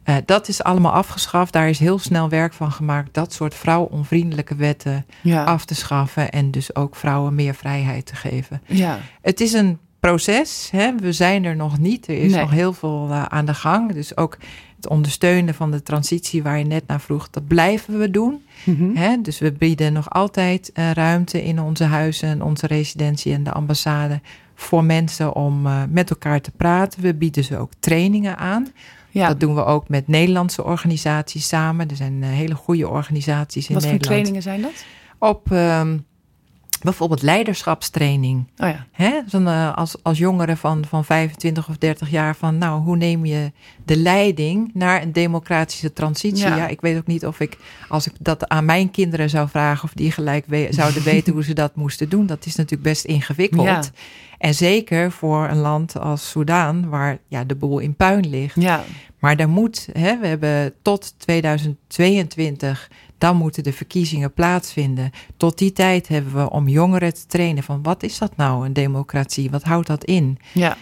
Uh, 0.05 0.17
dat 0.25 0.49
is 0.49 0.63
allemaal 0.63 0.93
afgeschaft. 0.93 1.53
Daar 1.53 1.69
is 1.69 1.79
heel 1.79 1.99
snel 1.99 2.29
werk 2.29 2.53
van 2.53 2.73
gemaakt 2.73 3.15
dat 3.15 3.33
soort 3.33 3.55
vrouwonvriendelijke 3.55 4.55
wetten 4.57 5.07
ja. 5.23 5.45
af 5.45 5.65
te 5.65 5.75
schaffen 5.75 6.31
en 6.31 6.51
dus 6.51 6.75
ook 6.75 6.97
vrouwen 6.97 7.35
meer 7.35 7.55
vrijheid 7.55 8.07
te 8.07 8.17
geven. 8.17 8.63
Ja. 8.67 8.99
Het 9.23 9.41
is 9.41 9.53
een 9.53 9.79
proces. 10.01 10.69
Hè? 10.73 10.95
We 10.97 11.13
zijn 11.13 11.45
er 11.45 11.57
nog 11.57 11.79
niet. 11.79 12.09
Er 12.09 12.19
is 12.23 12.33
Nee. 12.33 12.41
nog 12.41 12.51
heel 12.51 12.73
veel 12.73 13.07
uh, 13.11 13.25
aan 13.25 13.45
de 13.45 13.55
gang. 13.55 13.93
Dus 13.93 14.17
ook 14.17 14.39
het 14.81 14.89
ondersteunen 14.89 15.55
van 15.55 15.71
de 15.71 15.83
transitie 15.83 16.43
waar 16.43 16.59
je 16.59 16.65
net 16.65 16.87
naar 16.87 17.01
vroeg, 17.01 17.31
dat 17.31 17.47
blijven 17.47 17.99
we 17.99 18.11
doen. 18.11 18.43
Hè? 18.95 19.21
Dus 19.23 19.39
we 19.39 19.53
bieden 19.53 19.93
nog 19.93 20.11
altijd 20.11 20.71
uh, 20.75 20.91
ruimte 20.91 21.45
in 21.45 21.61
onze 21.61 21.85
huizen, 21.85 22.29
en 22.29 22.43
onze 22.43 22.67
residentie 22.67 23.33
en 23.33 23.43
de 23.43 23.53
ambassade 23.53 24.21
voor 24.55 24.85
mensen 24.85 25.35
om 25.35 25.67
uh, 25.67 25.83
met 25.91 26.11
elkaar 26.11 26.41
te 26.41 26.51
praten. 26.51 27.03
We 27.03 27.15
bieden 27.15 27.45
ze 27.45 27.59
ook 27.59 27.71
trainingen 27.81 28.37
aan. 28.37 28.73
Ja. 29.11 29.29
Dat 29.29 29.41
doen 29.41 29.55
we 29.55 29.65
ook 29.65 29.89
met 29.89 30.09
Nederlandse 30.09 30.65
organisaties 30.65 31.49
samen. 31.49 31.91
Er 31.91 31.97
zijn 31.97 32.23
uh, 32.23 32.29
hele 32.29 32.55
goede 32.55 32.89
organisaties 32.89 33.69
in 33.69 33.75
Wat 33.75 33.83
voor 33.83 33.93
Nederland. 33.93 34.21
trainingen 34.21 34.43
zijn 34.43 34.63
dat? 34.63 34.85
Op 35.19 35.51
um, 35.51 36.05
bijvoorbeeld 36.83 37.23
leiderschapstraining. 37.23 38.47
Oh 38.57 38.69
ja. 38.69 38.87
Hè? 38.93 39.21
Uh, 39.35 39.77
als, 39.77 39.97
als 40.03 40.19
jongere 40.19 40.57
van, 40.57 40.85
van 40.89 41.05
25 41.05 41.69
of 41.69 41.77
30 41.79 42.11
jaar 42.11 42.37
van, 42.37 42.59
nou, 42.59 42.81
hoe 42.81 42.97
neem 42.97 43.25
je 43.25 43.53
de 43.85 43.97
leiding 43.97 44.71
naar 44.75 45.03
een 45.03 45.13
democratische 45.13 45.93
transitie? 45.93 46.47
Ja. 46.47 46.57
Ja, 46.57 46.69
ik 46.69 46.81
weet 46.81 46.97
ook 46.97 47.07
niet 47.07 47.27
of 47.27 47.41
ik, 47.41 47.57
als 47.89 48.07
ik 48.07 48.13
dat 48.21 48.49
aan 48.49 48.65
mijn 48.65 48.91
kinderen 48.91 49.31
zou 49.31 49.49
vragen, 49.49 49.85
of 49.85 49.93
die 49.93 50.13
gelijk 50.13 50.45
we 50.47 50.67
zouden 50.71 51.03
weten 51.13 51.33
hoe 51.33 51.45
ze 51.45 51.53
dat 51.53 51.77
moesten 51.77 52.09
doen. 52.09 52.27
Dat 52.27 52.47
is 52.47 52.55
natuurlijk 52.55 52.89
best 52.89 53.05
ingewikkeld. 53.05 53.67
Ja. 53.67 53.83
En 54.39 54.55
zeker 54.55 55.13
voor 55.13 55.49
een 55.49 55.59
land 55.59 55.99
als 55.99 56.31
Soudaan, 56.31 56.89
waar 56.89 57.19
ja, 57.29 57.45
de 57.45 57.55
boel 57.55 57.79
in 57.79 57.95
puin 57.95 58.29
ligt. 58.29 58.55
Ja. 58.61 58.85
Maar 59.19 59.37
daar 59.37 59.49
moet, 59.49 59.89
hè, 59.93 60.19
we 60.19 60.27
hebben 60.27 60.75
tot 60.83 61.15
2022, 61.19 62.91
dan 63.19 63.37
moeten 63.37 63.63
de 63.63 63.73
verkiezingen 63.73 64.33
plaatsvinden. 64.33 65.11
Tot 65.37 65.59
die 65.59 65.73
tijd 65.73 66.09
hebben 66.09 66.35
we 66.35 66.51
om 66.51 66.69
jongeren 66.69 67.15
te 67.15 67.27
trainen 67.27 67.63
van 67.63 67.83
wat 67.83 68.03
is 68.03 68.19
dat 68.19 68.37
nou, 68.37 68.67
een 68.67 68.73
democratie? 68.73 69.51
Wat 69.51 69.63
houdt 69.63 69.87
dat 69.87 70.05
in? 70.05 70.39
Ja. 70.53 70.77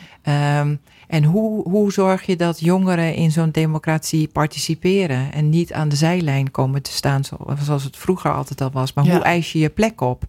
Um, 0.60 0.80
en 1.06 1.24
hoe, 1.24 1.68
hoe 1.68 1.92
zorg 1.92 2.26
je 2.26 2.36
dat 2.36 2.60
jongeren 2.60 3.14
in 3.14 3.30
zo'n 3.30 3.50
democratie 3.50 4.28
participeren 4.28 5.32
en 5.32 5.48
niet 5.48 5.72
aan 5.72 5.88
de 5.88 5.96
zijlijn 5.96 6.50
komen 6.50 6.82
te 6.82 6.92
staan 6.92 7.22
zoals 7.64 7.84
het 7.84 7.96
vroeger 7.96 8.32
altijd 8.32 8.60
al 8.60 8.70
was? 8.70 8.92
Maar 8.92 9.04
Ja. 9.04 9.12
hoe 9.12 9.22
eis 9.22 9.52
je 9.52 9.58
je 9.58 9.68
plek 9.70 10.00
op? 10.00 10.24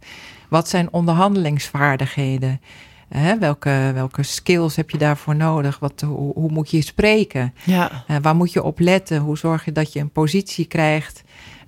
Wat 0.50 0.70
zijn 0.70 0.94
onderhandelingsvaardigheden? 0.94 2.62
Hè, 3.10 3.38
welke, 3.38 3.92
welke 3.94 4.24
skills 4.24 4.76
heb 4.76 4.90
je 4.90 4.98
daarvoor 4.98 5.36
nodig? 5.36 5.80
Wat, 5.80 6.02
hoe, 6.02 6.34
hoe 6.34 6.52
moet 6.52 6.72
je 6.72 6.82
spreken? 6.82 7.54
Ja. 7.64 8.04
Uh, 8.12 8.18
waar 8.22 8.36
moet 8.36 8.54
je 8.54 8.64
op 8.64 8.80
letten? 8.80 9.22
Hoe 9.22 9.38
zorg 9.38 9.66
je 9.66 9.72
dat 9.72 9.94
je 9.94 10.00
een 10.00 10.12
positie 10.12 10.66
krijgt 10.66 11.24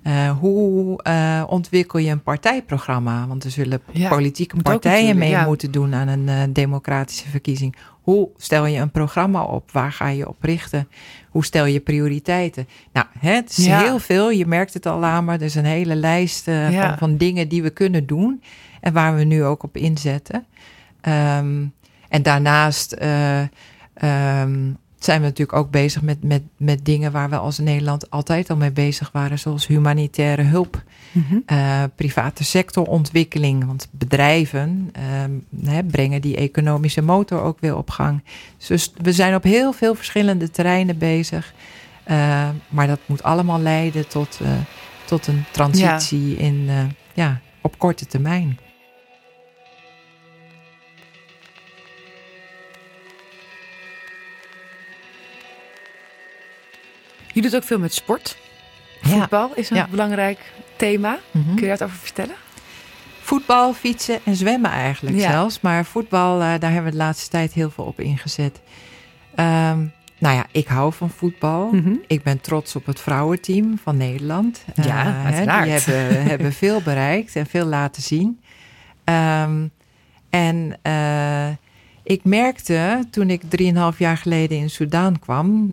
Uh, 0.06 0.30
hoe 0.38 1.00
uh, 1.06 1.42
ontwikkel 1.46 1.98
je 1.98 2.10
een 2.10 2.22
partijprogramma? 2.22 3.26
Want 3.26 3.44
er 3.44 3.50
zullen 3.50 3.80
Ja, 3.92 4.08
politieke 4.08 4.56
partijen 4.62 5.18
mee 5.18 5.30
ja. 5.30 5.44
moeten 5.46 5.70
doen 5.70 5.94
aan 5.94 6.08
een 6.08 6.26
uh, 6.28 6.42
democratische 6.50 7.28
verkiezing. 7.28 7.76
Hoe 8.00 8.28
stel 8.36 8.66
je 8.66 8.78
een 8.78 8.90
programma 8.90 9.42
op? 9.42 9.70
Waar 9.70 9.92
ga 9.92 10.08
je 10.08 10.28
op 10.28 10.42
richten? 10.42 10.88
Hoe 11.30 11.44
stel 11.44 11.64
je 11.64 11.80
prioriteiten? 11.80 12.68
Nou, 12.92 13.06
hè, 13.18 13.32
het 13.32 13.58
is 13.58 13.66
Ja. 13.66 13.78
heel 13.78 13.98
veel. 13.98 14.30
Je 14.30 14.46
merkt 14.46 14.74
het 14.74 14.86
al 14.86 15.04
aan, 15.04 15.24
maar 15.24 15.34
er 15.34 15.42
is 15.42 15.54
een 15.54 15.64
hele 15.64 15.94
lijst 15.94 16.48
eh, 16.48 16.80
van, 16.80 16.98
van 16.98 17.16
dingen 17.16 17.48
die 17.48 17.62
we 17.62 17.70
kunnen 17.70 18.06
doen. 18.06 18.42
En 18.80 18.92
waar 18.92 19.16
we 19.16 19.24
nu 19.24 19.44
ook 19.44 19.62
op 19.62 19.76
inzetten. 19.76 20.46
Ehm, 21.00 21.64
en 22.08 22.22
daarnaast 22.22 22.92
eh, 22.92 23.40
ehm, 23.94 24.70
zijn 25.04 25.20
we 25.20 25.26
natuurlijk 25.26 25.58
ook 25.58 25.70
bezig 25.70 26.02
met, 26.02 26.22
met, 26.24 26.42
met 26.56 26.84
dingen 26.84 27.12
waar 27.12 27.30
we 27.30 27.36
als 27.36 27.58
Nederland 27.58 28.10
altijd 28.10 28.50
al 28.50 28.56
mee 28.56 28.72
bezig 28.72 29.10
waren. 29.12 29.38
Zoals 29.38 29.66
humanitaire 29.66 30.42
hulp 30.42 30.82
Mhm. 31.12 31.36
eh, 31.46 31.82
private 31.94 32.44
sectorontwikkeling. 32.44 33.66
Want 33.66 33.88
bedrijven 33.90 34.90
ehm, 34.92 35.30
hè, 35.70 35.84
brengen 35.84 36.20
die 36.20 36.36
economische 36.36 37.02
motor 37.02 37.40
ook 37.40 37.60
weer 37.60 37.76
op 37.76 37.90
gang. 37.90 38.22
Dus 38.66 38.92
we 39.02 39.12
zijn 39.12 39.34
op 39.34 39.42
heel 39.42 39.72
veel 39.72 39.94
verschillende 39.94 40.50
terreinen 40.50 40.98
bezig. 40.98 41.54
Eh, 42.04 42.48
maar 42.68 42.86
dat 42.86 43.00
moet 43.06 43.22
allemaal 43.22 43.60
leiden 43.60 44.08
tot, 44.08 44.38
eh, 44.42 44.50
tot 45.04 45.26
een 45.26 45.44
transitie 45.50 46.36
in, 46.36 46.68
ja, 47.14 47.40
op 47.60 47.78
korte 47.78 48.06
termijn. 48.06 48.58
Je 57.40 57.46
doet 57.50 57.56
ook 57.56 57.64
veel 57.66 57.78
met 57.78 57.94
sport. 57.94 58.36
Ja. 59.02 59.08
Voetbal 59.08 59.50
is 59.54 59.70
een 59.70 59.76
Ja. 59.76 59.86
belangrijk 59.90 60.52
thema. 60.76 61.18
Mhm. 61.30 61.54
Kun 61.54 61.68
je 61.68 61.76
daar 61.76 61.86
over 61.88 61.98
vertellen? 61.98 62.34
Voetbal, 63.20 63.72
fietsen 63.72 64.18
en 64.24 64.36
zwemmen 64.36 64.70
eigenlijk 64.70 65.16
Ja. 65.16 65.30
zelfs. 65.30 65.60
Maar 65.60 65.84
voetbal, 65.84 66.32
eh, 66.40 66.46
daar 66.58 66.72
hebben 66.72 66.84
we 66.84 66.90
de 66.90 66.96
laatste 67.04 67.30
tijd 67.30 67.52
heel 67.52 67.70
veel 67.70 67.84
op 67.84 68.00
ingezet. 68.00 68.60
Ehm, 69.34 69.78
nou 70.18 70.34
ja, 70.36 70.46
ik 70.50 70.66
hou 70.66 70.92
van 70.92 71.10
voetbal. 71.10 71.70
Mhm. 71.72 71.94
Ik 72.06 72.22
ben 72.22 72.40
trots 72.40 72.76
op 72.76 72.86
het 72.86 73.00
vrouwenteam 73.00 73.78
van 73.82 73.96
Nederland. 73.96 74.64
Ja, 74.74 75.06
Eh, 75.06 75.24
uiteraard. 75.24 75.84
Die 75.84 75.94
hebben, 75.94 76.22
hebben 76.30 76.52
veel 76.52 76.80
bereikt 76.82 77.36
en 77.36 77.46
veel 77.46 77.66
laten 77.66 78.02
zien. 78.02 78.40
Ehm, 79.04 79.66
en 80.30 80.78
eh, 80.82 81.48
ik 82.02 82.24
merkte 82.24 83.04
toen 83.10 83.30
ik 83.30 83.42
drieënhalf 83.48 83.98
jaar 83.98 84.16
geleden 84.16 84.58
in 84.58 84.70
Soudaan 84.70 85.18
kwam... 85.18 85.72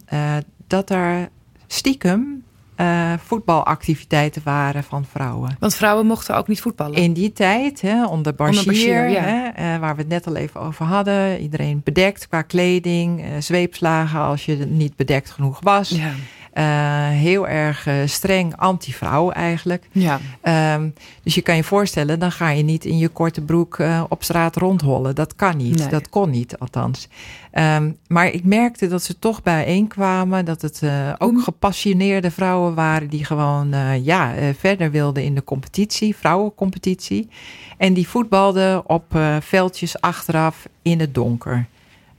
dat 0.67 0.89
er 0.89 1.29
stiekem 1.67 2.43
eh, 2.77 3.13
voetbalactiviteiten 3.25 4.41
waren 4.45 4.83
van 4.83 5.05
vrouwen. 5.05 5.55
Want 5.59 5.75
vrouwen 5.75 6.05
mochten 6.05 6.35
ook 6.35 6.47
niet 6.47 6.61
voetballen. 6.61 6.95
In 6.95 7.13
die 7.13 7.33
tijd, 7.33 7.81
hè, 7.81 8.05
onder 8.05 8.35
Bashir, 8.35 8.65
Bashir, 8.65 9.09
ja. 9.09 9.21
hè, 9.21 9.47
eh, 9.47 9.79
waar 9.79 9.95
we 9.95 10.01
het 10.01 10.09
net 10.09 10.27
al 10.27 10.35
even 10.35 10.61
over 10.61 10.85
hadden. 10.85 11.39
Iedereen 11.39 11.81
bedekt 11.83 12.27
qua 12.27 12.41
kleding, 12.41 13.21
eh, 13.21 13.27
zweepslagen 13.39 14.19
als 14.19 14.45
je 14.45 14.55
niet 14.55 14.95
bedekt 14.95 15.29
genoeg 15.29 15.59
was. 15.61 15.89
Ja. 15.89 16.11
Eh, 16.57 16.63
heel 17.09 17.47
erg 17.47 17.87
eh, 17.87 17.95
streng 18.05 18.55
anti-vrouw 18.55 19.31
eigenlijk. 19.31 19.87
ja. 19.91 20.19
Ehm, 20.41 20.89
dus 21.23 21.35
je 21.35 21.41
kan 21.41 21.55
je 21.55 21.63
voorstellen, 21.63 22.19
dan 22.19 22.31
ga 22.31 22.49
je 22.49 22.63
niet 22.63 22.85
in 22.85 22.97
je 22.97 23.07
korte 23.07 23.41
broek 23.41 23.79
eh, 23.79 24.03
op 24.09 24.23
straat 24.23 24.55
rondhollen. 24.55 25.15
Dat 25.15 25.35
kan 25.35 25.57
niet, 25.57 25.77
Nee. 25.79 25.87
dat 25.87 26.09
kon 26.09 26.29
niet 26.29 26.57
althans. 26.57 27.07
Ehm, 27.51 27.91
maar 28.07 28.27
ik 28.27 28.43
merkte 28.43 28.87
dat 28.87 29.03
ze 29.03 29.19
toch 29.19 29.43
bijeenkwamen. 29.43 30.45
Dat 30.45 30.61
het 30.61 30.81
ook 31.17 31.41
gepassioneerde 31.41 32.31
vrouwen 32.31 32.73
waren 32.75 33.09
die 33.09 33.25
gewoon 33.25 33.75
ja, 34.03 34.33
verder 34.57 34.91
wilden 34.91 35.23
in 35.23 35.35
de 35.35 35.43
competitie, 35.43 36.15
vrouwencompetitie. 36.15 37.29
En 37.77 37.93
die 37.93 38.07
voetbalden 38.07 38.89
op 38.89 39.19
veldjes 39.39 40.01
achteraf 40.01 40.67
in 40.81 40.99
het 40.99 41.13
donker. 41.13 41.67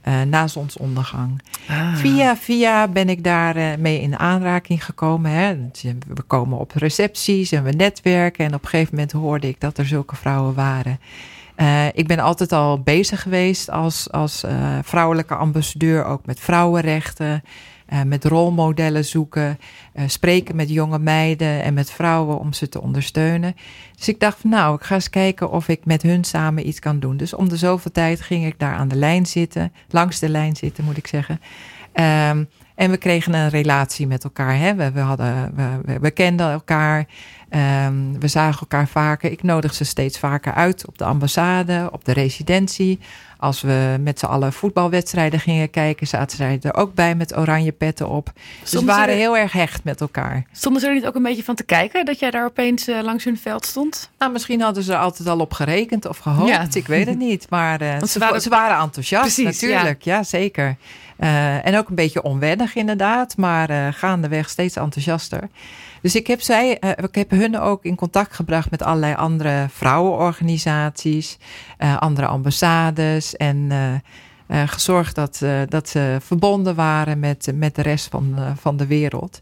Eh, 0.09 0.21
na 0.21 0.47
zonsondergang. 0.47 1.41
Ah. 1.67 1.95
Via 1.95 2.37
via 2.37 2.87
ben 2.87 3.09
ik 3.09 3.23
daar 3.23 3.55
eh, 3.55 3.77
mee 3.77 4.01
in 4.01 4.19
aanraking 4.19 4.85
gekomen. 4.85 5.31
Hè. 5.31 5.57
We 6.07 6.21
komen 6.27 6.57
op 6.57 6.71
recepties 6.71 7.51
en 7.51 7.63
we 7.63 7.71
netwerken. 7.71 8.45
En 8.45 8.53
op 8.53 8.63
een 8.63 8.69
gegeven 8.69 8.93
moment 8.93 9.11
hoorde 9.11 9.47
ik 9.47 9.59
dat 9.59 9.77
er 9.77 9.85
zulke 9.85 10.15
vrouwen 10.15 10.53
waren. 10.53 10.99
Eh, 11.55 11.85
ik 11.93 12.07
ben 12.07 12.19
altijd 12.19 12.51
al 12.51 12.79
bezig 12.79 13.21
geweest 13.21 13.69
als, 13.69 14.11
als 14.11 14.43
eh, 14.43 14.77
vrouwelijke 14.83 15.35
ambassadeur, 15.35 16.05
ook 16.05 16.25
met 16.25 16.39
vrouwenrechten. 16.39 17.43
Eh, 17.89 18.01
met 18.01 18.25
rolmodellen 18.25 19.05
zoeken, 19.05 19.59
eh, 19.93 20.03
spreken 20.07 20.55
met 20.55 20.69
jonge 20.69 20.99
meiden 20.99 21.63
en 21.63 21.73
met 21.73 21.91
vrouwen 21.91 22.39
om 22.39 22.53
ze 22.53 22.69
te 22.69 22.81
ondersteunen. 22.81 23.55
Dus 23.95 24.07
ik 24.07 24.19
dacht 24.19 24.43
nou, 24.43 24.75
ik 24.75 24.83
ga 24.83 24.95
eens 24.95 25.09
kijken 25.09 25.51
of 25.51 25.67
ik 25.67 25.85
met 25.85 26.01
hun 26.01 26.23
samen 26.23 26.67
iets 26.67 26.79
kan 26.79 26.99
doen. 26.99 27.17
Dus 27.17 27.33
om 27.33 27.49
de 27.49 27.57
zoveel 27.57 27.91
tijd 27.91 28.21
ging 28.21 28.45
ik 28.45 28.59
daar 28.59 28.73
aan 28.73 28.87
de 28.87 28.95
lijn 28.95 29.25
zitten, 29.25 29.73
langs 29.89 30.19
de 30.19 30.29
lijn 30.29 30.55
zitten 30.55 30.83
moet 30.83 30.97
ik 30.97 31.07
zeggen. 31.07 31.41
Ehm, 31.91 32.43
en 32.75 32.91
we 32.91 32.97
kregen 32.97 33.33
een 33.33 33.49
relatie 33.49 34.07
met 34.07 34.23
elkaar. 34.23 34.57
Hè? 34.57 34.75
We, 34.75 34.91
we, 34.91 34.99
hadden, 34.99 35.53
we 36.01 36.11
kenden 36.11 36.51
elkaar. 36.51 37.07
Ehm, 37.49 38.19
we 38.19 38.27
zagen 38.27 38.59
elkaar 38.59 38.87
vaker. 38.87 39.31
Ik 39.31 39.43
nodig 39.43 39.73
ze 39.73 39.83
steeds 39.83 40.19
vaker 40.19 40.53
uit 40.53 40.87
op 40.87 40.97
de 40.97 41.03
ambassade, 41.03 41.89
op 41.91 42.05
de 42.05 42.11
residentie. 42.11 42.99
Als 43.41 43.61
we 43.61 43.97
met 44.01 44.19
z'n 44.19 44.25
allen 44.25 44.53
voetbalwedstrijden 44.53 45.39
gingen 45.39 45.69
kijken, 45.69 46.07
zaten 46.07 46.37
zij 46.37 46.59
er 46.61 46.73
ook 46.75 46.93
bij 46.93 47.15
met 47.15 47.37
oranje 47.37 47.71
petten 47.71 48.09
op. 48.09 48.25
Dus 48.35 48.43
we 48.61 48.67
Stonden 48.67 48.89
ze 48.93 48.99
waren 48.99 49.13
er- 49.13 49.19
heel 49.19 49.37
erg 49.37 49.51
hecht 49.51 49.83
met 49.83 50.01
elkaar. 50.01 50.43
Stonden 50.51 50.81
ze 50.81 50.87
er 50.87 50.93
niet 50.93 51.05
ook 51.05 51.15
een 51.15 51.23
beetje 51.23 51.43
van 51.43 51.55
te 51.55 51.63
kijken 51.63 52.05
dat 52.05 52.19
jij 52.19 52.31
daar 52.31 52.45
opeens 52.45 52.87
eh, 52.87 53.01
langs 53.01 53.23
hun 53.23 53.37
veld 53.37 53.65
stond? 53.65 54.09
Nou, 54.17 54.31
misschien 54.31 54.61
hadden 54.61 54.83
ze 54.83 54.93
er 54.93 54.99
altijd 54.99 55.27
al 55.27 55.39
op 55.39 55.53
gerekend 55.53 56.05
of 56.07 56.17
gehoopt. 56.17 56.49
Ja. 56.49 56.65
Ik 56.73 56.87
weet 56.87 57.07
het 57.07 57.17
niet. 57.29 57.49
Maar 57.49 57.81
eh, 57.81 58.03
ze, 58.03 58.19
waren, 58.19 58.41
ze 58.41 58.49
waren 58.49 58.79
enthousiast 58.83 59.35
Precies, 59.35 59.61
natuurlijk. 59.61 60.03
Ja, 60.03 60.23
zeker. 60.23 60.75
Eh, 61.17 61.65
en 61.65 61.77
ook 61.77 61.89
een 61.89 61.95
beetje 61.95 62.21
onwennig 62.23 62.75
inderdaad. 62.75 63.37
Maar 63.37 63.93
gaandeweg 63.93 64.49
steeds 64.49 64.75
enthousiaster. 64.75 65.49
Dus 66.01 66.15
ik 66.15 66.27
heb, 66.27 66.41
zij, 66.41 66.79
eh, 66.79 66.89
ik 67.03 67.15
heb 67.15 67.29
hun 67.29 67.59
ook 67.59 67.83
in 67.83 67.95
contact 67.95 68.33
gebracht 68.35 68.71
met 68.71 68.81
allerlei 68.81 69.13
andere 69.15 69.67
vrouwenorganisaties. 69.71 71.37
eh, 71.77 71.97
andere 71.97 72.27
ambassades. 72.27 73.35
En 73.37 73.67
eh, 74.47 74.63
gezorgd 74.65 75.15
dat, 75.15 75.43
dat 75.67 75.89
ze 75.89 76.17
verbonden 76.21 76.75
waren 76.75 77.19
met, 77.19 77.51
met 77.55 77.75
de 77.75 77.81
rest 77.81 78.07
van, 78.07 78.35
van 78.55 78.77
de 78.77 78.87
wereld. 78.87 79.39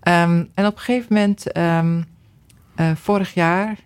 Ehm, 0.00 0.44
en 0.54 0.66
op 0.66 0.76
een 0.76 0.82
gegeven 0.82 1.14
moment, 1.14 1.52
ehm, 1.52 2.00
eh, 2.74 2.90
vorig 2.94 3.34
jaar, 3.34 3.76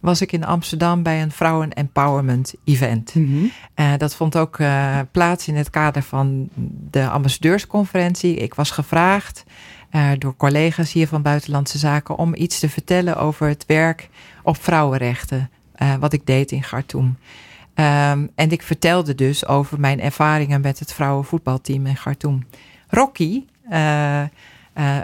was 0.00 0.20
ik 0.20 0.32
in 0.32 0.44
Amsterdam 0.44 1.02
bij 1.02 1.22
een 1.22 1.30
vrouwen 1.30 1.72
empowerment 1.72 2.54
event. 2.64 3.14
Eh, 3.74 3.92
dat 3.96 4.14
vond 4.14 4.36
ook 4.36 4.58
plaats 5.10 5.48
in 5.48 5.56
het 5.56 5.70
kader 5.70 6.02
van 6.02 6.48
de 6.90 7.08
ambassadeursconferentie. 7.08 8.36
Ik 8.36 8.54
was 8.54 8.70
gevraagd 8.70 9.44
eh, 9.96 10.10
door 10.18 10.36
collega's 10.36 10.92
hier 10.92 11.08
van 11.08 11.22
Buitenlandse 11.22 11.78
Zaken 11.78 12.16
om 12.16 12.34
iets 12.34 12.58
te 12.58 12.68
vertellen 12.68 13.16
over 13.16 13.48
het 13.48 13.66
werk 13.66 14.08
op 14.42 14.62
vrouwenrechten, 14.62 15.50
eh, 15.74 15.94
wat 15.94 16.12
ik 16.12 16.26
deed 16.26 16.52
in 16.52 16.60
Khartoum. 16.60 17.18
Ehm, 17.74 18.26
en 18.34 18.50
ik 18.50 18.62
vertelde 18.62 19.14
dus 19.14 19.46
over 19.46 19.80
mijn 19.80 20.00
ervaringen 20.00 20.60
met 20.60 20.78
het 20.78 20.92
vrouwenvoetbalteam 20.92 21.86
in 21.86 21.94
Khartoum. 21.94 22.46
Rocky, 22.88 23.44
eh, 23.70 24.22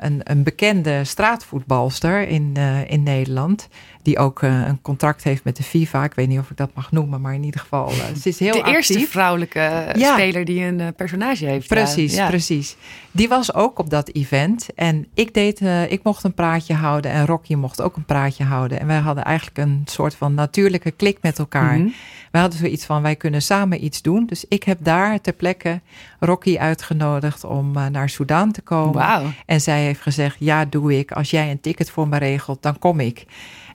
een, 0.00 0.20
een 0.22 0.42
bekende 0.42 1.04
straatvoetbalster 1.04 2.28
in, 2.28 2.56
in 2.86 3.02
Nederland, 3.02 3.68
die 4.02 4.18
ook 4.18 4.42
eh, 4.42 4.66
een 4.66 4.82
contract 4.82 5.24
heeft 5.24 5.44
met 5.44 5.56
de 5.56 5.62
FIFA. 5.62 6.04
Ik 6.04 6.14
weet 6.14 6.28
niet 6.28 6.38
of 6.38 6.50
ik 6.50 6.56
dat 6.56 6.70
mag 6.74 6.92
noemen, 6.92 7.20
maar 7.20 7.34
in 7.34 7.44
ieder 7.44 7.60
geval, 7.60 7.88
eh, 7.88 7.94
ze 8.20 8.28
is 8.28 8.38
heel 8.38 8.52
de 8.52 8.62
eerste 8.64 9.06
vrouwelijke 9.08 9.58
eh, 9.60 10.00
Ja. 10.00 10.12
speler 10.12 10.44
die 10.44 10.64
een 10.64 10.94
personage 10.94 11.44
heeft. 11.44 11.68
Precies, 11.68 12.14
Ja. 12.14 12.28
precies. 12.28 12.76
Die 13.10 13.28
was 13.28 13.54
ook 13.54 13.78
op 13.78 13.90
dat 13.90 14.08
event. 14.08 14.66
En 14.74 15.06
ik, 15.14 15.34
deed, 15.34 15.60
ik 15.88 16.00
mocht 16.02 16.24
een 16.24 16.34
praatje 16.34 16.74
houden 16.74 17.10
en 17.10 17.26
Rocky 17.26 17.54
mocht 17.54 17.82
ook 17.82 17.96
een 17.96 18.04
praatje 18.04 18.44
houden. 18.44 18.80
En 18.80 18.86
wij 18.86 18.98
hadden 18.98 19.24
eigenlijk 19.24 19.58
een 19.58 19.82
soort 19.84 20.14
van 20.14 20.34
natuurlijke 20.34 20.90
klik 20.90 21.18
met 21.20 21.38
elkaar. 21.38 21.78
Mhm. 21.78 21.88
We 22.30 22.38
hadden 22.38 22.58
zoiets 22.58 22.84
van, 22.84 23.02
wij 23.02 23.16
kunnen 23.16 23.42
samen 23.42 23.84
iets 23.84 24.02
doen. 24.02 24.26
Dus 24.26 24.44
ik 24.48 24.62
heb 24.62 24.78
daar 24.80 25.20
ter 25.20 25.32
plekke 25.32 25.80
Rocky 26.20 26.58
uitgenodigd 26.58 27.44
om 27.44 27.72
naar 27.90 28.08
Soudaan 28.08 28.52
te 28.52 28.60
komen. 28.60 28.94
Wauw. 28.94 29.26
En 29.46 29.60
zij 29.60 29.82
heeft 29.82 30.00
gezegd, 30.00 30.36
ja, 30.38 30.64
doe 30.64 30.98
ik. 30.98 31.12
Als 31.12 31.30
jij 31.30 31.50
een 31.50 31.60
ticket 31.60 31.90
voor 31.90 32.08
me 32.08 32.18
regelt, 32.18 32.62
dan 32.62 32.78
kom 32.78 33.00
ik. 33.00 33.24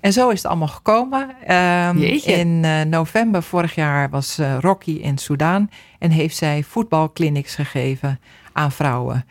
En 0.07 0.13
zo 0.13 0.29
is 0.29 0.37
het 0.37 0.47
allemaal 0.47 0.67
gekomen. 0.67 1.35
Ehm, 1.45 1.97
in 2.23 2.63
eh, 2.63 2.81
november 2.81 3.43
vorig 3.43 3.75
jaar 3.75 4.09
was 4.09 4.37
eh, 4.37 4.57
Rocky 4.59 4.91
in 4.91 5.17
Soudaan 5.17 5.69
en 5.99 6.11
heeft 6.11 6.35
zij 6.35 6.63
voetbalclinics 6.63 7.55
gegeven 7.55 8.19
aan 8.53 8.71
vrouwen. 8.71 9.25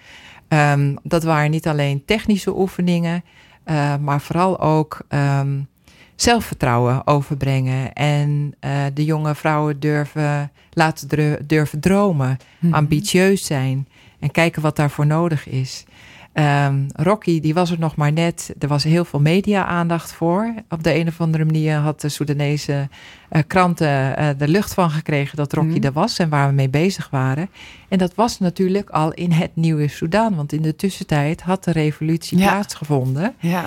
Ehm, 0.49 0.95
dat 1.03 1.23
waren 1.23 1.51
niet 1.51 1.69
alleen 1.69 2.05
technische 2.05 2.59
oefeningen, 2.59 3.25
eh, 3.65 3.97
maar 3.97 4.21
vooral 4.21 4.61
ook 4.61 5.01
ehm, 5.09 5.61
zelfvertrouwen 6.15 7.07
overbrengen. 7.07 7.93
En 7.93 8.55
de 8.95 9.05
jonge 9.05 9.35
vrouwen 9.35 9.81
durven, 9.81 10.53
laten 10.71 11.09
durven 11.47 11.81
dromen, 11.81 12.37
Mhm. 12.59 12.75
ambitieus 12.75 13.45
zijn 13.45 13.89
en 14.21 14.31
kijken 14.31 14.63
wat 14.63 14.77
daarvoor 14.77 15.07
nodig 15.07 15.49
is. 15.49 15.85
Um, 16.39 16.87
Rocky, 16.95 17.41
die 17.41 17.55
was 17.55 17.71
er 17.71 17.79
nog 17.79 17.97
maar 17.97 18.13
net. 18.13 18.55
Er 18.59 18.69
was 18.69 18.85
heel 18.85 19.05
veel 19.05 19.21
media-aandacht 19.21 20.13
voor. 20.13 20.55
Op 20.69 20.83
de 20.83 20.95
een 20.95 21.09
of 21.09 21.21
andere 21.21 21.45
manier 21.45 21.77
had 21.77 22.01
de 22.01 22.09
Soedanese 22.09 22.89
uh, 23.31 23.43
kranten 23.47 24.21
uh, 24.21 24.29
de 24.39 24.49
lucht 24.49 24.75
van 24.75 24.91
gekregen 24.91 25.37
dat 25.37 25.53
Rocky 25.53 25.77
mm. 25.77 25.83
er 25.83 25.93
was 25.93 26.19
en 26.19 26.29
waar 26.29 26.49
we 26.49 26.55
mee 26.55 26.69
bezig 26.69 27.11
waren. 27.11 27.51
En 27.89 27.99
dat 27.99 28.15
was 28.15 28.39
natuurlijk 28.39 28.91
al 28.91 29.13
in 29.13 29.33
het 29.33 29.51
nieuwe 29.55 29.89
Soedan, 29.89 30.35
want 30.35 30.53
in 30.53 30.63
de 30.63 30.77
tussentijd 30.77 31.43
had 31.43 31.65
de 31.65 31.73
revolutie 31.73 32.39
ja. 32.39 32.49
plaatsgevonden. 32.49 33.35
Ja. 33.39 33.65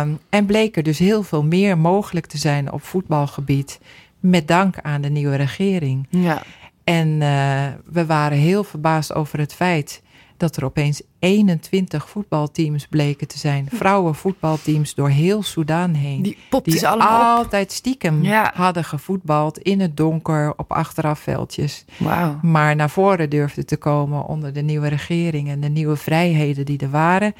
Um, 0.00 0.18
en 0.28 0.46
bleek 0.46 0.76
er 0.76 0.82
dus 0.82 0.98
heel 0.98 1.22
veel 1.22 1.44
meer 1.44 1.78
mogelijk 1.78 2.26
te 2.26 2.38
zijn 2.38 2.72
op 2.72 2.82
voetbalgebied, 2.82 3.80
met 4.20 4.48
dank 4.48 4.76
aan 4.82 5.00
de 5.00 5.10
nieuwe 5.10 5.36
regering. 5.36 6.06
Ja. 6.10 6.42
En 6.84 7.08
uh, 7.08 7.64
we 7.84 8.06
waren 8.06 8.38
heel 8.38 8.64
verbaasd 8.64 9.14
over 9.14 9.38
het 9.38 9.54
feit 9.54 10.02
dat 10.36 10.56
er 10.56 10.64
opeens 10.64 11.02
21 11.18 12.08
voetbalteams 12.08 12.86
bleken 12.86 13.28
te 13.28 13.38
zijn. 13.38 13.68
Vrouwenvoetbalteams 13.72 14.94
door 14.94 15.08
heel 15.08 15.42
Soedan 15.42 15.94
heen. 15.94 16.22
Die, 16.22 16.36
die 16.62 16.88
altijd 16.88 17.72
stiekem 17.72 18.24
hadden 18.54 18.84
gevoetbald 18.84 19.58
in 19.58 19.80
het 19.80 19.96
donker 19.96 20.52
op 20.56 20.72
achterafveldjes. 20.72 21.84
Wow. 21.96 22.42
Maar 22.42 22.76
naar 22.76 22.90
voren 22.90 23.30
durfden 23.30 23.66
te 23.66 23.76
komen 23.76 24.26
onder 24.26 24.52
de 24.52 24.62
nieuwe 24.62 24.88
regering 24.88 25.48
en 25.48 25.60
de 25.60 25.68
nieuwe 25.68 25.96
vrijheden 25.96 26.64
die 26.64 26.78
er 26.78 26.90
waren. 26.90 27.34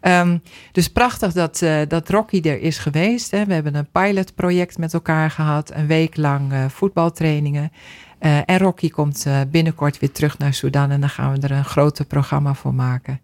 Um, 0.00 0.42
dus 0.72 0.88
prachtig 0.88 1.32
dat, 1.32 1.60
uh, 1.62 1.80
dat 1.88 2.08
Rocky 2.08 2.40
er 2.42 2.60
is 2.60 2.78
geweest. 2.78 3.30
Hè. 3.30 3.44
We 3.44 3.54
hebben 3.54 3.74
een 3.74 3.90
pilotproject 3.90 4.78
met 4.78 4.94
elkaar 4.94 5.30
gehad, 5.30 5.74
een 5.74 5.86
week 5.86 6.16
lang 6.16 6.52
uh, 6.52 6.64
voetbaltrainingen. 6.68 7.72
Uh, 8.20 8.38
en 8.44 8.58
Rocky 8.58 8.90
komt 8.90 9.26
binnenkort 9.50 9.98
weer 9.98 10.12
terug 10.12 10.38
naar 10.38 10.54
Sudan 10.54 10.90
en 10.90 11.00
dan 11.00 11.10
gaan 11.10 11.32
we 11.32 11.40
er 11.40 11.50
een 11.50 11.64
groter 11.64 12.04
programma 12.04 12.54
voor 12.54 12.74
maken. 12.74 13.20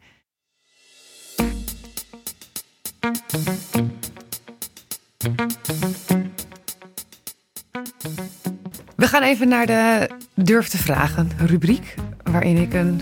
We 8.97 9.09
gaan 9.09 9.23
even 9.23 9.49
naar 9.49 9.67
de 9.67 10.09
Durf 10.35 10.69
te 10.69 10.79
Vragen 10.79 11.31
rubriek, 11.37 11.95
waarin 12.23 12.57
ik 12.57 12.75
een, 12.75 13.01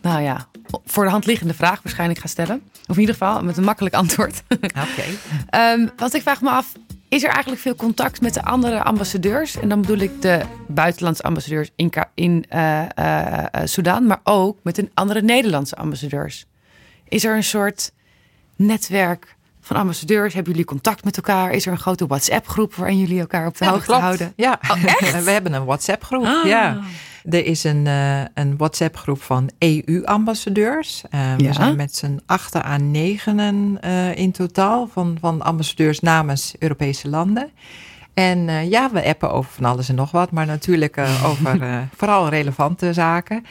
nou 0.00 0.22
ja, 0.22 0.48
voor 0.84 1.04
de 1.04 1.10
hand 1.10 1.26
liggende 1.26 1.54
vraag 1.54 1.82
waarschijnlijk 1.82 2.20
ga 2.20 2.26
stellen. 2.26 2.62
Of 2.88 2.94
in 2.94 3.00
ieder 3.00 3.14
geval 3.14 3.42
met 3.42 3.56
een 3.56 3.64
makkelijk 3.64 3.94
antwoord. 3.94 4.42
Oké. 4.58 5.04
um, 5.56 5.90
want 5.96 6.14
ik 6.14 6.22
vraag 6.22 6.40
me 6.40 6.50
af, 6.50 6.72
is 7.08 7.22
er 7.22 7.30
eigenlijk 7.30 7.60
veel 7.60 7.74
contact 7.74 8.20
met 8.20 8.34
de 8.34 8.42
andere 8.42 8.82
ambassadeurs? 8.82 9.56
En 9.56 9.68
dan 9.68 9.80
bedoel 9.80 9.98
ik 9.98 10.22
de 10.22 10.40
buitenlandse 10.66 11.22
ambassadeurs 11.22 11.70
in, 11.76 11.92
in 12.14 12.44
uh, 12.54 12.82
uh, 12.98 13.44
Sudan, 13.64 14.06
maar 14.06 14.20
ook 14.24 14.58
met 14.62 14.74
de 14.74 14.88
andere 14.94 15.22
Nederlandse 15.22 15.76
ambassadeurs. 15.76 16.46
Is 17.08 17.24
er 17.24 17.36
een 17.36 17.44
soort 17.44 17.92
netwerk 18.56 19.36
van 19.60 19.76
ambassadeurs? 19.76 20.34
Hebben 20.34 20.52
jullie 20.52 20.66
contact 20.66 21.04
met 21.04 21.16
elkaar? 21.16 21.50
Is 21.50 21.66
er 21.66 21.72
een 21.72 21.78
grote 21.78 22.06
WhatsApp-groep 22.06 22.74
waarin 22.74 22.98
jullie 22.98 23.20
elkaar 23.20 23.46
op 23.46 23.58
de 23.58 23.64
ja, 23.64 23.70
hoogte 23.70 23.92
houden? 23.92 24.32
Ja, 24.36 24.60
oh, 24.70 24.82
we 25.24 25.30
hebben 25.30 25.52
een 25.52 25.64
WhatsApp-groep. 25.64 26.24
Ah. 26.24 26.44
Ja. 26.44 26.78
Er 27.24 27.44
is 27.44 27.64
een, 27.64 27.86
uh, 27.86 28.20
een 28.34 28.56
WhatsApp-groep 28.56 29.22
van 29.22 29.50
EU-ambassadeurs. 29.58 31.02
Uh, 31.14 31.34
we 31.36 31.52
zijn 31.52 31.76
met 31.76 31.96
z'n 31.96 32.20
achter 32.26 32.62
aan 32.62 32.90
negenen 32.90 33.78
uh, 33.84 34.16
in 34.16 34.32
totaal 34.32 34.88
van, 34.92 35.16
van 35.20 35.42
ambassadeurs 35.42 36.00
namens 36.00 36.54
Europese 36.58 37.08
landen. 37.08 37.50
En 38.14 38.68
ja, 38.68 38.90
we 38.92 39.04
appen 39.04 39.32
over 39.32 39.50
van 39.50 39.64
alles 39.64 39.88
en 39.88 39.94
nog 39.94 40.10
wat, 40.10 40.30
maar 40.30 40.46
natuurlijk 40.46 40.98
over 41.30 41.88
vooral 41.96 42.28
relevante 42.28 42.92
zaken. 42.92 43.44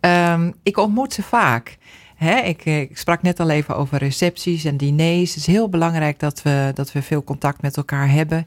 Um, 0.00 0.54
ik 0.62 0.76
ontmoet 0.76 1.12
ze 1.12 1.22
vaak. 1.22 1.76
Hè, 2.16 2.36
ik, 2.36 2.64
ik, 2.64 2.98
sprak 2.98 3.22
net 3.22 3.40
al 3.40 3.50
even 3.50 3.76
over 3.76 3.98
recepties 3.98 4.64
en 4.64 4.76
diners. 4.76 5.28
Het 5.28 5.38
is 5.38 5.46
heel 5.46 5.68
belangrijk 5.68 6.18
dat 6.18 6.42
we, 6.42 6.70
dat 6.74 6.92
we 6.92 7.02
veel 7.02 7.24
contact 7.24 7.62
met 7.62 7.76
elkaar 7.76 8.10
hebben. 8.10 8.46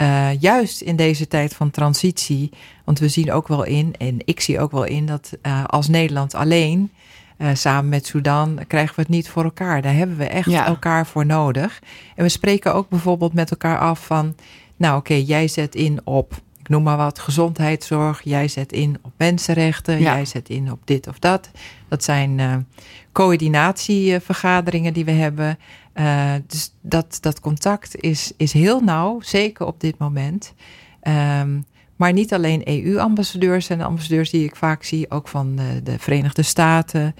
Uh, 0.00 0.40
juist 0.40 0.80
in 0.80 0.96
deze 0.96 1.28
tijd 1.28 1.54
van 1.54 1.70
transitie. 1.70 2.50
Want 2.84 2.98
we 2.98 3.08
zien 3.08 3.32
ook 3.32 3.48
wel 3.48 3.64
in, 3.64 3.94
en 3.98 4.16
ik 4.24 4.40
zie 4.40 4.60
ook 4.60 4.70
wel 4.70 4.84
in, 4.84 5.06
dat 5.06 5.32
uh, 5.42 5.64
als 5.64 5.88
Nederland 5.88 6.34
alleen, 6.34 6.90
uh, 7.38 7.48
samen 7.52 7.88
met 7.88 8.06
Sudan, 8.06 8.60
krijgen 8.66 8.94
we 8.94 9.00
het 9.00 9.10
niet 9.10 9.28
voor 9.28 9.44
elkaar. 9.44 9.82
Daar 9.82 9.94
hebben 9.94 10.16
we 10.16 10.24
echt 10.24 10.50
ja. 10.50 10.66
elkaar 10.66 11.06
voor 11.06 11.26
nodig. 11.26 11.82
En 12.16 12.22
we 12.22 12.28
spreken 12.28 12.74
ook 12.74 12.88
bijvoorbeeld 12.88 13.32
met 13.32 13.50
elkaar 13.50 13.78
af 13.78 14.06
van, 14.06 14.34
nou 14.76 14.98
oké, 14.98 15.12
okay, 15.12 15.24
jij 15.24 15.48
zet 15.48 15.74
in 15.74 16.00
op, 16.04 16.34
ik 16.58 16.68
noem 16.68 16.82
maar 16.82 16.96
wat, 16.96 17.18
gezondheidszorg. 17.18 18.20
Jij 18.24 18.48
zet 18.48 18.72
in 18.72 18.98
op 19.02 19.12
mensenrechten. 19.16 20.00
Ja. 20.00 20.14
Jij 20.14 20.24
zet 20.24 20.48
in 20.48 20.72
op 20.72 20.80
dit 20.84 21.06
of 21.08 21.18
dat. 21.18 21.50
Dat 21.88 22.04
zijn 22.04 22.66
coördinatievergaderingen 23.12 24.92
die 24.92 25.04
we 25.04 25.10
hebben. 25.10 25.58
Uh, 26.00 26.32
dus 26.46 26.74
dat, 26.80 27.18
dat 27.20 27.40
contact 27.40 27.96
is, 27.96 28.32
is 28.36 28.52
heel 28.52 28.80
nauw, 28.80 29.20
zeker 29.20 29.66
op 29.66 29.80
dit 29.80 29.98
moment. 29.98 30.54
Um, 31.02 31.64
maar 31.96 32.12
niet 32.12 32.32
alleen 32.32 32.62
EU-ambassadeurs 32.64 33.68
en 33.68 33.80
ambassadeurs 33.80 34.30
die 34.30 34.44
ik 34.44 34.56
vaak 34.56 34.82
zie, 34.82 35.10
ook 35.10 35.28
van 35.28 35.56
de, 35.56 35.82
de 35.82 35.98
Verenigde 35.98 36.42
Staten. 36.42 37.14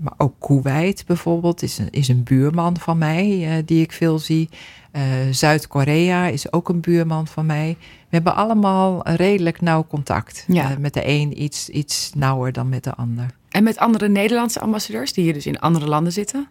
Maar 0.00 0.14
ook 0.16 0.34
Kuwait 0.38 1.04
bijvoorbeeld 1.06 1.62
is 1.62 1.78
een, 1.78 1.90
is 1.90 2.08
een 2.08 2.22
buurman 2.22 2.78
van 2.78 2.98
mij 2.98 3.56
uh, 3.56 3.62
die 3.64 3.82
ik 3.82 3.92
veel 3.92 4.18
zie. 4.18 4.48
Uh, 4.92 5.02
Zuid-Korea 5.30 6.26
is 6.26 6.52
ook 6.52 6.68
een 6.68 6.80
buurman 6.80 7.26
van 7.26 7.46
mij. 7.46 7.76
We 7.80 8.16
hebben 8.16 8.34
allemaal 8.34 9.08
redelijk 9.08 9.60
nauw 9.60 9.86
contact. 9.86 10.44
Ja. 10.48 10.70
Uh, 10.70 10.76
met 10.76 10.94
de 10.94 11.08
een 11.08 11.42
iets, 11.42 11.68
iets 11.68 12.10
nauwer 12.14 12.52
dan 12.52 12.68
met 12.68 12.84
de 12.84 12.94
ander. 12.94 13.26
En 13.48 13.62
met 13.62 13.78
andere 13.78 14.08
Nederlandse 14.08 14.60
ambassadeurs 14.60 15.12
die 15.12 15.24
hier 15.24 15.32
dus 15.32 15.46
in 15.46 15.60
andere 15.60 15.86
landen 15.86 16.12
zitten? 16.12 16.48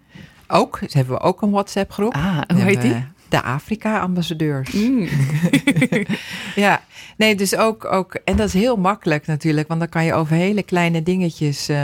Ook, 0.54 0.80
dus 0.80 0.94
hebben 0.94 1.14
we 1.14 1.22
ook 1.22 1.42
een 1.42 1.52
WhatsApp-groep. 1.52 2.14
Ah, 2.14 2.42
hoe 2.54 2.62
heet 2.62 2.82
die? 2.82 3.06
De 3.30 3.42
Afrika-ambassadeurs. 3.42 4.72
Mm. 4.72 5.08
ja, 6.56 6.82
nee, 7.18 7.36
dus 7.36 7.56
ook, 7.56 7.86
ook, 7.86 8.14
en 8.14 8.36
dat 8.36 8.48
is 8.48 8.54
heel 8.54 8.76
makkelijk 8.76 9.28
natuurlijk, 9.28 9.68
want 9.68 9.80
dan 9.80 9.90
kan 9.90 10.06
je 10.06 10.14
over 10.14 10.36
hele 10.36 10.64
kleine 10.64 11.04
dingetjes 11.04 11.70
uh, 11.70 11.78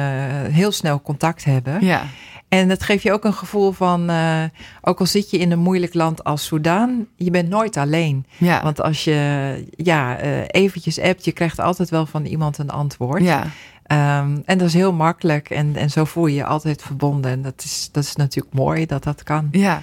heel 0.44 0.72
snel 0.72 1.02
contact 1.02 1.44
hebben. 1.44 1.86
Ja. 1.86 2.04
En 2.50 2.68
dat 2.68 2.84
geeft 2.84 3.04
je 3.04 3.12
ook 3.12 3.24
een 3.24 3.34
gevoel 3.34 3.72
van, 3.72 4.10
uh, 4.10 4.44
ook 4.82 5.00
al 5.00 5.06
zit 5.06 5.30
je 5.32 5.38
in 5.38 5.52
een 5.52 5.60
moeilijk 5.60 5.94
land 5.94 6.24
als 6.24 6.46
Soudaan, 6.46 7.08
je 7.16 7.32
bent 7.32 7.50
nooit 7.50 7.78
alleen. 7.78 8.26
Ja. 8.38 8.64
Want 8.64 8.82
als 8.82 9.04
je 9.04 9.66
ja, 9.76 10.24
uh, 10.24 10.42
eventjes 10.48 11.00
appt, 11.00 11.26
je 11.26 11.32
krijgt 11.32 11.60
altijd 11.60 11.90
wel 11.90 12.06
van 12.06 12.26
iemand 12.26 12.58
een 12.58 12.70
antwoord. 12.70 13.24
Ja. 13.24 13.48
Um, 13.92 14.42
en 14.46 14.58
dat 14.58 14.68
is 14.68 14.74
heel 14.74 14.94
makkelijk 14.94 15.50
en, 15.50 15.76
en 15.76 15.90
zo 15.90 16.06
voel 16.06 16.28
je 16.28 16.36
je 16.36 16.46
altijd 16.46 16.82
verbonden. 16.82 17.32
En 17.32 17.42
dat 17.42 17.64
is, 17.64 17.90
dat 17.92 18.04
is 18.04 18.16
natuurlijk 18.16 18.56
mooi 18.56 18.86
dat 18.86 19.04
dat 19.04 19.24
kan. 19.24 19.48
Ja. 19.52 19.82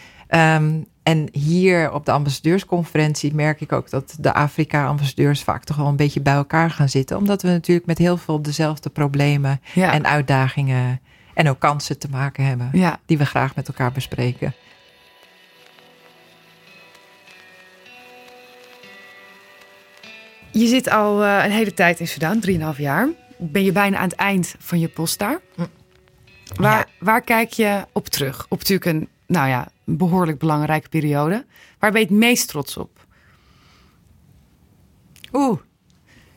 Um, 0.56 0.86
en 1.02 1.28
hier 1.32 1.92
op 1.92 2.04
de 2.04 2.12
ambassadeursconferentie 2.12 3.34
merk 3.34 3.60
ik 3.60 3.72
ook 3.72 3.90
dat 3.90 4.16
de 4.20 4.32
Afrika-ambassadeurs 4.32 5.42
vaak 5.42 5.64
toch 5.64 5.76
wel 5.76 5.86
een 5.86 5.96
beetje 5.96 6.20
bij 6.20 6.34
elkaar 6.34 6.70
gaan 6.70 6.88
zitten. 6.88 7.16
Omdat 7.16 7.42
we 7.42 7.48
natuurlijk 7.48 7.86
met 7.86 7.98
heel 7.98 8.16
veel 8.16 8.42
dezelfde 8.42 8.90
problemen 8.90 9.60
ja. 9.74 9.92
en 9.92 10.06
uitdagingen 10.06 11.00
en 11.34 11.48
ook 11.48 11.58
kansen 11.58 11.98
te 11.98 12.08
maken 12.10 12.44
hebben. 12.44 12.68
Ja. 12.72 12.98
Die 13.06 13.18
we 13.18 13.26
graag 13.26 13.54
met 13.54 13.68
elkaar 13.68 13.92
bespreken. 13.92 14.54
Je 20.50 20.66
zit 20.66 20.90
al 20.90 21.22
uh, 21.24 21.44
een 21.44 21.50
hele 21.50 21.74
tijd 21.74 22.00
in 22.00 22.08
Sudan, 22.08 22.42
3,5 22.74 22.78
jaar 22.78 23.08
ben 23.38 23.64
je 23.64 23.72
bijna 23.72 23.96
aan 23.96 24.08
het 24.08 24.14
eind 24.14 24.54
van 24.58 24.78
je 24.78 24.88
post 24.88 25.18
daar. 25.18 25.40
Waar, 26.54 26.78
ja. 26.78 27.04
waar 27.04 27.20
kijk 27.20 27.52
je 27.52 27.84
op 27.92 28.06
terug? 28.06 28.46
Op 28.48 28.58
natuurlijk 28.58 28.84
een, 28.84 29.08
nou 29.26 29.48
ja, 29.48 29.68
een 29.84 29.96
behoorlijk 29.96 30.38
belangrijke 30.38 30.88
periode. 30.88 31.44
Waar 31.78 31.90
ben 31.90 32.00
je 32.00 32.06
het 32.06 32.16
meest 32.16 32.48
trots 32.48 32.76
op? 32.76 33.06
Oeh, 35.32 35.58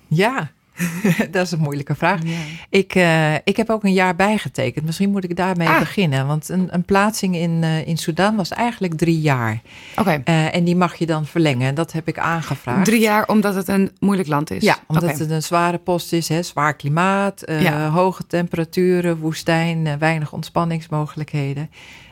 ja. 0.08 0.52
dat 1.32 1.45
is 1.45 1.51
een 1.51 1.59
moeilijke 1.59 1.95
vraag. 1.95 2.19
Ja. 2.23 2.38
Ik, 2.69 2.95
uh, 2.95 3.34
ik 3.34 3.57
heb 3.57 3.69
ook 3.69 3.84
een 3.84 3.93
jaar 3.93 4.15
bijgetekend. 4.15 4.86
Misschien 4.86 5.09
moet 5.09 5.23
ik 5.23 5.36
daarmee 5.36 5.67
ah. 5.67 5.80
beginnen. 5.80 6.27
Want 6.27 6.49
een, 6.49 6.67
een 6.71 6.84
plaatsing 6.84 7.36
in, 7.36 7.61
uh, 7.63 7.88
in 7.88 7.97
Sudan 7.97 8.36
was 8.36 8.49
eigenlijk 8.49 8.93
drie 8.93 9.21
jaar. 9.21 9.61
Oké. 9.97 10.01
Okay. 10.01 10.21
Uh, 10.25 10.55
en 10.55 10.63
die 10.63 10.75
mag 10.75 10.95
je 10.95 11.05
dan 11.05 11.25
verlengen. 11.25 11.75
Dat 11.75 11.91
heb 11.91 12.07
ik 12.07 12.17
aangevraagd. 12.17 12.86
Drie 12.86 13.01
jaar 13.01 13.27
omdat 13.27 13.55
het 13.55 13.67
een 13.67 13.91
moeilijk 13.99 14.27
land 14.27 14.51
is? 14.51 14.63
Ja, 14.63 14.77
omdat 14.88 15.03
okay. 15.03 15.15
het 15.17 15.30
een 15.30 15.43
zware 15.43 15.77
post 15.77 16.13
is. 16.13 16.27
Hè? 16.27 16.43
Zwaar 16.43 16.75
klimaat, 16.75 17.43
ja. 17.45 17.89
hoge 17.89 18.27
temperaturen, 18.27 19.17
woestijn, 19.17 19.99
weinig 19.99 20.34
ontspanningsmogelijkheden. 20.34 21.69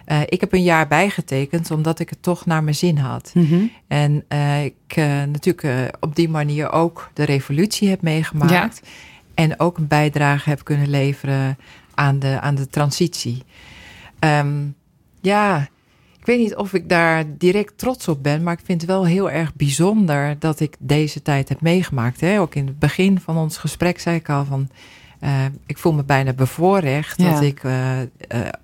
Uh, 0.08 0.22
ik 0.26 0.42
heb 0.42 0.54
een 0.54 0.64
jaar 0.64 0.88
bijgetekend 0.88 1.72
omdat 1.72 2.00
ik 2.00 2.10
het 2.10 2.22
toch 2.22 2.46
naar 2.46 2.64
mijn 2.64 2.76
zin 2.76 2.98
had. 2.98 3.32
Mm 3.34 3.46
-hmm. 3.46 3.72
En 3.88 4.24
uh, 4.30 4.64
ik 4.64 4.96
uh, 4.96 5.06
natuurlijk 5.06 5.96
op 6.00 6.16
die 6.16 6.30
manier 6.30 6.72
ook 6.72 7.10
de 7.14 7.24
revolutie 7.24 7.90
heb 7.90 8.02
meegemaakt. 8.02 8.82
Ja. 8.84 8.90
En 9.34 9.60
ook 9.60 9.78
een 9.78 9.88
bijdrage 9.88 10.50
heb 10.50 10.64
kunnen 10.64 10.90
leveren 10.90 11.58
aan 11.94 12.20
de, 12.20 12.40
aan 12.40 12.56
de 12.56 12.68
transitie. 12.68 13.44
Um, 14.20 14.76
ja, 15.22 15.68
ik 16.20 16.26
weet 16.26 16.40
niet 16.40 16.56
of 16.56 16.74
ik 16.74 16.90
daar 16.90 17.24
direct 17.38 17.78
trots 17.78 18.08
op 18.08 18.24
ben, 18.24 18.44
maar 18.44 18.54
ik 18.54 18.66
vind 18.66 18.82
het 18.82 18.90
wel 18.90 19.06
heel 19.06 19.32
erg 19.32 19.56
bijzonder 19.56 20.40
dat 20.40 20.60
ik 20.60 20.76
deze 20.80 21.22
tijd 21.22 21.50
heb 21.50 21.62
meegemaakt. 21.62 22.22
Hè? 22.22 22.40
Ook 22.40 22.56
in 22.56 22.68
het 22.68 22.80
begin 22.80 23.20
van 23.20 23.38
ons 23.38 23.58
gesprek 23.58 24.00
zei 24.00 24.16
ik 24.16 24.30
al 24.30 24.46
van 24.46 24.70
Uh, 25.24 25.46
ik 25.66 25.78
voel 25.78 25.94
me 25.94 26.04
bijna 26.04 26.34
bevoorrecht 26.34 27.18
dat 27.18 27.42
ik 27.42 27.64
uh, 27.64 28.00
uh, 28.00 28.06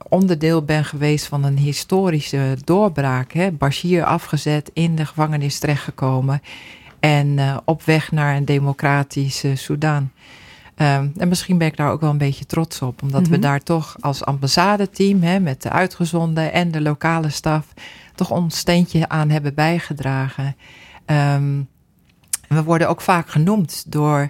onderdeel 0.10 0.64
ben 0.64 0.86
geweest 0.86 1.26
van 1.26 1.44
een 1.44 1.58
historische 1.58 2.58
doorbraak. 2.64 3.32
Hè? 3.32 3.52
Bashir 3.52 4.04
afgezet, 4.04 4.72
in 4.74 4.96
de 4.96 5.06
gevangenis 5.06 5.60
terechtgekomen 5.60 6.42
en 7.00 7.40
op 7.66 7.84
weg 7.84 8.12
naar 8.12 8.36
een 8.36 8.46
democratische 8.46 9.56
Soedan. 9.56 10.12
Um, 10.78 11.12
en 11.18 11.28
misschien 11.28 11.58
ben 11.58 11.68
ik 11.68 11.78
daar 11.78 11.92
ook 11.92 12.02
wel 12.02 12.10
een 12.10 12.18
beetje 12.18 12.46
trots 12.46 12.82
op, 12.82 13.02
omdat 13.02 13.28
we 13.28 13.34
mhm. 13.34 13.42
daar 13.42 13.60
toch 13.60 13.96
als 14.00 14.26
ambassadeteam 14.26 15.22
hè, 15.22 15.40
met 15.40 15.62
de 15.62 15.70
uitgezonden 15.70 16.54
en 16.54 16.72
de 16.72 16.82
lokale 16.82 17.30
staf 17.30 17.74
toch 18.16 18.32
ons 18.32 18.58
steentje 18.58 19.10
aan 19.10 19.30
hebben 19.30 19.54
bijgedragen. 19.54 20.56
Um, 21.06 21.68
we 22.48 22.64
worden 22.64 22.90
ook 22.90 23.02
vaak 23.02 23.30
genoemd 23.30 23.92
door 23.92 24.30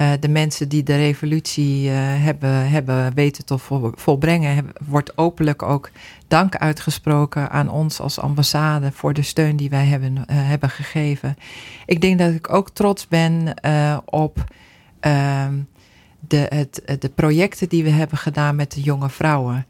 uh, 0.00 0.12
de 0.20 0.28
mensen 0.28 0.68
die 0.68 0.82
de 0.82 0.96
revolutie 0.96 1.88
uh, 1.88 1.92
hebben, 1.98 2.68
hebben 2.68 3.14
weten 3.14 3.44
te 3.44 3.58
vol, 3.58 3.90
volbrengen. 3.94 4.70
wordt 4.86 5.18
openlijk 5.18 5.62
ook 5.62 5.90
dank 6.28 6.56
uitgesproken 6.56 7.50
aan 7.50 7.68
ons 7.68 8.00
als 8.00 8.18
ambassade 8.18 8.92
voor 8.92 9.12
de 9.12 9.22
steun 9.22 9.56
die 9.56 9.70
wij 9.70 9.84
hebben, 9.84 10.14
uh, 10.16 10.22
hebben 10.26 10.70
gegeven. 10.70 11.36
Ik 11.86 12.00
denk 12.00 12.18
dat 12.18 12.32
ik 12.32 12.52
ook 12.52 12.70
trots 12.70 13.08
ben 13.08 13.54
op 14.04 14.44
ehm, 15.00 15.54
de, 16.20 16.46
het, 16.48 16.82
de 16.98 17.08
projecten 17.14 17.68
die 17.68 17.84
we 17.84 17.90
hebben 17.90 18.18
gedaan 18.18 18.56
met 18.56 18.72
de 18.72 18.80
jonge 18.80 19.10
vrouwen. 19.10 19.66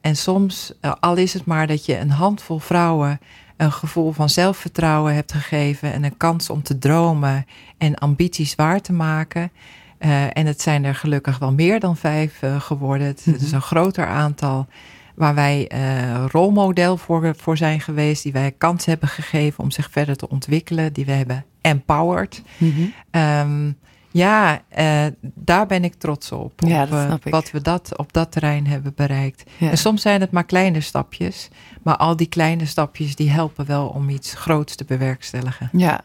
en 0.00 0.16
soms, 0.16 0.72
al 1.00 1.16
is 1.16 1.32
het 1.32 1.44
maar 1.44 1.66
dat 1.66 1.86
je 1.86 1.98
een 1.98 2.10
handvol 2.10 2.58
vrouwen 2.58 3.20
een 3.56 3.72
gevoel 3.72 4.12
van 4.12 4.28
zelfvertrouwen 4.28 5.14
hebt 5.14 5.32
gegeven 5.32 5.92
en 5.92 6.04
een 6.04 6.16
kans 6.16 6.50
om 6.50 6.62
te 6.62 6.78
dromen 6.78 7.46
en 7.78 7.94
ambities 7.94 8.54
waar 8.54 8.80
te 8.80 8.92
maken. 8.92 9.50
Uh, 9.98 10.36
en 10.36 10.46
het 10.46 10.60
zijn 10.60 10.84
er 10.84 10.94
gelukkig 10.94 11.38
wel 11.38 11.52
meer 11.52 11.80
dan 11.80 11.96
vijf 11.96 12.42
uh, 12.42 12.60
geworden. 12.60 13.06
Het, 13.06 13.26
is 13.26 13.42
mhm. 13.42 13.54
een 13.54 13.62
groter 13.62 14.06
aantal 14.06 14.66
waar 15.14 15.34
wij 15.34 15.70
uh, 15.74 16.24
rolmodel 16.26 16.96
voor, 16.96 17.34
voor 17.36 17.56
zijn 17.56 17.80
geweest, 17.80 18.22
die 18.22 18.32
wij 18.32 18.54
kans 18.58 18.84
hebben 18.84 19.08
gegeven 19.08 19.64
om 19.64 19.70
zich 19.70 19.90
verder 19.90 20.16
te 20.16 20.28
ontwikkelen, 20.28 20.92
die 20.92 21.04
we 21.04 21.12
hebben 21.12 21.44
empowered. 21.60 22.42
Mm 22.58 22.92
-hmm. 23.10 23.76
Ja, 24.16 24.60
uh, 24.78 25.06
daar 25.34 25.66
ben 25.66 25.84
ik 25.84 25.94
trots 25.94 26.32
op. 26.32 26.52
Ja, 26.66 26.82
op, 26.82 26.90
uh, 26.90 27.14
wat 27.22 27.50
we 27.50 27.60
dat, 27.60 27.96
op 27.96 28.12
dat 28.12 28.32
terrein 28.32 28.66
hebben 28.66 28.92
bereikt. 28.94 29.50
Ja. 29.56 29.70
En 29.70 29.78
soms 29.78 30.02
zijn 30.02 30.20
het 30.20 30.30
maar 30.30 30.44
kleine 30.44 30.80
stapjes. 30.80 31.48
Maar 31.82 31.96
al 31.96 32.16
die 32.16 32.26
kleine 32.26 32.66
stapjes 32.66 33.16
die 33.16 33.30
helpen 33.30 33.66
wel 33.66 33.88
om 33.88 34.08
iets 34.08 34.34
groots 34.34 34.74
te 34.74 34.84
bewerkstelligen. 34.84 35.68
Ja. 35.72 36.00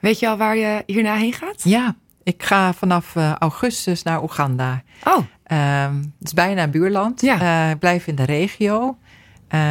Weet 0.00 0.18
je 0.18 0.28
al 0.28 0.36
waar 0.36 0.56
je 0.56 0.82
hierna 0.86 1.16
heen 1.16 1.32
gaat? 1.32 1.62
Ja, 1.62 1.94
ik 2.22 2.42
ga 2.42 2.72
vanaf 2.72 3.14
uh, 3.14 3.32
augustus 3.32 4.02
naar 4.02 4.22
Oeganda. 4.22 4.82
Oh. 5.04 5.16
Um, 5.16 6.14
het 6.18 6.26
is 6.26 6.32
bijna 6.32 6.62
een 6.62 6.70
buurland. 6.70 7.20
Ja. 7.20 7.70
ik 7.70 7.78
blijf 7.78 8.06
in 8.06 8.14
de 8.14 8.24
regio. 8.24 8.96